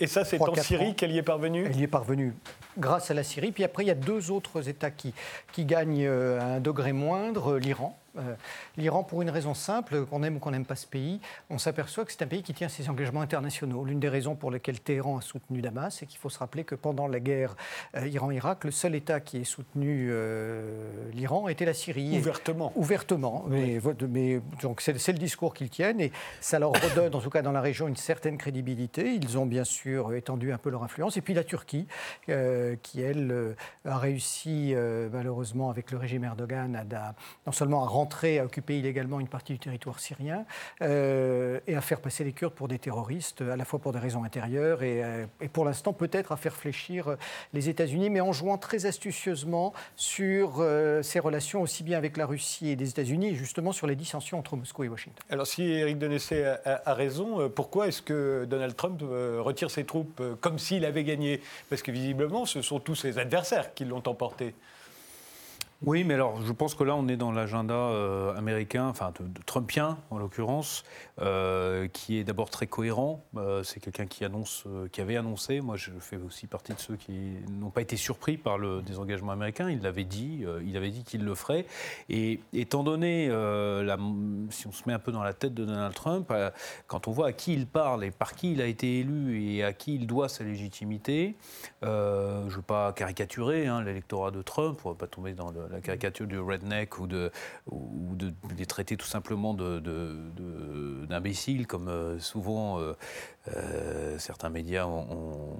et 0.00 0.06
ça, 0.06 0.24
c'est 0.24 0.40
en 0.40 0.54
Syrie 0.56 0.96
qu'elle 0.96 1.12
y 1.12 1.18
est 1.18 1.22
parvenue? 1.22 1.64
Elle 1.66 1.78
y 1.78 1.84
est 1.84 1.88
parvenue 1.88 2.34
grâce 2.76 3.10
à 3.10 3.14
la 3.14 3.22
Syrie. 3.22 3.52
Puis 3.52 3.64
après, 3.64 3.84
il 3.84 3.86
y 3.86 3.92
a 3.92 3.94
deux 3.94 4.30
autres 4.30 4.68
États 4.68 4.90
qui 4.90 5.14
qui 5.52 5.64
gagnent 5.64 6.06
à 6.06 6.44
un 6.44 6.60
degré 6.60 6.92
moindre, 6.92 7.58
l'Iran 7.58 7.98
euh, 8.18 8.34
L'Iran, 8.76 9.02
pour 9.02 9.22
une 9.22 9.30
raison 9.30 9.54
simple, 9.54 10.04
qu'on 10.06 10.22
aime 10.22 10.36
ou 10.36 10.38
qu'on 10.38 10.50
n'aime 10.50 10.66
pas 10.66 10.76
ce 10.76 10.86
pays, 10.86 11.20
on 11.50 11.58
s'aperçoit 11.58 12.04
que 12.04 12.12
c'est 12.12 12.22
un 12.22 12.26
pays 12.26 12.42
qui 12.42 12.52
tient 12.52 12.68
ses 12.68 12.88
engagements 12.88 13.22
internationaux. 13.22 13.84
L'une 13.84 14.00
des 14.00 14.08
raisons 14.08 14.34
pour 14.34 14.50
lesquelles 14.50 14.80
Téhéran 14.80 15.18
a 15.18 15.20
soutenu 15.20 15.60
Damas, 15.62 15.96
c'est 15.98 16.06
qu'il 16.06 16.18
faut 16.18 16.28
se 16.28 16.38
rappeler 16.38 16.64
que 16.64 16.74
pendant 16.74 17.06
la 17.06 17.20
guerre 17.20 17.56
euh, 17.96 18.06
Iran-Irak, 18.06 18.64
le 18.64 18.70
seul 18.70 18.94
État 18.94 19.20
qui 19.20 19.38
ait 19.38 19.44
soutenu 19.44 20.08
euh, 20.10 20.90
l'Iran 21.12 21.48
était 21.48 21.64
la 21.64 21.74
Syrie. 21.74 22.18
Ouvertement. 22.18 22.72
ouvertement. 22.76 23.44
Mais, 23.48 23.80
donc 24.60 24.80
c'est 24.80 25.12
le 25.12 25.18
discours 25.18 25.54
qu'ils 25.54 25.70
tiennent 25.70 26.00
et 26.00 26.12
ça 26.40 26.58
leur 26.58 26.72
redonne, 26.72 27.14
en 27.14 27.20
tout 27.20 27.30
cas 27.30 27.42
dans 27.42 27.52
la 27.52 27.60
région, 27.60 27.88
une 27.88 27.96
certaine 27.96 28.36
crédibilité. 28.36 29.14
Ils 29.14 29.38
ont 29.38 29.46
bien 29.46 29.64
sûr 29.64 30.12
étendu 30.14 30.52
un 30.52 30.58
peu 30.58 30.70
leur 30.70 30.82
influence. 30.82 31.16
Et 31.16 31.20
puis 31.20 31.34
la 31.34 31.44
Turquie, 31.44 31.86
qui 32.26 33.00
elle 33.00 33.56
a 33.84 33.98
réussi 33.98 34.74
malheureusement 35.12 35.70
avec 35.70 35.90
le 35.90 35.98
régime 35.98 36.24
Erdogan 36.24 36.76
à, 36.76 37.14
non 37.46 37.52
seulement 37.52 37.84
à 37.84 37.86
rendre 37.86 38.01
à 38.38 38.44
occuper 38.44 38.78
illégalement 38.78 39.20
une 39.20 39.28
partie 39.28 39.52
du 39.52 39.58
territoire 39.58 40.00
syrien 40.00 40.44
euh, 40.82 41.60
et 41.66 41.76
à 41.76 41.80
faire 41.80 42.00
passer 42.00 42.24
les 42.24 42.32
Kurdes 42.32 42.54
pour 42.54 42.68
des 42.68 42.78
terroristes, 42.78 43.42
à 43.42 43.56
la 43.56 43.64
fois 43.64 43.78
pour 43.78 43.92
des 43.92 43.98
raisons 43.98 44.24
intérieures 44.24 44.82
et, 44.82 45.02
euh, 45.02 45.26
pour 45.52 45.64
l'instant 45.64 45.92
peut-être 45.92 46.32
à 46.32 46.36
faire 46.36 46.54
fléchir 46.54 47.16
les 47.52 47.68
États-Unis, 47.68 48.10
mais 48.10 48.20
en 48.20 48.32
jouant 48.32 48.58
très 48.58 48.86
astucieusement 48.86 49.72
sur 49.96 50.56
euh, 50.60 51.02
ces 51.02 51.18
relations 51.18 51.62
aussi 51.62 51.82
bien 51.82 51.98
avec 51.98 52.16
la 52.16 52.26
Russie 52.26 52.70
et 52.70 52.76
les 52.76 52.90
États-Unis, 52.90 53.34
justement 53.34 53.72
sur 53.72 53.86
les 53.86 53.96
dissensions 53.96 54.38
entre 54.38 54.56
Moscou 54.56 54.84
et 54.84 54.88
Washington. 54.88 55.24
Alors 55.30 55.46
si 55.46 55.62
Eric 55.62 55.98
Denessé 55.98 56.44
a, 56.44 56.94
raison, 56.94 57.48
pourquoi 57.48 57.88
est-ce 57.88 58.02
que 58.02 58.46
Donald 58.48 58.76
Trump 58.76 59.00
retire 59.02 59.70
ses 59.70 59.84
troupes 59.84 60.22
comme 60.40 60.58
s'il 60.58 60.84
avait 60.84 61.04
gagné? 61.04 61.40
Parce 61.70 61.82
que 61.82 61.90
visiblement, 61.90 62.46
ce 62.46 62.62
sont 62.62 62.80
tous 62.80 62.94
ses 62.94 63.18
adversaires 63.18 63.74
qui 63.74 63.84
l'ont 63.84 64.02
emporté. 64.06 64.54
Oui, 65.84 66.04
mais 66.04 66.14
alors 66.14 66.40
je 66.46 66.52
pense 66.52 66.76
que 66.76 66.84
là 66.84 66.94
on 66.94 67.08
est 67.08 67.16
dans 67.16 67.32
l'agenda 67.32 67.74
euh, 67.74 68.36
américain, 68.36 68.86
enfin 68.86 69.12
de, 69.18 69.42
Trumpien 69.44 69.98
en 70.10 70.18
l'occurrence, 70.18 70.84
euh, 71.20 71.88
qui 71.88 72.18
est 72.18 72.24
d'abord 72.24 72.50
très 72.50 72.68
cohérent. 72.68 73.24
Euh, 73.36 73.64
c'est 73.64 73.80
quelqu'un 73.80 74.06
qui 74.06 74.22
avait 74.24 75.16
annoncé. 75.16 75.60
Moi, 75.60 75.76
je 75.76 75.90
fais 75.98 76.18
aussi 76.18 76.46
partie 76.46 76.72
de 76.72 76.78
ceux 76.78 76.94
qui 76.94 77.34
n'ont 77.50 77.70
pas 77.70 77.80
été 77.80 77.96
surpris 77.96 78.36
par 78.36 78.58
le 78.58 78.80
désengagement 78.80 79.32
américain. 79.32 79.70
Il 79.70 79.82
l'avait 79.82 80.04
dit, 80.04 80.44
il 80.64 80.76
avait 80.76 80.90
dit 80.90 81.02
qu'il 81.02 81.24
le 81.24 81.34
ferait. 81.34 81.66
Et 82.08 82.38
étant 82.52 82.84
donné, 82.84 83.26
si 84.50 84.68
on 84.68 84.72
se 84.72 84.82
met 84.86 84.92
un 84.92 85.00
peu 85.00 85.10
dans 85.10 85.24
la 85.24 85.34
tête 85.34 85.54
de 85.54 85.64
Donald 85.64 85.94
Trump, 85.94 86.32
quand 86.86 87.08
on 87.08 87.10
voit 87.10 87.28
à 87.28 87.32
qui 87.32 87.54
il 87.54 87.66
parle 87.66 88.04
et 88.04 88.12
par 88.12 88.34
qui 88.34 88.52
il 88.52 88.62
a 88.62 88.66
été 88.66 89.00
élu 89.00 89.42
et 89.42 89.64
à 89.64 89.72
qui 89.72 89.96
il 89.96 90.06
doit 90.06 90.28
sa 90.28 90.44
légitimité, 90.44 91.34
je 91.82 91.88
ne 91.88 92.50
veux 92.50 92.62
pas 92.62 92.92
caricaturer 92.92 93.66
hein, 93.66 93.82
l'électorat 93.82 94.30
de 94.30 94.42
Trump, 94.42 94.78
on 94.84 94.90
ne 94.90 94.94
va 94.94 94.98
pas 94.98 95.06
tomber 95.08 95.32
dans 95.32 95.50
le 95.50 95.71
la 95.72 95.80
caricature 95.80 96.26
du 96.26 96.38
redneck 96.38 96.98
ou 96.98 97.06
de, 97.06 97.30
ou 97.70 98.14
de 98.14 98.32
les 98.56 98.66
traiter 98.66 98.96
tout 98.96 99.06
simplement 99.06 99.54
d'imbéciles, 101.08 101.66
comme 101.66 101.88
euh, 101.88 102.18
souvent 102.18 102.80
euh, 102.80 102.92
euh, 103.54 104.18
certains 104.18 104.50
médias 104.50 104.86
ont, 104.86 105.56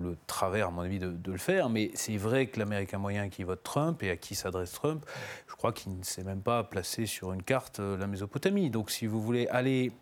le 0.00 0.16
travers, 0.26 0.68
à 0.68 0.70
mon 0.70 0.80
avis, 0.80 0.98
de, 0.98 1.30
le 1.30 1.36
faire, 1.36 1.68
mais 1.68 1.90
c'est 1.94 2.16
vrai 2.16 2.46
que 2.46 2.58
l'Américain 2.58 2.96
moyen 2.98 3.28
qui 3.28 3.44
vote 3.44 3.62
Trump 3.62 4.02
et 4.02 4.10
à 4.10 4.16
qui 4.16 4.34
s'adresse 4.34 4.72
Trump, 4.72 5.04
je 5.46 5.54
crois 5.54 5.72
qu'il 5.72 5.96
ne 5.96 6.02
s'est 6.02 6.24
même 6.24 6.40
pas 6.40 6.64
placé 6.64 7.04
sur 7.04 7.32
une 7.32 7.42
carte 7.42 7.80
la 7.80 8.06
Mésopotamie. 8.06 8.70
Donc 8.70 8.90
si 8.90 9.06
vous 9.06 9.20
voulez 9.20 9.46
aller, 9.48 9.92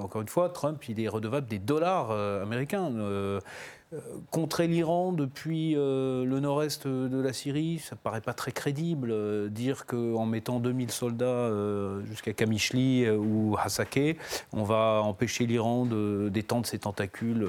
encore 0.00 0.20
une 0.20 0.28
fois, 0.28 0.50
Trump, 0.50 0.86
il 0.88 1.00
est 1.00 1.08
redevable 1.08 1.46
des 1.48 1.58
dollars 1.58 2.10
américains. 2.10 2.90
Contrer 4.30 4.68
l'Iran 4.68 5.12
depuis 5.12 5.74
euh, 5.76 6.24
le 6.24 6.40
nord-est 6.40 6.86
de 6.86 7.20
la 7.20 7.32
Syrie, 7.32 7.78
ça 7.78 7.96
ne 7.96 7.98
paraît 7.98 8.20
pas 8.20 8.34
très 8.34 8.52
crédible. 8.52 9.10
Euh, 9.10 9.48
dire 9.48 9.86
qu'en 9.86 10.26
mettant 10.26 10.60
2000 10.60 10.90
soldats 10.90 11.50
jusqu'à 12.04 12.32
Kamishli 12.32 13.08
ou 13.10 13.56
Hasake, 13.58 14.16
on 14.52 14.64
va 14.64 15.00
empêcher 15.02 15.46
l'Iran 15.46 15.86
d'étendre 16.30 16.66
ses 16.66 16.78
tentacules 16.78 17.48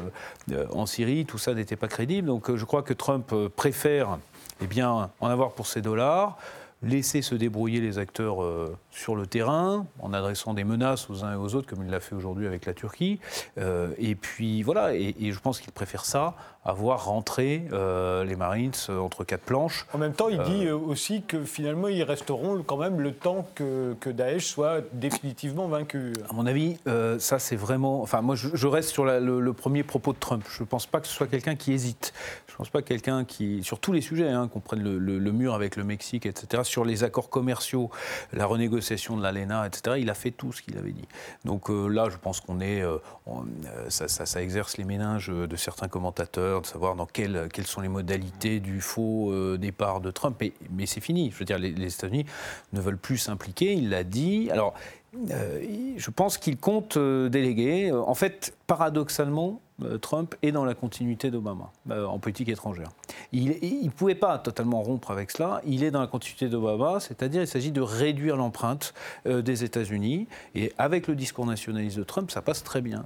en 0.74 0.86
Syrie, 0.86 1.26
tout 1.26 1.38
ça 1.38 1.54
n'était 1.54 1.76
pas 1.76 1.88
crédible. 1.88 2.28
Donc 2.28 2.56
je 2.56 2.66
crois 2.66 2.84
que 2.84 2.94
Trump 2.94 3.34
préfère 3.56 4.20
eh 4.62 4.84
en 4.84 5.10
avoir 5.22 5.52
pour 5.52 5.68
ses 5.68 5.82
dollars 5.82 6.38
laisser 6.82 7.22
se 7.22 7.36
débrouiller 7.36 7.82
les 7.82 7.98
acteurs 7.98 8.42
euh, 8.42 8.78
sur 8.90 9.16
le 9.16 9.28
terrain, 9.28 9.86
en 10.00 10.14
adressant 10.14 10.54
des 10.54 10.64
menaces 10.64 11.10
aux 11.10 11.26
uns 11.26 11.34
et 11.34 11.36
aux 11.36 11.56
autres, 11.56 11.68
comme 11.68 11.84
il 11.84 11.92
l'a 11.92 12.00
fait 12.00 12.16
aujourd'hui 12.16 12.48
avec 12.48 12.66
la 12.66 12.74
Turquie. 12.74 13.20
Euh, 13.58 13.94
et 13.98 14.16
puis 14.16 14.64
voilà, 14.64 14.94
et, 14.96 15.14
je 15.20 15.40
pense 15.40 15.60
qu'il 15.60 15.74
préfère 15.74 16.06
ça 16.06 16.36
à 16.66 16.74
voir 16.74 17.06
rentrer 17.06 17.66
euh, 17.72 18.24
les 18.24 18.36
Marines 18.36 18.74
entre 18.90 19.24
quatre 19.24 19.42
planches. 19.42 19.86
En 19.94 19.98
même 19.98 20.14
temps, 20.14 20.30
il 20.30 20.42
dit 20.44 20.70
aussi 20.70 21.22
que 21.24 21.44
finalement, 21.44 21.88
ils 21.88 22.04
resteront 22.04 22.64
quand 22.64 22.78
même 22.78 23.00
le 23.00 23.14
temps 23.14 23.48
que, 23.56 23.96
que 24.00 24.10
Daesh 24.10 24.46
soit 24.46 24.82
définitivement 24.94 25.68
vaincu. 25.68 26.14
À 26.30 26.34
mon 26.34 26.46
avis, 26.46 26.78
ça 27.20 27.40
c'est 27.40 27.56
vraiment... 27.56 28.02
Enfin, 28.02 28.22
moi, 28.22 28.36
je, 28.36 28.68
reste 28.68 28.90
sur 28.90 29.06
le, 29.06 29.54
premier 29.54 29.84
propos 29.84 30.14
de 30.14 30.20
Trump. 30.20 30.46
Je 30.50 30.64
ne 30.64 30.68
pense 30.68 30.86
pas 30.86 31.00
que 31.00 31.08
ce 31.08 31.14
soit 31.14 31.28
quelqu'un 31.28 31.56
qui 31.56 31.74
hésite. 31.74 32.14
Je 32.48 32.54
ne 32.54 32.58
pense 32.58 32.70
pas 32.70 32.82
quelqu'un 32.82 33.26
qui... 33.26 33.64
Sur 33.64 33.80
tous 33.80 33.92
les 33.92 34.02
sujets, 34.02 34.30
hein, 34.30 34.48
qu'on 34.48 34.60
prenne 34.60 34.84
le, 34.84 34.98
le 34.98 35.32
mur 35.32 35.54
avec 35.54 35.76
le 35.76 35.84
Mexique, 35.84 36.26
etc., 36.26 36.64
sur 36.64 36.86
les 36.86 37.04
accords 37.04 37.30
commerciaux, 37.30 37.90
la 38.34 38.46
renégociation 38.46 39.18
de 39.18 39.24
l'ALENA, 39.24 39.68
etc., 39.68 39.98
il 40.00 40.10
a 40.10 40.14
fait 40.14 40.32
tout 40.32 40.52
ce 40.52 40.62
qu'il 40.62 40.78
avait 40.78 40.92
dit. 40.92 41.08
Donc 41.46 41.70
euh, 41.70 41.88
là, 41.88 42.10
je 42.10 42.18
pense 42.18 42.40
qu'on 42.40 42.60
est. 42.60 42.82
Euh, 42.82 42.98
euh, 43.28 43.90
ça, 43.90 44.42
exerce 44.42 44.78
les 44.78 44.84
méninges 44.84 45.30
de 45.30 45.56
certains 45.56 45.88
commentateurs, 45.88 46.49
de 46.62 46.66
savoir 46.66 46.96
dans 46.96 47.06
quelles, 47.06 47.50
quelles 47.54 47.68
sont 47.68 47.82
les 47.82 47.90
modalités 47.90 48.60
du 48.60 48.82
faux 48.82 49.58
départ 49.58 50.02
de 50.02 50.12
Trump. 50.12 50.42
mais 50.72 50.86
c'est 50.86 51.02
fini. 51.02 51.32
Je 51.32 51.38
veux 51.38 51.46
dire, 51.46 51.60
les, 51.60 51.72
les 51.72 51.94
États-Unis 51.94 52.26
ne 52.74 52.82
veulent 52.82 52.98
plus 52.98 53.18
s'impliquer. 53.18 53.74
Il 53.74 53.90
l'a 53.90 54.04
dit. 54.04 54.50
Alors. 54.52 54.74
Je 55.14 56.10
pense 56.12 56.38
qu'il 56.38 56.58
compte 56.58 56.98
déléguer. 56.98 57.92
En 57.92 58.16
fait, 58.16 58.54
paradoxalement, 58.68 59.62
euh, 59.84 59.98
Trump 59.98 60.36
est 60.42 60.52
dans 60.52 60.66
la 60.66 60.74
continuité 60.74 61.32
d'Obama 61.32 61.72
euh, 61.90 62.06
en 62.06 62.20
politique 62.20 62.50
étrangère. 62.50 62.90
Il 63.32 63.50
ne 63.86 63.90
pouvait 63.90 64.16
pas 64.16 64.38
totalement 64.38 64.82
rompre 64.82 65.12
avec 65.12 65.32
cela. 65.32 65.62
Il 65.66 65.84
est 65.84 65.92
dans 65.92 66.02
la 66.02 66.08
continuité 66.08 66.50
d'Obama, 66.50 67.00
c'est-à-dire 67.00 67.42
il 67.42 67.48
s'agit 67.48 67.72
de 67.72 67.82
réduire 67.82 68.36
l'empreinte 68.36 68.94
euh, 69.26 69.42
des 69.42 69.64
États-Unis. 69.64 70.28
Et 70.56 70.74
avec 70.78 71.08
le 71.08 71.16
discours 71.16 71.46
nationaliste 71.46 71.98
de 71.98 72.04
Trump, 72.04 72.32
ça 72.32 72.42
passe 72.42 72.64
très 72.64 72.82
bien. 72.82 73.06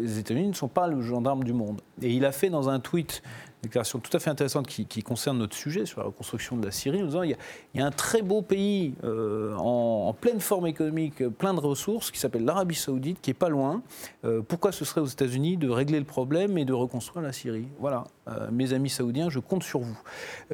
Les 0.00 0.18
États-Unis 0.18 0.48
ne 0.48 0.54
sont 0.54 0.68
pas 0.68 0.86
le 0.86 1.00
gendarme 1.02 1.44
du 1.44 1.52
monde. 1.52 1.80
Et 2.00 2.10
il 2.10 2.24
a 2.24 2.32
fait 2.32 2.50
dans 2.50 2.68
un 2.68 2.80
tweet 2.80 3.22
déclaration 3.62 4.00
tout 4.00 4.14
à 4.16 4.18
fait 4.18 4.30
intéressante 4.30 4.66
qui, 4.66 5.02
concerne 5.02 5.38
notre 5.38 5.54
sujet 5.56 5.86
sur 5.86 6.00
la 6.00 6.06
reconstruction 6.06 6.56
de 6.56 6.64
la 6.64 6.72
Syrie, 6.72 7.02
en 7.02 7.06
disant 7.06 7.22
il 7.22 7.36
y 7.74 7.80
a, 7.80 7.86
un 7.86 7.90
très 7.90 8.22
beau 8.22 8.42
pays 8.42 8.94
euh, 9.04 9.54
en, 9.56 10.12
pleine 10.12 10.40
forme 10.40 10.66
économique, 10.66 11.26
plein 11.28 11.54
de 11.54 11.60
ressources, 11.60 12.10
qui 12.10 12.18
s'appelle 12.18 12.44
l'Arabie 12.44 12.74
Saoudite, 12.74 13.20
qui 13.20 13.30
est 13.30 13.34
pas 13.34 13.48
loin. 13.48 13.82
Euh, 14.24 14.42
pourquoi 14.42 14.72
ce 14.72 14.84
serait 14.84 15.00
aux 15.00 15.06
États-Unis 15.06 15.56
de 15.56 15.68
régler 15.68 15.98
le 15.98 16.04
problème 16.04 16.58
et 16.58 16.64
de 16.64 16.72
reconstruire 16.72 17.22
la 17.22 17.32
Syrie? 17.32 17.68
Voilà, 17.78 18.04
euh, 18.28 18.48
mes 18.50 18.72
amis 18.72 18.90
saoudiens, 18.90 19.30
je 19.30 19.38
compte 19.38 19.62
sur 19.62 19.80
vous. 19.80 19.98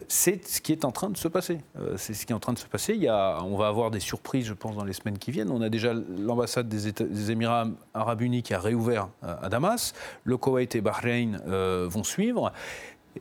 C'est 0.09 0.47
ce 0.47 0.61
qui 0.61 0.73
est 0.73 0.85
en 0.85 0.93
train 0.93 1.09
de 1.09 1.17
se 1.17 1.29
passer. 1.29 1.59
C'est 1.97 2.15
ce 2.15 2.27
qui 2.27 2.33
est 2.33 2.37
en 2.37 2.41
train 2.41 2.53
de 2.53 2.59
se 2.59 2.67
passer. 2.67 2.95
Il 2.95 3.03
y 3.03 3.09
a, 3.09 3.43
on 3.43 3.57
va 3.57 3.69
avoir 3.69 3.91
des 3.91 4.01
surprises, 4.01 4.47
je 4.47 4.55
pense, 4.55 4.77
dans 4.77 4.85
les 4.85 4.93
semaines 4.93 5.19
qui 5.19 5.31
viennent. 5.31 5.51
On 5.51 5.63
a 5.63 5.71
déjà 5.71 5.93
l'ambassade 5.95 6.69
des, 6.69 6.93
des, 6.93 7.31
Émirats 7.31 7.69
arabes 7.95 8.23
unis 8.23 8.43
qui 8.43 8.55
a 8.55 8.59
réouvert 8.59 9.09
à 9.23 9.49
Damas. 9.49 9.95
Le 10.25 10.37
Koweït 10.37 10.75
et 10.75 10.81
Bahreïn 10.81 11.41
vont 11.89 12.05
suivre. 12.05 12.53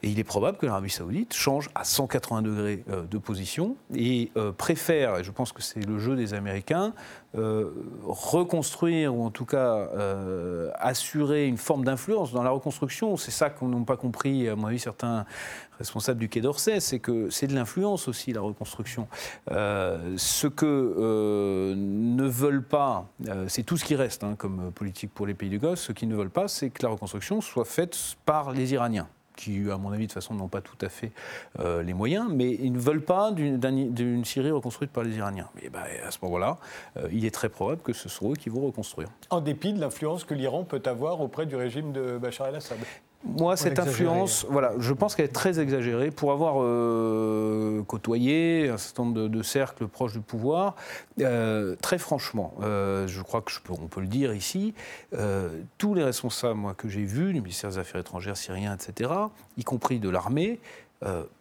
Et 0.04 0.10
il 0.10 0.20
est 0.20 0.24
probable 0.24 0.58
que 0.58 0.66
l'Arabie 0.66 0.90
saoudite 0.90 1.34
change 1.34 1.70
à 1.76 1.84
180 1.84 2.42
degrés 2.42 2.84
euh, 2.90 3.04
de 3.04 3.18
position 3.18 3.76
et 3.96 4.32
euh, 4.38 4.52
préfère, 4.52 5.18
et 5.18 5.24
je 5.24 5.32
pense 5.32 5.52
que 5.52 5.62
c'est 5.62 5.86
le 5.86 5.98
jeu 5.98 6.16
des 6.16 6.34
Américains, 6.34 6.94
euh, 7.38 7.72
reconstruire 8.04 9.16
ou 9.16 9.24
en 9.24 9.32
tout 9.32 9.46
cas 9.46 9.90
assurer 10.80 11.48
une 11.48 11.58
forme 11.58 11.84
d'influence 11.84 12.32
dans 12.32 12.44
la 12.44 12.50
reconstruction. 12.50 13.18
C'est 13.18 13.32
ça 13.32 13.50
qu'on 13.50 13.68
n'a 13.68 13.86
pas 13.86 13.98
compris, 13.98 14.48
à 14.50 14.56
mon 14.56 14.68
avis, 14.68 14.80
certains 14.80 15.26
responsables 15.78 16.20
du 16.20 16.30
Quai 16.30 16.42
d'Orsay, 16.42 16.80
c'est 16.80 17.00
que 17.00 17.30
c'est 17.30 17.48
de 17.48 17.54
l'influence 17.54 18.08
aussi, 18.08 18.34
la 18.34 18.42
reconstruction. 18.42 19.08
ce 19.50 20.48
que 20.48 21.74
ne 21.76 22.28
veulent 22.28 22.64
pas, 22.64 23.08
c'est 23.48 23.64
tout 23.64 23.78
ce 23.78 23.86
qui 23.86 23.96
reste 23.96 24.24
hein, 24.24 24.36
comme 24.38 24.72
politique 24.72 25.14
pour 25.14 25.28
les 25.28 25.34
pays 25.34 25.50
du 25.50 25.60
Golfe, 25.60 25.80
ce 25.80 25.92
qu'ils 25.92 26.10
ne 26.10 26.16
veulent 26.16 26.30
pas, 26.30 26.48
c'est 26.48 26.70
que 26.70 26.84
la 26.84 26.90
reconstruction 26.90 27.42
soit 27.42 27.66
faite 27.66 27.98
par 28.26 28.52
les 28.52 28.74
Iraniens 28.74 29.08
qui, 29.38 29.72
à 29.72 29.78
mon 29.78 29.92
avis, 29.92 30.04
de 30.04 30.12
toute 30.12 30.14
façon, 30.16 30.34
n'ont 30.34 30.50
pas 30.50 30.60
tout 30.62 30.78
à 30.82 30.90
fait 30.90 31.12
euh, 31.60 31.82
les 31.84 31.94
moyens, 31.94 32.28
mais 32.30 32.52
ils 32.56 32.74
ne 32.74 32.80
veulent 32.80 33.04
pas 33.04 33.32
d'une 33.32 34.26
Syrie 34.26 34.52
reconstruite 34.52 34.92
par 34.92 35.04
les 35.04 35.16
Iraniens. 35.16 35.48
Mais 35.56 35.70
bah, 35.70 35.86
à 36.06 36.12
ce 36.12 36.18
moment-là, 36.24 36.58
euh, 36.98 37.08
il 37.14 37.24
est 37.26 37.34
très 37.34 37.48
probable 37.48 37.82
que 37.82 37.94
ce 37.94 38.10
soit 38.10 38.32
eux 38.32 38.36
qui 38.36 38.50
vont 38.50 38.66
reconstruire. 38.66 39.08
En 39.30 39.40
dépit 39.40 39.72
de 39.72 39.80
l'influence 39.80 40.26
que 40.26 40.34
l'Iran 40.34 40.66
peut 40.66 40.82
avoir 40.86 41.22
auprès 41.22 41.46
du 41.46 41.56
régime 41.56 41.94
de 41.94 42.18
Bachar 42.18 42.48
el-Assad 42.48 42.78
moi, 43.24 43.58
cette 43.58 43.80
influence, 43.80 44.46
voilà, 44.50 44.74
je 44.80 44.94
pense 44.94 45.16
qu'elle 45.16 45.26
est 45.26 45.30
très 45.30 45.60
exagérée. 45.60 46.12
Pour 46.12 46.32
avoir 46.32 46.62
euh, 46.62 47.84
côtoyé 47.84 48.70
un 48.70 48.78
certain 48.78 49.04
nombre 49.04 49.28
de, 49.28 49.44
cercles 49.44 49.88
proches 49.88 50.14
du 50.14 50.22
pouvoir, 50.22 50.76
euh, 51.20 51.76
très 51.82 51.98
franchement, 51.98 52.54
euh, 52.62 53.08
je 53.08 53.22
crois 53.22 53.42
que 53.42 53.52
je 53.52 53.60
peux, 53.60 53.74
on 53.74 53.88
peut 53.88 54.02
le 54.02 54.08
dire 54.08 54.34
ici, 54.34 54.74
tous 55.78 55.94
les 55.94 56.04
responsables 56.04 56.60
moi, 56.60 56.74
que 56.76 56.88
j'ai 56.88 57.06
vus, 57.06 57.34
du 57.34 57.42
ministère 57.42 57.72
des 57.72 57.80
Affaires 57.80 58.02
étrangères 58.02 58.38
syrien, 58.38 58.76
etc., 58.76 59.12
y 59.58 59.64
compris 59.64 60.00
de 60.00 60.10
l'armée, 60.10 60.60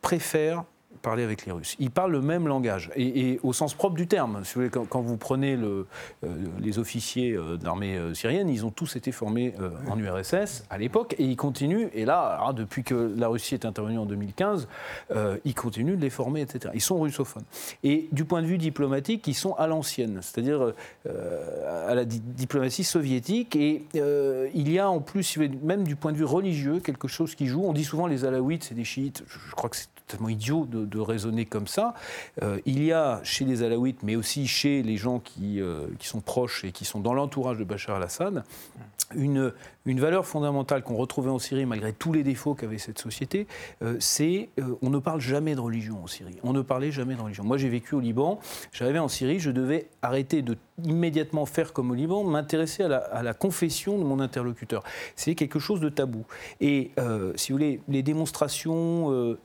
préfèrent 0.03 0.65
parler 0.97 1.23
avec 1.23 1.47
les 1.47 1.53
Russes. 1.53 1.77
Ils 1.79 1.91
parlent 1.91 2.13
le 2.13 2.21
même 2.21 2.47
langage, 2.49 2.91
et, 2.97 3.39
au 3.43 3.53
sens 3.53 3.75
propre 3.75 3.97
du 3.97 4.07
terme. 4.07 4.41
Si 4.45 4.55
vous 4.55 4.63
voulez, 4.63 4.87
quand, 4.89 5.01
vous 5.01 5.17
prenez 5.17 5.57
le, 5.57 5.87
euh, 6.25 6.29
les 6.61 6.79
officiers 6.79 7.33
euh, 7.33 7.57
de 7.57 7.65
l'armée 7.65 7.97
euh, 7.97 8.15
syrienne, 8.15 8.49
ils 8.49 8.65
ont 8.65 8.71
tous 8.71 8.97
été 8.97 9.13
formés 9.13 9.55
en 9.89 9.99
URSS 9.99 10.65
à 10.71 10.79
l'époque, 10.79 11.15
et 11.19 11.25
ils 11.25 11.37
continuent, 11.37 11.89
et 11.95 12.05
là, 12.05 12.53
depuis 12.55 12.83
que 12.83 13.15
la 13.17 13.29
Russie 13.29 13.55
est 13.55 13.65
intervenue 13.65 13.99
en 13.99 14.07
2015, 14.07 14.69
ils 15.45 15.55
continuent 15.55 15.97
de 15.97 16.03
les 16.03 16.11
former, 16.11 16.41
etc. 16.41 16.73
Ils 16.75 16.81
sont 16.81 17.01
russophones. 17.01 17.45
Et 17.83 18.09
du 18.13 18.25
point 18.25 18.43
de 18.43 18.47
vue 18.47 18.59
diplomatique, 18.59 19.27
ils 19.27 19.35
sont 19.35 19.55
à 19.55 19.67
l'ancienne, 19.67 20.21
c'est-à-dire 20.23 20.73
à 21.09 21.95
la 21.95 22.05
diplomatie 22.05 22.85
soviétique, 22.85 23.57
et 23.57 23.85
il 23.95 24.71
y 24.71 24.79
a 24.79 24.89
en 24.89 25.01
plus, 25.01 25.39
même 25.63 25.85
du 25.85 25.97
point 25.97 26.13
de 26.13 26.17
vue 26.17 26.25
religieux, 26.25 26.81
quelque 26.81 27.09
chose 27.09 27.35
qui 27.35 27.47
joue. 27.47 27.63
On 27.65 27.73
dit 27.73 27.85
souvent 27.85 28.07
les 28.07 28.25
alaouites, 28.25 28.65
c'est 28.65 28.75
des 28.75 28.85
chiites, 28.85 29.25
je 29.27 29.55
crois 29.55 29.71
que 29.71 29.77
c'est 29.77 29.89
tellement 30.07 30.29
idiot 30.29 30.67
de, 30.67 30.86
raisonner 30.95 31.45
comme 31.45 31.67
ça. 31.67 31.95
Euh, 32.43 32.59
il 32.67 32.83
y 32.85 32.93
a 32.93 33.21
chez 33.23 33.45
les 33.45 33.63
Alaouites, 33.63 34.03
mais 34.03 34.17
aussi 34.17 34.47
chez 34.47 34.83
les 34.83 34.97
gens 34.97 35.19
qui, 35.19 35.61
euh, 35.61 35.87
qui 35.99 36.07
sont 36.07 36.21
proches 36.21 36.65
et 36.65 36.73
qui 36.73 36.85
sont 36.85 37.01
dans 37.01 37.15
l'entourage 37.15 37.59
de 37.59 37.65
Bachar 37.65 37.97
al-Assad, 37.97 38.45
une, 39.15 39.53
une 39.85 40.01
valeur 40.01 40.27
fondamentale 40.27 40.83
qu'on 40.83 40.97
retrouvait 40.97 41.31
en 41.31 41.39
Syrie 41.39 41.65
malgré 41.65 41.93
tous 41.93 42.13
les 42.13 42.25
défauts 42.25 42.55
qu'avait 42.55 42.79
cette 42.79 42.99
société, 42.99 43.47
euh, 43.83 43.97
c'est 44.01 44.49
on 44.83 44.91
ne 44.91 44.99
parle 44.99 45.21
jamais 45.21 45.55
de 45.55 45.61
religion 45.61 46.03
en 46.03 46.07
Syrie. 46.07 46.37
On 46.43 46.53
ne 46.53 46.63
parlait 46.63 46.91
jamais 46.91 47.15
de 47.15 47.21
religion. 47.21 47.45
Moi, 47.45 47.57
j'ai 47.57 47.69
vécu 47.69 47.95
au 47.95 48.01
Liban, 48.01 48.41
j'arrivais 48.73 48.99
en 48.99 49.09
Syrie, 49.09 49.39
je 49.39 49.51
devais 49.51 49.89
arrêter 50.03 50.43
de 50.43 50.57
immédiatement 50.85 51.47
faire 51.47 51.73
comme 51.73 51.91
au 51.91 51.95
Liban, 51.95 52.25
m'intéresser 52.25 52.83
à 52.83 53.23
la, 53.23 53.35
confession 53.35 53.99
de 53.99 54.05
mon 54.05 54.21
interlocuteur. 54.21 54.83
C'est 55.15 55.35
quelque 55.35 55.59
chose 55.59 55.81
de 55.81 55.89
tabou. 55.89 56.25
Et 56.61 56.93
si 57.37 57.53
vous 57.53 57.59
voulez, 57.59 57.81
les 57.89 58.03
démonstrations, 58.03 59.37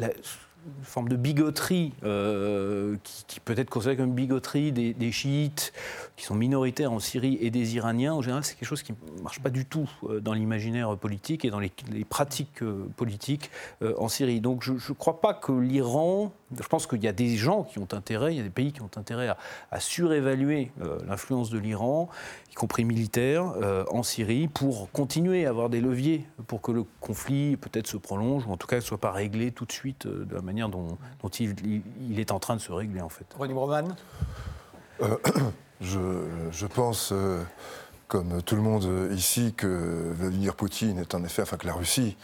une 0.66 0.84
forme 0.84 1.10
de 1.10 1.16
bigoterie 1.16 1.94
euh, 2.04 2.96
qui, 3.04 3.40
peut 3.40 3.56
être 3.58 3.70
considérée 3.70 3.98
comme 3.98 4.14
bigoterie 4.14 4.72
des, 4.72 5.12
chiites 5.12 5.74
qui 6.16 6.26
sont 6.26 6.36
minoritaires 6.36 6.92
en 6.92 7.00
Syrie 7.00 7.38
et 7.42 7.50
des 7.50 7.76
Iraniens, 7.76 8.14
en 8.14 8.22
général, 8.22 8.44
c'est 8.44 8.56
quelque 8.56 8.68
chose 8.68 8.84
qui 8.84 8.94
ne 8.94 9.22
marche 9.22 9.40
pas 9.40 9.50
du 9.50 9.66
tout 9.66 9.90
euh, 10.04 10.20
dans 10.20 10.34
l'imaginaire 10.34 10.96
politique 10.98 11.46
et 11.46 11.50
dans 11.50 11.60
les, 11.60 11.72
pratiques 12.08 12.62
euh, 12.62 12.88
politiques 12.96 13.50
en 13.98 14.08
Syrie. 14.08 14.42
Donc 14.42 14.64
je 14.64 14.74
ne 14.74 14.94
crois 14.94 15.22
pas 15.22 15.34
que 15.34 15.52
l'Iran, 15.52 16.32
je 16.60 16.68
pense 16.68 16.88
qu'il 16.88 17.04
y 17.04 17.08
a 17.08 17.14
des 17.14 17.36
gens 17.36 17.64
qui 17.64 17.80
ont 17.80 17.88
intérêt, 17.92 18.34
il 18.34 18.38
y 18.38 18.42
a 18.42 18.44
des 18.44 18.50
pays 18.50 18.72
qui 18.72 18.82
ont 18.82 18.90
intérêt 18.98 19.28
à, 19.28 19.38
à 19.72 19.80
surévaluer 19.80 20.72
l'influence 21.08 21.50
de 21.50 21.58
l'Iran, 21.58 22.10
y 22.52 22.54
compris 22.54 22.86
militaire, 22.86 23.54
en 23.92 24.04
Syrie, 24.04 24.48
pour 24.48 24.92
continuer 24.92 25.46
à 25.46 25.50
avoir 25.50 25.70
des 25.70 25.82
leviers 25.82 26.26
pour 26.48 26.62
que 26.62 26.72
le 26.72 26.84
conflit 27.00 27.58
peut-être 27.58 27.88
se 27.88 27.98
prolonge, 27.98 28.46
ou 28.48 28.52
en 28.52 28.58
tout 28.58 28.68
cas 28.68 28.78
ne 28.78 28.82
soit 28.82 29.00
pas 29.00 29.12
réglé 29.12 29.52
tout 29.52 29.66
de 29.66 29.72
suite 29.72 30.08
de 30.08 30.36
la 30.36 30.42
manière 30.42 30.70
dont, 30.70 30.98
il, 31.40 32.20
est 32.20 32.32
en 32.32 32.40
train 32.40 32.56
de 32.56 32.62
se 32.62 32.72
régler, 32.72 33.02
en 33.02 33.10
fait. 33.10 33.26
René 33.38 33.54
Broman 33.54 33.96
euh, 35.02 35.18
je, 35.82 36.66
pense, 36.68 37.12
euh, 37.12 37.44
comme 38.08 38.42
tout 38.44 38.56
le 38.56 38.62
monde 38.62 38.88
ici, 39.12 39.54
que 39.56 40.12
Vladimir 40.14 40.56
Poutine 40.56 41.00
est 41.00 41.16
en 41.16 41.24
effet, 41.24 41.42
enfin 41.42 41.58
que 41.58 41.68
la 41.68 41.74
Russie 41.74 42.18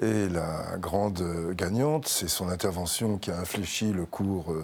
Et 0.00 0.28
la 0.28 0.76
grande 0.78 1.22
gagnante, 1.52 2.08
c'est 2.08 2.28
son 2.28 2.48
intervention 2.48 3.18
qui 3.18 3.30
a 3.30 3.38
infléchi 3.38 3.92
le 3.92 4.06
cours 4.06 4.54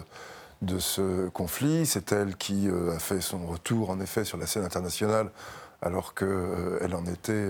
de 0.63 0.79
ce 0.79 1.27
conflit. 1.29 1.85
C'est 1.85 2.11
elle 2.11 2.35
qui 2.35 2.67
a 2.67 2.97
fait 2.97 3.21
son 3.21 3.45
retour, 3.45 3.91
en 3.91 3.99
effet, 3.99 4.23
sur 4.23 4.37
la 4.37 4.47
scène 4.47 4.63
internationale 4.63 5.29
alors 5.83 6.15
qu'elle 6.15 6.95
en, 6.95 7.05
était, 7.05 7.49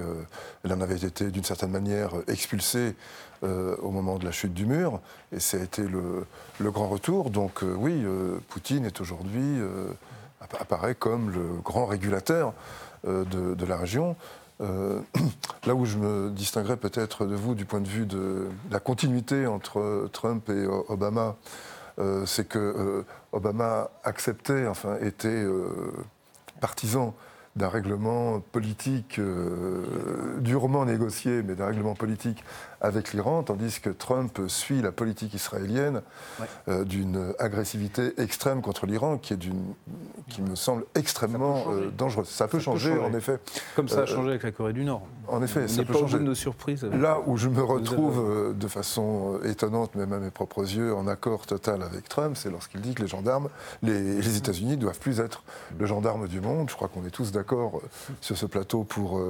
elle 0.65 0.73
en 0.73 0.81
avait 0.81 1.05
été 1.05 1.31
d'une 1.31 1.45
certaine 1.45 1.71
manière 1.71 2.11
expulsée 2.27 2.93
au 3.41 3.89
moment 3.89 4.17
de 4.17 4.25
la 4.25 4.31
chute 4.33 4.53
du 4.53 4.65
mur. 4.65 4.99
Et 5.31 5.39
ça 5.39 5.55
a 5.55 5.61
été 5.61 5.83
le, 5.83 6.25
grand 6.71 6.89
retour. 6.89 7.29
Donc 7.29 7.61
oui, 7.61 8.03
Poutine 8.49 8.85
est 8.85 8.99
aujourd'hui 8.99 9.61
apparaît 10.41 10.95
comme 10.95 11.31
le 11.31 11.61
grand 11.63 11.85
régulateur 11.85 12.53
euh, 13.07 13.23
de, 13.25 13.65
la 13.65 13.77
région. 13.77 14.15
Euh, 14.61 15.01
là 15.65 15.75
où 15.75 15.85
je 15.85 15.97
me 15.97 16.29
distinguerais 16.31 16.77
peut-être 16.77 17.25
de 17.25 17.35
vous 17.35 17.55
du 17.55 17.65
point 17.65 17.81
de 17.81 17.87
vue 17.87 18.05
de 18.05 18.47
la 18.71 18.79
continuité 18.79 19.47
entre 19.47 20.09
Trump 20.13 20.49
et 20.49 20.65
Obama, 20.87 21.35
euh, 21.99 22.25
c'est 22.25 22.47
que 22.47 23.03
Obama 23.31 23.89
acceptait, 24.03 24.67
enfin 24.67 24.97
était 25.01 25.45
partisan 26.61 27.13
d'un 27.55 27.69
règlement 27.69 28.39
politique 28.39 29.19
durement 30.39 30.85
négocié, 30.85 31.41
mais 31.43 31.55
d'un 31.55 31.67
règlement 31.67 31.95
politique 31.95 32.43
avec 32.81 33.13
l'Iran, 33.13 33.43
tandis 33.43 33.79
que 33.79 33.89
Trump 33.89 34.39
suit 34.47 34.81
la 34.81 34.91
politique 34.91 35.33
israélienne 35.33 36.01
euh, 36.67 36.83
d'une 36.83 37.33
agressivité 37.39 38.13
extrême 38.21 38.61
contre 38.61 38.85
l'Iran 38.85 39.17
qui, 39.17 39.33
est 39.33 39.37
qui 40.29 40.41
me 40.41 40.55
semble 40.55 40.85
extrêmement 40.95 41.65
euh, 41.69 41.89
dangereuse. 41.95 42.27
Ça 42.27 42.47
peut, 42.47 42.59
changer, 42.59 42.97
en 42.97 43.13
effet. 43.13 43.39
Comme 43.75 43.87
ça 43.87 43.99
a 43.99 44.01
euh, 44.01 44.05
changé 44.05 44.29
avec 44.29 44.43
la 44.43 44.51
Corée 44.51 44.73
du 44.73 44.83
Nord. 44.83 45.03
En 45.27 45.41
effet, 45.43 45.67
ça 45.67 45.83
peut 45.83 45.93
pas 45.93 45.99
changer. 45.99 46.19
de 46.19 46.23
nos 46.23 46.35
surprises. 46.35 46.83
Là 46.85 47.19
où 47.25 47.37
je 47.37 47.49
me 47.49 47.61
retrouve 47.61 48.53
de 48.55 48.67
façon 48.67 49.39
étonnante, 49.43 49.95
même 49.95 50.13
à 50.13 50.19
mes 50.19 50.31
propres 50.31 50.63
yeux, 50.63 50.93
en 50.93 51.07
accord 51.07 51.45
total 51.45 51.83
avec 51.83 52.07
Trump, 52.07 52.37
c'est 52.37 52.49
lorsqu'il 52.49 52.81
dit 52.81 52.93
que 52.93 53.01
les 53.01 53.07
gendarmes, 53.07 53.49
les, 53.81 54.21
les 54.21 54.37
États-Unis 54.37 54.77
ne 54.77 54.81
doivent 54.81 54.99
plus 54.99 55.19
être 55.19 55.43
le 55.77 55.85
gendarme 55.85 56.27
du 56.27 56.39
monde. 56.39 56.69
Je 56.69 56.75
crois 56.75 56.87
qu'on 56.87 57.05
est 57.05 57.11
tous 57.11 57.31
d'accord 57.31 57.81
sur 58.21 58.37
ce 58.37 58.45
plateau 58.45 58.83
pour 58.83 59.21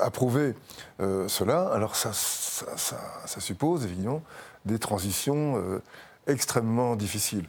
approuver 0.00 0.54
cela. 0.98 1.68
Alors 1.68 1.96
ça, 2.12 3.40
suppose 3.40 3.84
évidemment 3.84 4.22
des 4.64 4.78
transitions 4.78 5.56
euh, 5.56 5.82
extrêmement 6.26 6.96
difficiles. 6.96 7.46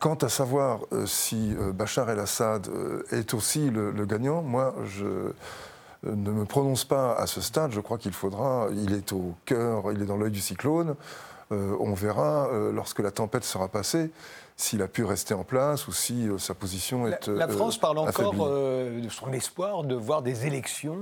Quant 0.00 0.14
à 0.14 0.28
savoir 0.28 0.80
euh, 0.92 1.06
si 1.06 1.54
euh, 1.54 1.72
Bachar 1.72 2.08
el-Assad 2.10 2.68
est 3.10 3.34
aussi 3.34 3.70
le, 3.70 4.06
gagnant, 4.06 4.42
moi 4.42 4.74
je 4.86 5.32
ne 6.04 6.30
me 6.30 6.44
prononce 6.44 6.84
pas 6.84 7.14
à 7.14 7.26
ce 7.26 7.40
stade. 7.40 7.72
Je 7.72 7.80
crois 7.80 7.98
qu'il 7.98 8.12
faudra, 8.12 8.68
il 8.72 8.94
est 8.94 9.12
au 9.12 9.34
cœur, 9.44 9.92
il 9.92 10.02
est 10.02 10.06
dans 10.06 10.16
l'œil 10.16 10.30
du 10.30 10.40
cyclone. 10.40 10.94
on 11.50 11.94
verra 11.94 12.48
lorsque 12.72 13.00
la 13.00 13.10
tempête 13.10 13.44
sera 13.44 13.68
passée 13.68 14.10
s'il 14.58 14.82
a 14.82 14.88
pu 14.88 15.04
rester 15.04 15.34
en 15.34 15.44
place 15.44 15.86
ou 15.86 15.92
si 15.92 16.28
euh, 16.28 16.36
sa 16.36 16.52
position 16.52 17.06
est. 17.06 17.28
La, 17.28 17.46
la 17.46 17.48
France 17.48 17.76
euh, 17.76 17.80
parle 17.80 17.98
encore 17.98 18.34
euh, 18.40 19.00
de 19.00 19.08
son 19.08 19.32
espoir 19.32 19.84
de 19.84 19.94
voir 19.94 20.20
des 20.20 20.46
élections 20.46 20.98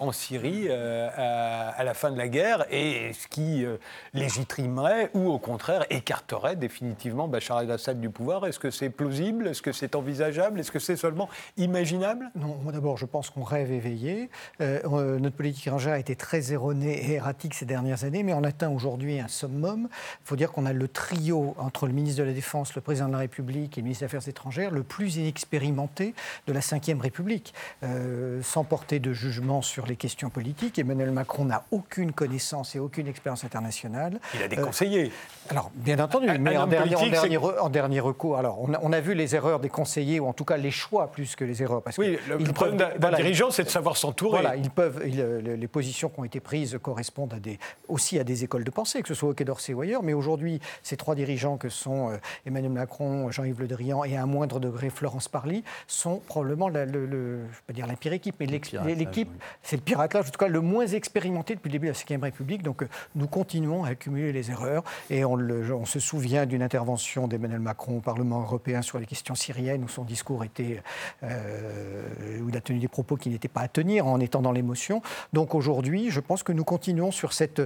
en 0.00 0.10
Syrie 0.10 0.68
à, 0.68 1.84
la 1.84 1.94
fin 1.94 2.10
de 2.10 2.18
la 2.18 2.26
guerre 2.26 2.66
et 2.70 3.12
ce 3.12 3.28
qui 3.28 3.64
légitimerait 4.12 5.10
ou 5.14 5.30
au 5.30 5.38
contraire 5.38 5.86
écarterait 5.90 6.56
définitivement 6.56 7.28
Bachar 7.28 7.60
el-Assad 7.60 8.00
du 8.00 8.10
pouvoir. 8.10 8.44
Est-ce 8.46 8.58
que 8.58 8.70
c'est 8.70 8.90
plausible? 8.90 9.46
Est-ce 9.46 9.62
que 9.62 9.70
c'est 9.70 9.94
envisageable? 9.94 10.58
Est-ce 10.58 10.72
que 10.72 10.80
c'est 10.80 10.96
seulement 10.96 11.28
imaginable? 11.56 12.30
Non, 12.34 12.58
moi 12.62 12.72
d'abord, 12.72 12.96
je 12.96 13.06
pense 13.06 13.30
qu'on 13.30 13.44
rêve 13.44 13.70
éveillé. 13.70 14.30
notre 14.60 15.36
politique 15.36 15.68
étrangère 15.68 15.94
a 15.94 15.98
été 15.98 16.16
très 16.16 16.52
erronée 16.52 17.10
et 17.10 17.12
erratique 17.12 17.54
ces 17.54 17.66
dernières 17.66 18.02
années, 18.02 18.24
mais 18.24 18.34
on 18.34 18.42
atteint 18.42 18.70
aujourd'hui 18.70 19.20
un 19.20 19.28
summum. 19.28 19.88
Il 19.92 20.26
faut 20.26 20.36
dire 20.36 20.50
qu'on 20.50 20.66
a 20.66 20.72
le 20.72 20.88
trio 20.88 21.54
entre 21.58 21.86
le 21.86 21.92
ministre 21.92 22.20
de 22.20 22.26
la 22.26 22.31
Défense, 22.32 22.74
le 22.74 22.80
président 22.80 23.06
de 23.06 23.12
la 23.12 23.18
République 23.18 23.78
et 23.78 23.80
le 23.80 23.84
ministre 23.84 24.02
des 24.02 24.06
Affaires 24.06 24.28
étrangères 24.28 24.70
le 24.70 24.82
plus 24.82 25.16
inexpérimenté 25.16 26.14
de 26.46 26.52
la 26.52 26.60
Ve 26.60 27.00
République. 27.00 27.54
Euh, 27.82 28.40
sans 28.42 28.64
porter 28.64 28.98
de 28.98 29.12
jugement 29.12 29.62
sur 29.62 29.86
les 29.86 29.96
questions 29.96 30.30
politiques, 30.30 30.78
Emmanuel 30.78 31.10
Macron 31.10 31.44
n'a 31.44 31.64
aucune 31.70 32.12
connaissance 32.12 32.74
et 32.74 32.78
aucune 32.78 33.06
expérience 33.06 33.44
internationale. 33.44 34.20
Il 34.34 34.42
a 34.42 34.48
des 34.48 34.56
conseillers. 34.56 35.06
Euh, 35.06 35.50
alors, 35.50 35.70
bien 35.74 35.98
entendu, 35.98 36.26
mais 36.38 36.56
en 36.56 36.66
dernier, 36.66 36.96
en, 36.96 37.68
dernier, 37.68 38.00
recours, 38.00 38.38
alors, 38.38 38.58
on 38.60 38.92
a, 38.92 39.00
vu 39.00 39.14
les 39.14 39.34
erreurs 39.34 39.60
des 39.60 39.68
conseillers, 39.68 40.20
ou 40.20 40.26
en 40.26 40.32
tout 40.32 40.44
cas 40.44 40.56
les 40.56 40.70
choix 40.70 41.10
plus 41.10 41.34
que 41.36 41.44
les 41.44 41.62
erreurs. 41.62 41.82
Parce 41.82 41.98
oui, 41.98 42.18
le, 42.28 42.38
problème 42.52 42.76
d'un 42.76 43.12
dirigeant, 43.12 43.50
c'est 43.50 43.64
de 43.64 43.68
savoir 43.68 43.96
s'entourer. 43.96 44.40
Voilà, 44.40 44.56
ils 44.56 44.70
peuvent, 44.70 45.02
les 45.02 45.68
positions 45.68 46.08
qui 46.08 46.20
ont 46.20 46.24
été 46.24 46.40
prises 46.40 46.78
correspondent 46.82 47.34
à 47.34 47.40
des, 47.40 47.58
aussi 47.88 48.18
à 48.18 48.24
des 48.24 48.44
écoles 48.44 48.64
de 48.64 48.70
pensée, 48.70 49.02
que 49.02 49.08
ce 49.08 49.14
soit 49.14 49.30
au 49.30 49.34
Quai 49.34 49.44
d'Orsay 49.44 49.74
ou 49.74 49.80
ailleurs. 49.80 50.02
Mais 50.02 50.12
aujourd'hui, 50.12 50.60
ces 50.82 50.96
trois 50.96 51.14
dirigeants 51.14 51.56
que 51.56 51.68
sont 51.68 52.10
euh, 52.10 52.16
Emmanuel 52.46 52.72
Macron, 52.72 53.30
Jean-Yves 53.30 53.60
Le 53.60 53.68
Drian 53.68 54.04
et 54.04 54.16
à 54.16 54.22
un 54.22 54.26
moindre 54.26 54.60
degré 54.60 54.90
Florence 54.90 55.28
Parly 55.28 55.64
sont 55.86 56.20
probablement 56.26 56.68
le, 56.68 56.86
je 56.86 56.98
ne 56.98 57.46
pas 57.66 57.72
dire 57.72 57.86
la 57.86 57.96
pire 57.96 58.12
équipe, 58.12 58.36
mais 58.38 58.46
l'équipe, 58.46 59.30
c'est 59.62 59.76
le 59.76 59.82
piratage, 59.82 60.28
en 60.28 60.30
tout 60.30 60.38
cas 60.38 60.48
le 60.48 60.60
moins 60.60 60.86
expérimenté 60.86 61.54
depuis 61.54 61.68
le 61.68 61.72
début 61.72 61.88
de 61.88 61.92
la 61.92 62.16
Ve 62.16 62.22
République. 62.22 62.62
Donc 62.62 62.82
euh, 62.82 62.88
nous 63.14 63.26
continuons 63.26 63.84
à 63.84 63.88
accumuler 63.88 64.32
les 64.32 64.50
erreurs 64.50 64.84
et 65.10 65.24
on, 65.24 65.34
on 65.34 65.84
se 65.84 66.00
souvient 66.00 66.46
d'une 66.46 66.62
intervention 66.62 67.28
d'Emmanuel 67.28 67.60
Macron 67.60 67.98
au 67.98 68.00
Parlement 68.00 68.40
européen 68.40 68.82
sur 68.82 68.98
les 68.98 69.06
questions 69.06 69.34
syriennes 69.34 69.84
où 69.84 69.88
son 69.88 70.04
discours 70.04 70.44
était, 70.44 70.82
euh, 71.22 72.40
où 72.40 72.48
il 72.48 72.56
a 72.56 72.60
tenu 72.60 72.78
des 72.78 72.88
propos 72.88 73.16
qui 73.16 73.28
n'étaient 73.28 73.48
pas 73.48 73.62
à 73.62 73.68
tenir 73.68 74.06
en 74.06 74.20
étant 74.20 74.42
dans 74.42 74.52
l'émotion. 74.52 75.02
Donc 75.32 75.54
aujourd'hui, 75.54 76.10
je 76.10 76.20
pense 76.20 76.42
que 76.42 76.52
nous 76.52 76.64
continuons 76.64 77.10
sur 77.10 77.32
cette, 77.32 77.62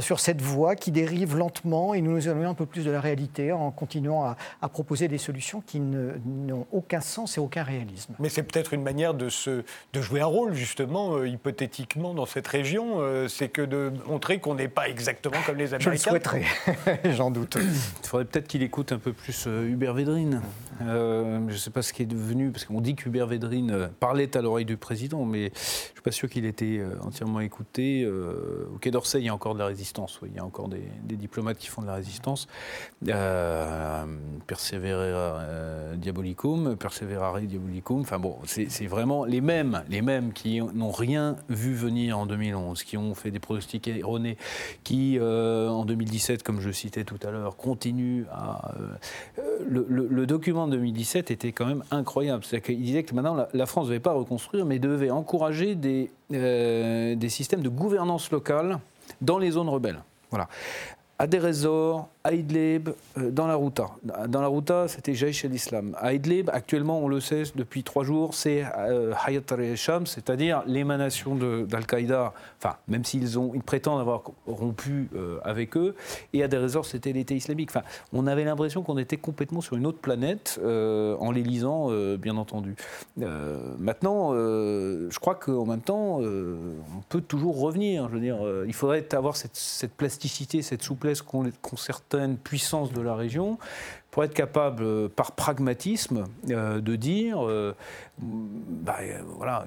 sur 0.00 0.20
cette 0.20 0.42
voie 0.42 0.76
qui 0.76 0.90
dérive 0.90 1.36
lentement 1.36 1.94
et 1.94 2.00
nous 2.00 2.12
nous 2.12 2.28
éloignons 2.28 2.50
un 2.50 2.54
peu 2.54 2.66
plus 2.66 2.84
de 2.84 2.90
la 2.90 3.00
réalité 3.00 3.52
en 3.52 3.70
continuant 3.76 4.24
à, 4.24 4.68
proposer 4.68 5.06
des 5.06 5.18
solutions 5.18 5.60
qui 5.60 5.78
n'ont 5.78 6.66
aucun 6.72 7.00
sens 7.00 7.36
et 7.36 7.40
aucun 7.40 7.62
réalisme. 7.62 8.14
Mais 8.18 8.28
c'est 8.28 8.42
peut-être 8.42 8.74
une 8.74 8.82
manière 8.82 9.14
de, 9.14 9.28
se, 9.28 9.62
de 9.92 10.00
jouer 10.00 10.20
un 10.20 10.26
rôle, 10.26 10.54
justement, 10.54 11.14
euh, 11.14 11.28
hypothétiquement, 11.28 12.14
dans 12.14 12.26
cette 12.26 12.48
région. 12.48 13.00
Euh, 13.00 13.28
c'est 13.28 13.48
que 13.48 13.62
de 13.62 13.92
montrer 14.06 14.40
qu'on 14.40 14.54
n'est 14.54 14.68
pas 14.68 14.88
exactement 14.88 15.36
comme 15.46 15.56
les 15.56 15.74
Américains. 15.74 15.90
Je 15.90 15.90
le 15.90 15.98
souhaiterais, 15.98 16.44
j'en 17.12 17.30
doute. 17.30 17.56
Il 17.56 18.06
faudrait 18.06 18.24
peut-être 18.24 18.48
qu'il 18.48 18.62
écoute 18.62 18.90
un 18.90 18.98
peu 18.98 19.12
plus 19.12 19.44
euh, 19.46 19.68
Hubert 19.68 19.94
Védrine. 19.94 20.40
je 20.80 21.36
ne 21.38 21.52
sais 21.52 21.70
pas 21.70 21.82
ce 21.82 21.92
qui 21.92 22.02
est 22.02 22.06
devenu, 22.06 22.50
parce 22.50 22.64
qu'on 22.64 22.80
dit 22.80 22.96
qu'Hubert 22.96 23.26
Védrine 23.26 23.88
parlait 24.00 24.36
à 24.36 24.42
l'oreille 24.42 24.64
du 24.64 24.76
président, 24.76 25.24
mais 25.24 25.44
je 25.44 25.90
ne 25.90 25.94
suis 25.94 26.02
pas 26.02 26.12
sûr 26.12 26.28
qu'il 26.28 26.44
était 26.44 26.82
entièrement 27.02 27.40
écouté. 27.40 28.06
au 28.06 28.78
Quai 28.78 28.90
d'Orsay, 28.90 29.20
il 29.20 29.26
y 29.26 29.28
a 29.28 29.34
encore 29.34 29.54
de 29.54 29.60
la 29.60 29.66
résistance. 29.66 30.18
Il 30.26 30.34
y 30.34 30.38
a 30.38 30.44
encore 30.44 30.68
des, 30.68 30.82
des, 31.04 31.16
diplomates 31.16 31.58
qui 31.58 31.68
font 31.68 31.82
de 31.82 31.86
la 31.86 31.94
résistance. 31.94 32.48
Euh, 33.08 33.55
perseverare 34.46 35.38
euh, 35.40 35.96
diabolicum, 35.96 36.76
perseverare 36.76 37.40
diabolicum. 37.40 38.00
Enfin 38.00 38.18
bon, 38.18 38.36
c'est 38.44 38.86
vraiment 38.86 39.24
les 39.24 39.40
mêmes, 39.40 39.82
les 39.88 40.02
mêmes 40.02 40.32
qui 40.32 40.60
n'ont 40.60 40.90
rien 40.90 41.36
vu 41.48 41.74
venir 41.74 42.18
en 42.18 42.26
2011, 42.26 42.82
qui 42.84 42.96
ont 42.96 43.14
fait 43.14 43.30
des 43.30 43.38
pronostics 43.38 43.88
erronés, 43.88 44.36
qui 44.84 45.18
euh, 45.18 45.68
en 45.68 45.84
2017, 45.84 46.42
comme 46.42 46.60
je 46.60 46.70
citais 46.70 47.04
tout 47.04 47.18
à 47.26 47.30
l'heure, 47.30 47.56
continuent 47.56 48.24
à. 48.32 48.72
le, 49.68 50.26
document 50.26 50.66
de 50.66 50.72
2017 50.72 51.30
était 51.30 51.52
quand 51.52 51.66
même 51.66 51.84
incroyable. 51.90 52.44
Qu'il 52.44 52.82
disait 52.82 53.02
que 53.02 53.14
maintenant 53.14 53.46
la, 53.52 53.66
France 53.66 53.84
ne 53.84 53.90
devait 53.90 54.00
pas 54.00 54.12
reconstruire, 54.12 54.64
mais 54.66 54.78
devait 54.78 55.10
encourager 55.10 55.74
des, 55.74 56.10
des 56.30 57.28
systèmes 57.28 57.62
de 57.62 57.68
gouvernance 57.68 58.30
locale 58.30 58.78
dans 59.20 59.38
les 59.38 59.52
zones 59.52 59.68
rebelles. 59.68 60.02
Voilà. 60.30 60.48
À 61.18 61.26
des 61.26 61.38
résorts, 61.38 62.08
à 62.26 62.32
Idlib, 62.32 62.88
euh, 63.18 63.30
dans 63.30 63.46
la 63.46 63.54
Routa. 63.54 63.90
Dans 64.28 64.40
la 64.40 64.48
Routa, 64.48 64.88
c'était 64.88 65.14
Jaish 65.14 65.44
el-Islam. 65.44 65.96
À 66.00 66.12
Idlib, 66.12 66.50
actuellement, 66.52 66.98
on 66.98 67.06
le 67.06 67.20
sait 67.20 67.44
depuis 67.54 67.84
trois 67.84 68.02
jours, 68.02 68.34
c'est 68.34 68.64
euh, 68.78 69.12
Hayat 69.24 69.42
al-Sham, 69.50 70.06
c'est-à-dire 70.06 70.64
l'émanation 70.66 71.36
d'Al-Qaïda, 71.36 72.32
enfin, 72.58 72.76
même 72.88 73.04
s'ils 73.04 73.36
ils 73.54 73.62
prétendent 73.62 74.00
avoir 74.00 74.22
rompu 74.48 75.08
euh, 75.14 75.38
avec 75.44 75.76
eux. 75.76 75.94
Et 76.32 76.42
à 76.42 76.48
des 76.48 76.56
résorts, 76.56 76.84
c'était 76.84 77.12
l'État 77.12 77.34
islamique. 77.34 77.70
Enfin, 77.70 77.86
on 78.12 78.26
avait 78.26 78.44
l'impression 78.44 78.82
qu'on 78.82 78.98
était 78.98 79.18
complètement 79.18 79.60
sur 79.60 79.76
une 79.76 79.86
autre 79.86 79.98
planète 79.98 80.58
en 80.64 81.30
les 81.30 81.42
lisant, 81.42 81.90
bien 82.16 82.36
entendu. 82.36 82.74
maintenant, 83.16 84.32
je 84.32 85.18
crois 85.18 85.34
qu'en 85.34 85.64
même 85.64 85.80
temps, 85.80 86.20
on 86.20 87.02
peut 87.08 87.20
toujours 87.20 87.60
revenir. 87.60 88.08
Je 88.08 88.14
veux 88.14 88.20
dire, 88.20 88.38
il 88.66 88.74
faudrait 88.74 89.06
avoir 89.14 89.36
cette, 89.36 89.92
plasticité, 89.96 90.62
cette 90.62 90.82
souplesse 90.82 91.22
qu'ont 91.22 91.44
certains 91.76 92.15
puissance 92.36 92.92
de 92.92 93.00
la 93.00 93.14
région 93.14 93.58
pour 94.16 94.24
être 94.24 94.32
capable, 94.32 94.82
euh, 94.82 95.08
par 95.14 95.32
pragmatisme, 95.32 96.24
euh, 96.48 96.80
de 96.80 96.96
dire, 96.96 97.46
euh, 97.46 97.74
bah, 98.18 98.96
voilà, 99.26 99.66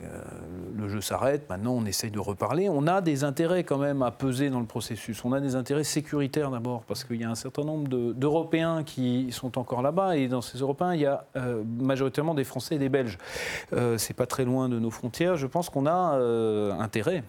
le 0.76 0.89
jeu 0.89 1.02
s'arrête, 1.02 1.47
maintenant 1.52 1.74
on 1.74 1.86
essaye 1.86 2.10
de 2.10 2.18
reparler. 2.18 2.68
On 2.68 2.88
a 2.88 3.02
des 3.02 3.24
intérêts 3.24 3.64
quand 3.64 3.78
même 3.78 4.02
à 4.02 4.10
peser 4.10 4.50
dans 4.50 4.60
le 4.60 4.66
processus. 4.66 5.24
On 5.24 5.34
a 5.34 5.39
des 5.39 5.56
intérêts 5.56 5.84
sécuritaires 5.84 6.50
d'abord, 6.50 6.82
parce 6.82 7.04
qu'il 7.04 7.18
y 7.18 7.24
a 7.24 7.30
un 7.30 7.36
certain 7.36 7.64
nombre 7.64 7.88
d'Européens 7.89 8.82
qui 8.84 9.28
sont 9.32 9.60
encore 9.60 9.84
là-bas, 9.84 10.18
et 10.18 10.28
dans 10.28 10.41
ces 10.41 10.58
Européens, 10.58 10.95
il 10.95 11.02
y 11.02 11.06
a 11.06 11.26
majoritairement 11.80 12.34
des 12.34 12.43
Français 12.43 12.74
et 12.74 12.80
des 12.80 12.89
Belges. 12.89 13.20
C'est 13.97 14.16
pas 14.16 14.26
très 14.26 14.45
loin 14.45 14.68
de 14.68 14.80
nos 14.80 14.89
frontières. 14.89 15.38
Je 15.38 15.45
pense 15.45 15.70
qu'on 15.70 15.86
a 15.86 16.18
intérêt 16.80 17.24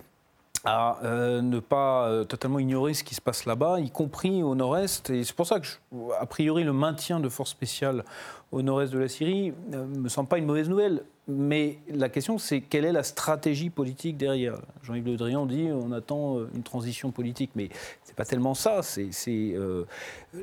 à 0.64 0.98
euh, 1.04 1.40
ne 1.42 1.58
pas 1.58 2.08
euh, 2.08 2.24
totalement 2.24 2.58
ignorer 2.58 2.94
ce 2.94 3.04
qui 3.04 3.14
se 3.14 3.20
passe 3.20 3.46
là-bas, 3.46 3.80
y 3.80 3.90
compris 3.90 4.42
au 4.42 4.54
nord-est. 4.54 5.10
Et 5.10 5.24
c'est 5.24 5.34
pour 5.34 5.46
ça 5.46 5.60
que, 5.60 5.66
a 6.18 6.26
priori, 6.26 6.64
le 6.64 6.72
maintien 6.72 7.20
de 7.20 7.28
forces 7.28 7.50
spéciales 7.50 8.04
au 8.52 8.62
nord-est 8.62 8.92
de 8.92 8.98
la 8.98 9.08
Syrie 9.08 9.52
ne 9.68 9.78
euh, 9.78 9.86
me 9.86 10.08
semble 10.08 10.28
pas 10.28 10.38
une 10.38 10.46
mauvaise 10.46 10.68
nouvelle. 10.68 11.04
Mais 11.30 11.78
la 11.88 12.08
question, 12.08 12.38
c'est 12.38 12.60
quelle 12.60 12.84
est 12.84 12.92
la 12.92 13.02
stratégie 13.02 13.70
politique 13.70 14.16
derrière? 14.16 14.60
Jean-Yves 14.82 15.06
Le 15.06 15.16
Drian 15.16 15.46
dit 15.46 15.68
on 15.72 15.92
attend 15.92 16.38
une 16.54 16.62
transition 16.62 17.10
politique, 17.10 17.50
mais 17.54 17.68
c'est 18.04 18.16
pas 18.16 18.24
tellement 18.24 18.54
ça. 18.54 18.80
C'est 18.82 19.54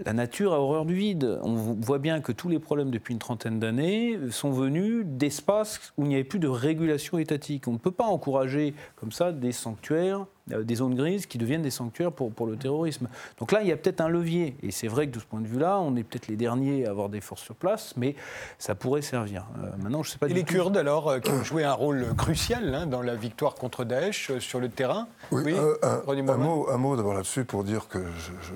la 0.06 0.14
nature 0.14 0.54
a 0.54 0.60
horreur 0.60 0.86
du 0.86 0.96
vide. 0.96 1.40
On 1.44 1.54
voit 1.54 2.00
bien 2.00 2.22
que 2.22 2.32
tous 2.32 2.50
les 2.50 2.60
problèmes 2.60 2.92
depuis 2.92 3.14
une 3.14 3.20
trentaine 3.20 3.60
d'années 3.60 4.18
sont 4.32 4.52
venus 4.52 5.06
d'espaces 5.06 5.94
où 5.98 6.04
il 6.04 6.10
n'y 6.10 6.16
avait 6.16 6.24
plus 6.24 6.40
de 6.40 6.48
régulation 6.48 7.18
étatique. 7.18 7.68
On 7.68 7.74
ne 7.74 7.78
peut 7.78 7.92
pas 7.92 8.06
encourager 8.06 8.74
comme 8.96 9.12
ça 9.12 9.32
des 9.32 9.52
sanctuaires, 9.52 10.22
euh, 10.22 10.37
des 10.48 10.76
zones 10.76 10.96
grises 10.96 11.26
qui 11.26 11.38
deviennent 11.38 11.62
des 11.62 11.72
sanctuaires 11.72 12.12
pour, 12.12 12.32
pour 12.32 12.48
le 12.48 12.56
terrorisme. 12.56 13.08
Donc 13.40 13.52
là, 13.52 13.62
il 13.62 13.68
y 13.68 13.72
a 13.72 13.78
peut-être 13.78 14.02
un 14.02 14.10
levier. 14.10 14.56
Et 14.64 14.72
c'est 14.72 14.88
vrai 14.88 15.08
que 15.08 15.16
de 15.16 15.20
ce 15.20 15.26
point 15.26 15.42
de 15.42 15.48
vue-là, 15.48 15.80
on 15.80 15.96
est 15.96 16.04
peut-être 16.04 16.28
les 16.28 16.36
derniers 16.36 16.86
à 16.86 16.90
avoir 16.90 17.10
des 17.10 17.22
forces 17.22 17.44
sur 17.44 17.56
place, 17.56 17.94
mais 17.98 18.16
ça 18.58 18.76
pourrait 18.76 19.02
servir. 19.02 19.46
Euh, 19.64 19.70
maintenant, 19.82 20.04
je 20.04 20.12
sais 20.12 20.18
pas. 20.18 20.28
Et 20.28 20.34
les 20.34 20.44
Kurdes, 20.44 20.78
alors, 20.78 21.10
euh, 21.10 21.20
qui 21.20 21.32
ont 21.32 21.44
joué 21.44 21.64
un 21.64 21.74
rôle 21.74 22.06
crucial 22.18 22.74
hein, 22.74 22.88
dans 22.88 23.02
la 23.02 23.16
victoire 23.16 23.56
contre 23.56 23.84
Daesh 23.84 24.38
sur 24.40 24.60
le 24.60 24.70
terrain 24.70 25.08
Oui, 25.32 25.56
un, 25.84 26.38
mot, 26.38 26.68
un 26.70 26.78
mot 26.78 26.96
d'abord 26.96 27.14
là-dessus 27.14 27.46
pour 27.46 27.64
dire 27.64 27.88
que 27.88 28.00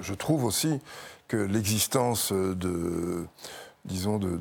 je 0.02 0.14
trouve 0.14 0.46
aussi 0.46 0.80
que 1.28 1.38
l'existence 1.38 2.34
de 2.34 3.26
disons, 3.86 4.20
de, 4.20 4.40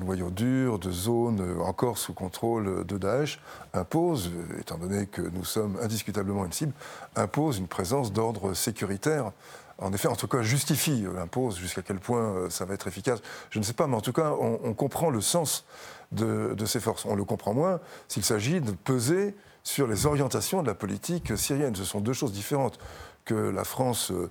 noyaux 0.00 0.30
durs, 0.30 0.78
de 0.78 0.90
zones 0.90 1.60
encore 1.62 1.98
sous 1.98 2.12
contrôle 2.12 2.84
de 2.84 2.98
Daesh, 2.98 3.40
impose, 3.72 4.30
étant 4.58 4.78
donné 4.78 5.06
que 5.06 5.22
nous 5.22 5.44
sommes 5.44 5.78
indiscutablement 5.82 6.44
une 6.44 6.52
cible, 6.52 6.72
impose 7.16 7.58
une 7.58 7.68
présence 7.68 8.12
d'ordre 8.12 8.54
sécuritaire. 8.54 9.32
En 9.78 9.92
effet, 9.92 10.08
en 10.08 10.14
tout 10.14 10.28
cas, 10.28 10.42
justifie, 10.42 11.04
impose 11.18 11.58
jusqu'à 11.58 11.82
quel 11.82 11.98
point 11.98 12.20
euh, 12.20 12.50
ça 12.50 12.64
va 12.64 12.74
être 12.74 12.86
efficace. 12.86 13.20
Je 13.50 13.58
ne 13.58 13.64
sais 13.64 13.72
pas, 13.72 13.86
mais 13.86 13.96
en 13.96 14.00
tout 14.00 14.12
cas, 14.12 14.32
on, 14.38 14.74
comprend 14.74 15.10
le 15.10 15.20
sens 15.20 15.64
de, 16.12 16.54
ces 16.66 16.78
forces. 16.78 17.04
On 17.04 17.16
le 17.16 17.24
comprend 17.24 17.54
moins 17.54 17.80
s'il 18.06 18.24
s'agit 18.24 18.60
de 18.60 18.72
peser 18.72 19.34
sur 19.64 19.86
les 19.86 20.06
orientations 20.06 20.62
de 20.62 20.66
la 20.68 20.74
politique 20.74 21.36
syrienne. 21.36 21.74
Ce 21.74 21.84
sont 21.84 22.00
deux 22.00 22.12
choses 22.12 22.32
différentes 22.32 22.78
que 23.24 23.34
la 23.34 23.64
France 23.64 24.10
euh, 24.10 24.30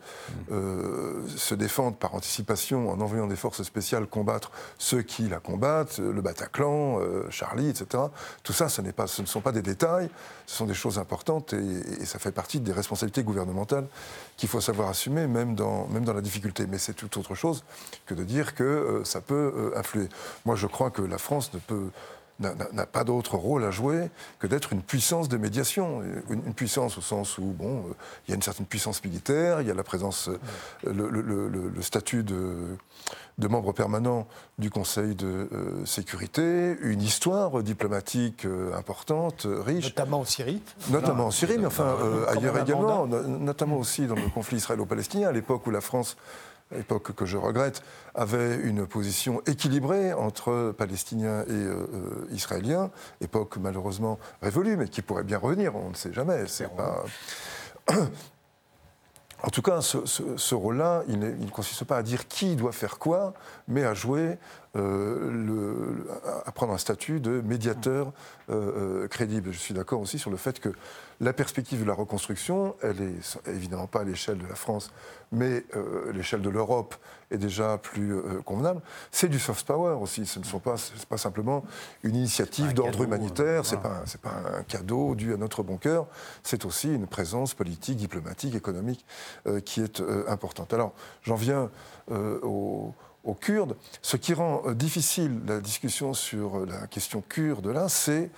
euh, 0.52 1.26
se 1.28 1.56
défende 1.56 1.98
par 1.98 2.14
anticipation 2.14 2.90
en 2.90 3.00
envoyant 3.00 3.28
des 3.28 3.36
forces 3.36 3.64
spéciales 3.64 4.06
combattre 4.06 4.52
ceux 4.78 5.02
qui 5.02 5.30
la 5.30 5.40
combattent, 5.40 6.00
le 6.00 6.22
Bataclan, 6.22 7.00
euh, 7.00 7.30
Charlie, 7.30 7.70
etc. 7.70 8.04
Tout 8.44 8.54
ça, 8.54 8.68
ce, 8.68 8.82
pas, 8.82 9.08
ce 9.08 9.22
ne 9.22 9.28
sont 9.28 9.42
pas 9.42 9.52
des 9.52 9.62
détails, 9.62 10.10
ce 10.46 10.58
sont 10.58 10.66
des 10.66 10.74
choses 10.74 11.00
importantes 11.00 11.54
et, 11.54 12.06
ça 12.06 12.20
fait 12.20 12.32
partie 12.32 12.60
des 12.60 12.74
responsabilités 12.74 13.24
gouvernementales 13.24 13.88
qu'il 14.36 14.50
faut 14.50 14.60
savoir 14.60 14.90
assumer, 14.90 15.28
même 15.28 15.56
dans, 15.56 15.88
même 15.88 16.04
dans 16.04 16.14
la 16.14 16.22
difficulté. 16.22 16.66
Mais 16.68 16.78
c'est 16.78 16.94
tout 16.94 17.18
autre 17.18 17.36
chose 17.36 17.64
que 18.06 18.14
de 18.14 18.24
dire 18.24 18.56
que 18.56 19.02
ça 19.06 19.22
peut 19.22 19.72
influer. 19.78 20.10
Moi, 20.46 20.56
je 20.56 20.68
crois 20.68 20.90
que 20.90 21.02
la 21.02 21.18
France 21.18 21.54
ne 21.54 21.60
peut 21.60 21.90
n'a 22.42 22.86
pas 22.86 23.04
d'autre 23.04 23.36
rôle 23.36 23.64
à 23.64 23.72
jouer 23.72 24.10
que 24.40 24.48
d'être 24.48 24.74
une 24.74 24.82
puissance 24.82 25.30
de 25.30 25.38
médiation. 25.38 26.02
Une, 26.30 26.54
puissance 26.54 26.98
au 26.98 27.02
sens 27.02 27.38
où, 27.38 27.44
bon, 27.44 27.80
euh, 27.80 27.94
il 28.28 28.32
y 28.32 28.34
a 28.34 28.36
une 28.36 28.42
certaine 28.42 28.66
puissance 28.66 29.04
militaire, 29.04 29.62
il 29.62 29.68
y 29.68 29.72
a 29.72 29.74
la 29.74 29.84
présence, 29.84 30.30
euh, 30.30 30.92
le, 30.94 31.82
statut 31.82 32.24
de, 32.24 32.78
de, 33.38 33.48
membre 33.48 33.72
permanent 33.72 34.28
du 34.60 34.70
Conseil 34.70 35.16
de 35.16 35.50
euh, 35.52 35.86
sécurité, 35.86 36.78
une 36.82 37.02
histoire 37.02 37.64
diplomatique 37.64 38.46
importante, 38.76 39.48
riche. 39.66 39.86
Notamment 39.86 40.20
en 40.20 40.26
Syrie. 40.26 40.62
Notamment 40.90 41.28
en 41.28 41.32
Syrie, 41.32 41.58
mais 41.58 41.68
enfin 41.68 41.96
ailleurs 42.28 42.58
également, 42.58 43.08
notamment 43.08 43.78
aussi 43.78 44.08
dans 44.08 44.16
le 44.16 44.30
conflit 44.30 44.58
israélo-palestinien, 44.58 45.30
à 45.30 45.32
l'époque 45.32 45.66
où 45.68 45.72
la 45.72 45.82
France 45.82 46.18
époque 46.78 47.14
que 47.14 47.26
je 47.26 47.38
regrette, 47.38 47.84
avait 48.16 48.58
une 48.58 48.86
position 48.86 49.42
équilibrée 49.46 50.14
entre 50.14 50.74
Palestiniens 50.78 51.44
et 51.44 51.52
euh, 51.52 51.88
euh, 51.94 52.28
Israéliens, 52.32 52.92
époque 53.22 53.58
malheureusement 53.58 54.20
révolue, 54.42 54.78
mais 54.78 54.88
qui 54.88 55.02
pourrait 55.02 55.24
bien 55.24 55.38
revenir, 55.38 55.76
on 55.76 55.90
ne 55.90 55.96
sait 55.96 56.14
jamais. 56.14 56.48
C'est 56.48 56.70
pas... 56.76 57.04
En 59.44 59.50
tout 59.50 59.64
cas, 59.64 59.82
ce, 59.82 60.54
rôle-là, 60.54 61.02
il, 61.08 61.18
ne 61.18 61.50
consiste 61.50 61.84
pas 61.86 61.98
à 61.98 62.04
dire 62.04 62.28
qui 62.28 62.56
doit 62.56 62.72
faire 62.72 63.00
quoi, 63.00 63.34
mais 63.68 63.84
à 63.84 63.96
jouer, 63.96 64.38
euh, 64.76 65.32
le, 65.32 66.08
à 66.46 66.52
prendre 66.52 66.74
un 66.74 66.78
statut 66.78 67.20
de 67.20 67.42
médiateur 67.42 68.14
crédible. 69.10 69.52
Je 69.52 69.58
suis 69.58 69.74
d'accord 69.74 70.00
aussi 70.00 70.20
sur 70.20 70.30
le 70.30 70.38
fait 70.38 70.60
que 70.60 70.70
la 71.22 71.34
perspective 71.34 71.82
de 71.82 71.86
la 71.86 71.94
reconstruction, 71.94 72.76
elle 72.82 73.00
est 73.00 73.48
évidemment 73.48 73.86
pas 73.86 74.02
à 74.02 74.04
l'échelle 74.04 74.40
de 74.40 74.48
la 74.48 74.56
France, 74.56 74.92
mais 75.32 75.64
euh, 75.76 76.12
l'échelle 76.14 76.42
de 76.42 76.50
l'Europe 76.50 76.96
est 77.30 77.38
déjà 77.38 77.78
plus 77.78 78.16
euh, 78.16 78.42
convenable. 78.44 78.82
C'est 79.12 79.30
du 79.30 79.38
soft 79.38 79.68
power 79.68 79.98
aussi. 80.02 80.26
Ce 80.26 80.40
ne 80.40 80.44
sont 80.44 80.58
pas, 80.58 80.76
pas 81.08 81.18
simplement 81.20 81.64
une 82.02 82.16
initiative 82.16 82.74
d'ordre 82.74 83.04
humanitaire. 83.04 83.68
C'est 83.68 83.80
pas, 83.80 84.02
c'est 84.06 84.20
pas 84.20 84.34
un 84.58 84.64
cadeau 84.64 85.14
dû 85.14 85.32
à 85.32 85.38
notre 85.38 85.62
bon 85.62 85.78
cœur. 85.78 86.08
C'est 86.42 86.66
aussi 86.66 86.92
une 86.92 87.06
présence 87.06 87.54
politique, 87.54 87.98
diplomatique, 87.98 88.56
économique 88.56 89.06
euh, 89.46 89.60
qui 89.60 89.82
est 89.82 90.02
importante. 90.28 90.74
Alors, 90.74 90.92
j'en 91.22 91.36
viens 91.36 91.70
aux 92.10 92.94
aux 93.24 93.34
Kurdes. 93.34 93.76
Ce 94.02 94.18
qui 94.18 94.34
rend 94.34 94.72
difficile 94.72 95.42
la 95.48 95.60
discussion 95.60 96.14
sur 96.14 96.66
la 96.66 96.88
question 96.88 97.22
kurde 97.22 97.68
là, 97.68 97.88
c'est 97.88 98.32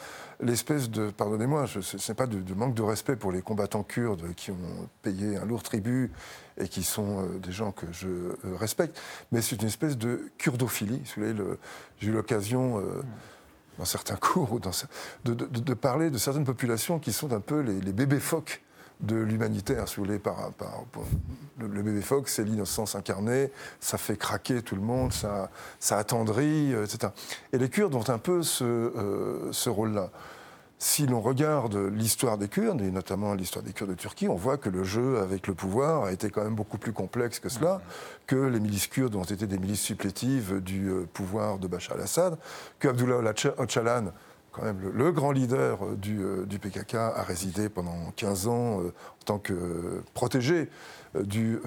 l'espèce 0.44 0.90
de, 0.90 1.10
pardonnez-moi, 1.10 1.66
ce 1.68 1.96
n'est 1.96 2.16
pas 2.16 2.28
de, 2.28 2.54
manque 2.54 2.76
de 2.76 2.82
respect 2.82 3.16
pour 3.16 3.32
les 3.32 3.42
combattants 3.42 3.84
kurdes 3.84 4.34
qui 4.36 4.52
ont 4.52 4.90
payé 5.02 5.38
un 5.38 5.46
lourd 5.46 5.64
tribut 5.64 6.12
et 6.58 6.68
qui 6.68 6.84
sont 6.84 7.24
euh, 7.24 7.40
des 7.40 7.52
gens 7.52 7.72
que 7.72 7.86
je 7.92 8.08
euh, 8.08 8.36
respecte, 8.60 9.00
mais 9.32 9.42
c'est 9.42 9.62
une 9.62 9.68
espèce 9.68 9.98
de 9.98 10.32
kurdophilie. 10.38 11.02
J'ai 11.16 12.08
eu 12.08 12.12
l'occasion, 12.12 12.80
euh, 12.80 13.02
dans 13.78 13.86
certains 13.86 14.16
cours, 14.22 14.60
de, 15.26 15.74
parler 15.74 16.10
de 16.10 16.18
certaines 16.18 16.46
populations 16.46 17.00
qui 17.00 17.14
sont 17.14 17.34
un 17.34 17.40
peu 17.40 17.62
les, 17.62 17.94
bébés 17.94 18.20
phoques 18.20 18.62
de 19.02 19.16
l'humanitaire, 19.16 19.88
si 19.88 19.98
vous 19.98 20.06
voulez, 20.06 20.20
par, 20.20 20.52
le, 21.60 21.68
bébé 21.68 22.02
phoque, 22.02 22.30
c'est 22.30 22.44
l'innocence 22.44 22.96
incarnée, 22.96 23.52
ça 23.80 23.98
fait 23.98 24.18
craquer 24.18 24.62
tout 24.62 24.76
le 24.76 24.82
monde, 24.82 25.12
ça, 25.12 25.50
ça 25.80 25.98
attendrit, 25.98 26.74
etc. 26.74 27.12
Et 27.52 27.58
les 27.58 27.70
Kurdes 27.70 27.96
ont 27.96 28.10
un 28.10 28.18
peu 28.18 28.44
ce, 28.44 29.50
ce 29.52 29.70
rôle-là. 29.70 30.10
Si 30.86 31.08
l'on 31.08 31.22
regarde 31.22 31.78
l'histoire 31.78 32.38
des 32.38 32.50
Kurdes, 32.50 32.82
et 32.82 32.92
notamment 32.92 33.36
l'histoire 33.36 33.64
des 33.64 33.72
Kurdes 33.72 33.92
de 33.92 33.96
Turquie, 33.96 34.28
on 34.28 34.36
voit 34.36 34.58
que 34.58 34.68
le 34.68 34.84
jeu 34.84 35.18
avec 35.20 35.48
le 35.48 35.54
pouvoir 35.54 36.04
a 36.04 36.12
été 36.12 36.30
quand 36.30 36.44
même 36.44 36.56
beaucoup 36.56 36.78
plus 36.78 36.92
complexe 36.92 37.40
que 37.40 37.48
cela, 37.48 37.82
que 38.28 38.36
les 38.36 38.60
milices 38.60 38.88
kurdes 38.88 39.16
ont 39.16 39.24
été 39.24 39.48
des 39.48 39.58
milices 39.58 39.80
supplétives 39.80 40.60
du 40.60 40.90
euh, 40.90 41.08
pouvoir 41.14 41.58
de 41.58 41.68
Bachar 41.68 41.96
al-Assad, 41.96 42.38
que 42.80 42.90
Abdullah 42.90 43.22
Öcalan, 43.60 44.12
quand 44.54 44.64
même 44.64 44.80
le, 44.94 45.12
grand 45.12 45.32
leader 45.32 45.84
euh, 45.84 45.96
du, 45.96 46.24
du, 46.46 46.60
PKK, 46.60 46.96
a 46.96 47.24
résidé 47.24 47.68
pendant 47.68 48.12
15 48.16 48.48
ans 48.48 48.80
euh, 48.80 48.94
en 49.22 49.26
tant 49.26 49.40
que 49.40 50.02
protégé 50.14 50.70
du 51.16 51.60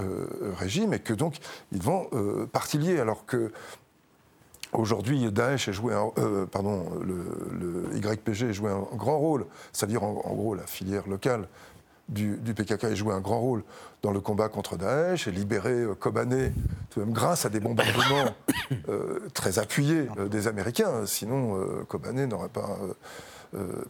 régime, 0.59 0.93
et 0.93 0.99
que 0.99 1.15
donc 1.15 1.37
ils 1.71 1.81
vont 1.81 2.09
partie 2.53 2.99
alors 2.99 3.25
que 3.27 3.53
Aujourd'hui, 4.73 5.31
Daesh 5.33 5.69
a 5.69 5.73
joué 5.73 5.95
un, 5.95 6.11
euh, 6.19 6.45
pardon, 6.45 6.85
le, 7.03 7.97
YPG 7.97 8.51
a 8.51 8.53
joué 8.53 8.71
un 8.71 8.87
grand 8.95 9.19
rôle, 9.19 9.47
c'est-à-dire 9.73 10.03
en, 10.03 10.13
gros 10.13 10.55
la 10.55 10.67
filière 10.67 11.09
locale 11.09 11.49
du, 12.09 12.37
PKK 12.37 12.85
a 12.85 12.95
joué 12.95 13.13
un 13.15 13.21
grand 13.21 13.41
rôle 13.41 13.65
dans 14.03 14.13
le 14.13 14.21
combat 14.21 14.49
contre 14.49 14.77
Daesh 14.77 15.27
et 15.27 15.31
libéré 15.33 15.73
euh, 15.73 15.95
Kobané, 15.95 16.53
tout 16.91 17.01
même 17.01 17.13
grâce 17.13 17.45
à 17.45 17.49
des 17.49 17.61
bombardements 17.61 18.35
euh, 18.89 19.21
très 19.35 19.59
appuyés 19.59 20.09
des 20.31 20.49
Américains. 20.49 21.07
Sinon, 21.07 21.85
Kobané 21.89 22.27
n'aurait 22.27 22.49
pas 22.49 22.79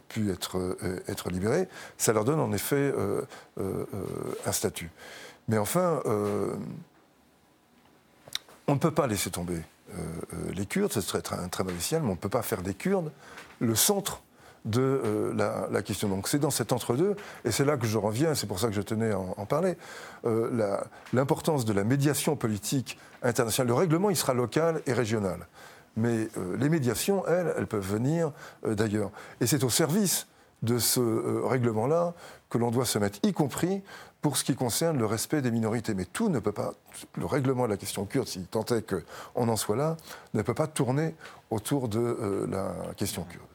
pu 0.07 0.31
être, 0.31 1.29
libéré. 1.29 1.67
Ça 1.97 2.13
leur 2.13 2.25
donne 2.25 2.39
en 2.39 2.51
effet 2.53 2.93
un 3.57 4.51
statut. 4.51 4.89
Mais 5.47 5.57
enfin, 5.57 6.01
on 8.67 8.73
ne 8.73 8.79
peut 8.79 8.91
pas 8.91 9.07
laisser 9.07 9.29
tomber 9.29 9.61
euh, 9.91 9.93
euh, 10.33 10.51
les 10.53 10.65
Kurdes, 10.65 10.91
ce 10.91 11.01
serait 11.01 11.23
un 11.31 11.47
très 11.47 11.63
mauvais 11.63 11.79
signal, 11.79 12.03
mais 12.03 12.09
on 12.09 12.13
ne 12.13 12.17
peut 12.17 12.29
pas 12.29 12.41
faire 12.41 12.61
des 12.61 12.73
Kurdes 12.73 13.11
le 13.59 13.75
centre 13.75 14.21
de 14.67 14.81
euh, 14.81 15.67
la, 15.71 15.81
question. 15.81 16.09
Donc 16.09 16.27
c'est 16.27 16.39
dans 16.39 16.49
cet 16.49 16.71
entre-deux, 16.71 17.15
et 17.45 17.51
c'est 17.51 17.65
là 17.65 17.77
que 17.77 17.87
je 17.87 17.97
reviens, 17.97 18.35
c'est 18.35 18.47
pour 18.47 18.59
ça 18.59 18.67
que 18.67 18.73
je 18.73 18.81
tenais 18.81 19.11
à 19.11 19.19
en, 19.19 19.45
parler, 19.45 19.77
l'importance 21.13 21.65
de 21.65 21.73
la 21.73 21.83
médiation 21.83 22.35
politique 22.35 22.97
internationale. 23.23 23.67
Le 23.67 23.73
règlement, 23.73 24.09
il 24.09 24.15
sera 24.15 24.33
local 24.33 24.81
et 24.85 24.93
régional. 24.93 25.47
Mais 25.95 26.27
les 26.59 26.69
médiations, 26.69 27.25
elles, 27.27 27.53
elles 27.57 27.67
peuvent 27.67 27.87
venir 27.87 28.31
d'ailleurs. 28.63 29.09
Et 29.41 29.47
c'est 29.47 29.63
au 29.63 29.69
service 29.69 30.27
de 30.63 30.79
ce 30.79 31.45
règlement-là 31.45 32.13
que 32.49 32.57
l'on 32.57 32.71
doit 32.71 32.85
se 32.85 32.99
mettre, 32.99 33.19
y 33.23 33.33
compris 33.33 33.81
pour 34.21 34.37
ce 34.37 34.43
qui 34.43 34.55
concerne 34.55 34.97
le 34.97 35.05
respect 35.05 35.41
des 35.41 35.51
minorités. 35.51 35.93
Mais 35.93 36.05
tout 36.05 36.29
ne 36.29 36.39
peut 36.39 36.51
pas, 36.51 36.73
le 37.15 37.25
règlement 37.25 37.65
de 37.65 37.69
la 37.69 37.77
question 37.77 38.05
kurde, 38.05 38.27
s'il 38.27 38.45
tentait 38.45 38.81
qu'on 38.81 39.47
en 39.47 39.55
soit 39.55 39.75
là, 39.75 39.97
ne 40.33 40.41
peut 40.41 40.53
pas 40.53 40.67
tourner 40.67 41.15
autour 41.49 41.87
de 41.87 41.99
euh, 41.99 42.47
la 42.47 42.93
question 42.95 43.23
kurde. 43.23 43.45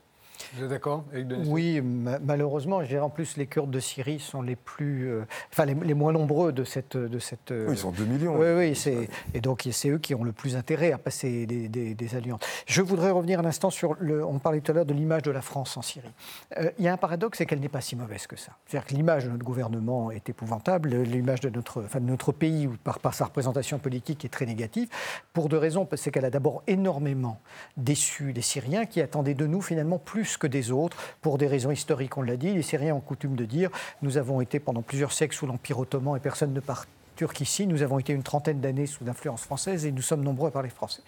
Vous 0.55 0.65
êtes 0.65 0.71
d'accord 0.71 1.05
Oui, 1.47 1.81
malheureusement. 1.81 2.83
En 3.01 3.11
plus, 3.11 3.37
les 3.37 3.47
Kurdes 3.47 3.71
de 3.71 3.81
Syrie 3.81 4.21
sont 4.21 4.43
les 4.43 4.57
plus, 4.57 5.09
euh, 5.09 5.25
enfin 5.51 5.65
les, 5.65 5.95
moins 5.95 6.13
nombreux 6.13 6.53
de 6.53 6.65
cette, 6.65 6.97
de 6.97 7.19
cette. 7.19 7.51
oui, 7.51 7.73
ils 7.73 7.79
sont 7.79 7.91
2 7.91 8.05
millions. 8.05 8.37
Oui, 8.39 8.49
oui, 8.57 8.75
c'est 8.75 9.09
et 9.33 9.41
donc 9.41 9.67
c'est 9.71 9.89
eux 9.89 9.99
qui 9.99 10.15
ont 10.15 10.25
le 10.25 10.33
plus 10.33 10.57
intérêt 10.57 10.93
à 10.93 10.99
passer 10.99 11.47
des, 11.47 12.15
alliances. 12.15 12.41
Je 12.67 12.83
voudrais 12.83 13.11
revenir 13.11 13.41
un 13.41 13.45
instant 13.47 13.71
sur 13.71 13.97
le. 13.99 14.25
On 14.25 14.39
parlait 14.39 14.61
tout 14.61 14.73
à 14.73 14.75
l'heure 14.75 14.87
de 14.87 14.93
l'image 14.93 15.23
de 15.23 15.31
la 15.31 15.41
France 15.41 15.77
en 15.77 15.83
Syrie. 15.83 16.13
Euh, 16.59 16.71
il 16.79 16.85
y 16.85 16.89
a 16.89 16.93
un 16.93 16.99
paradoxe, 16.99 17.39
c'est 17.39 17.47
qu'elle 17.47 17.61
n'est 17.61 17.69
pas 17.69 17.81
si 17.81 17.97
mauvaise 17.97 18.27
que 18.27 18.37
ça. 18.37 18.53
C'est-à-dire 18.67 18.87
que 18.87 18.95
l'image 18.95 19.25
de 19.25 19.31
notre 19.31 19.45
gouvernement 19.45 20.11
est 20.11 20.29
épouvantable, 20.29 20.91
l'image 21.03 21.41
de 21.41 21.49
notre, 21.49 21.83
enfin, 21.85 22.01
de 22.01 22.07
notre 22.07 22.33
pays 22.33 22.69
par, 22.85 22.99
par 22.99 23.15
sa 23.15 23.25
représentation 23.25 23.79
politique 23.79 24.25
est 24.25 24.29
très 24.29 24.47
négative 24.47 24.89
pour 25.33 25.49
deux 25.49 25.59
raisons. 25.59 25.89
C'est 25.95 26.11
qu'elle 26.11 26.25
a 26.25 26.31
d'abord 26.31 26.63
énormément 26.67 27.41
déçu 27.77 28.33
les 28.33 28.43
Syriens 28.43 28.85
qui 28.85 29.01
attendaient 29.01 29.35
de 29.35 29.47
nous 29.47 29.63
finalement 29.63 29.99
plus 29.99 30.37
que 30.43 30.47
des 30.49 30.73
autres 30.73 30.97
pour 31.21 31.39
des 31.39 31.47
raisons 31.47 31.71
historiques. 31.71 32.19
On 32.19 32.23
l'a 32.23 32.37
dit, 32.37 32.53
les 32.53 32.63
Syriens 32.63 32.97
ont 32.97 33.01
coutume 33.01 33.37
de 33.37 33.45
dire 33.45 33.71
nous 34.03 34.17
avons 34.17 34.41
été 34.41 34.59
pendant 34.59 34.83
plusieurs 34.83 35.13
siècles 35.13 35.37
sous 35.37 35.47
l'Empire 35.47 35.79
ottoman 35.79 36.17
et 36.17 36.21
personne 36.21 36.53
ne 36.53 36.61
nous 37.67 37.83
avons 37.83 37.99
été 37.99 38.13
une 38.13 38.23
trentaine 38.23 38.61
d'années 38.61 38.87
sous 38.87 39.05
l'influence 39.05 39.43
française 39.43 39.87
et 39.87 39.93
nous 39.93 40.03
sommes 40.03 40.23
nombreux 40.23 40.49
à 40.49 40.51
parler 40.51 40.69
français. 40.69 41.03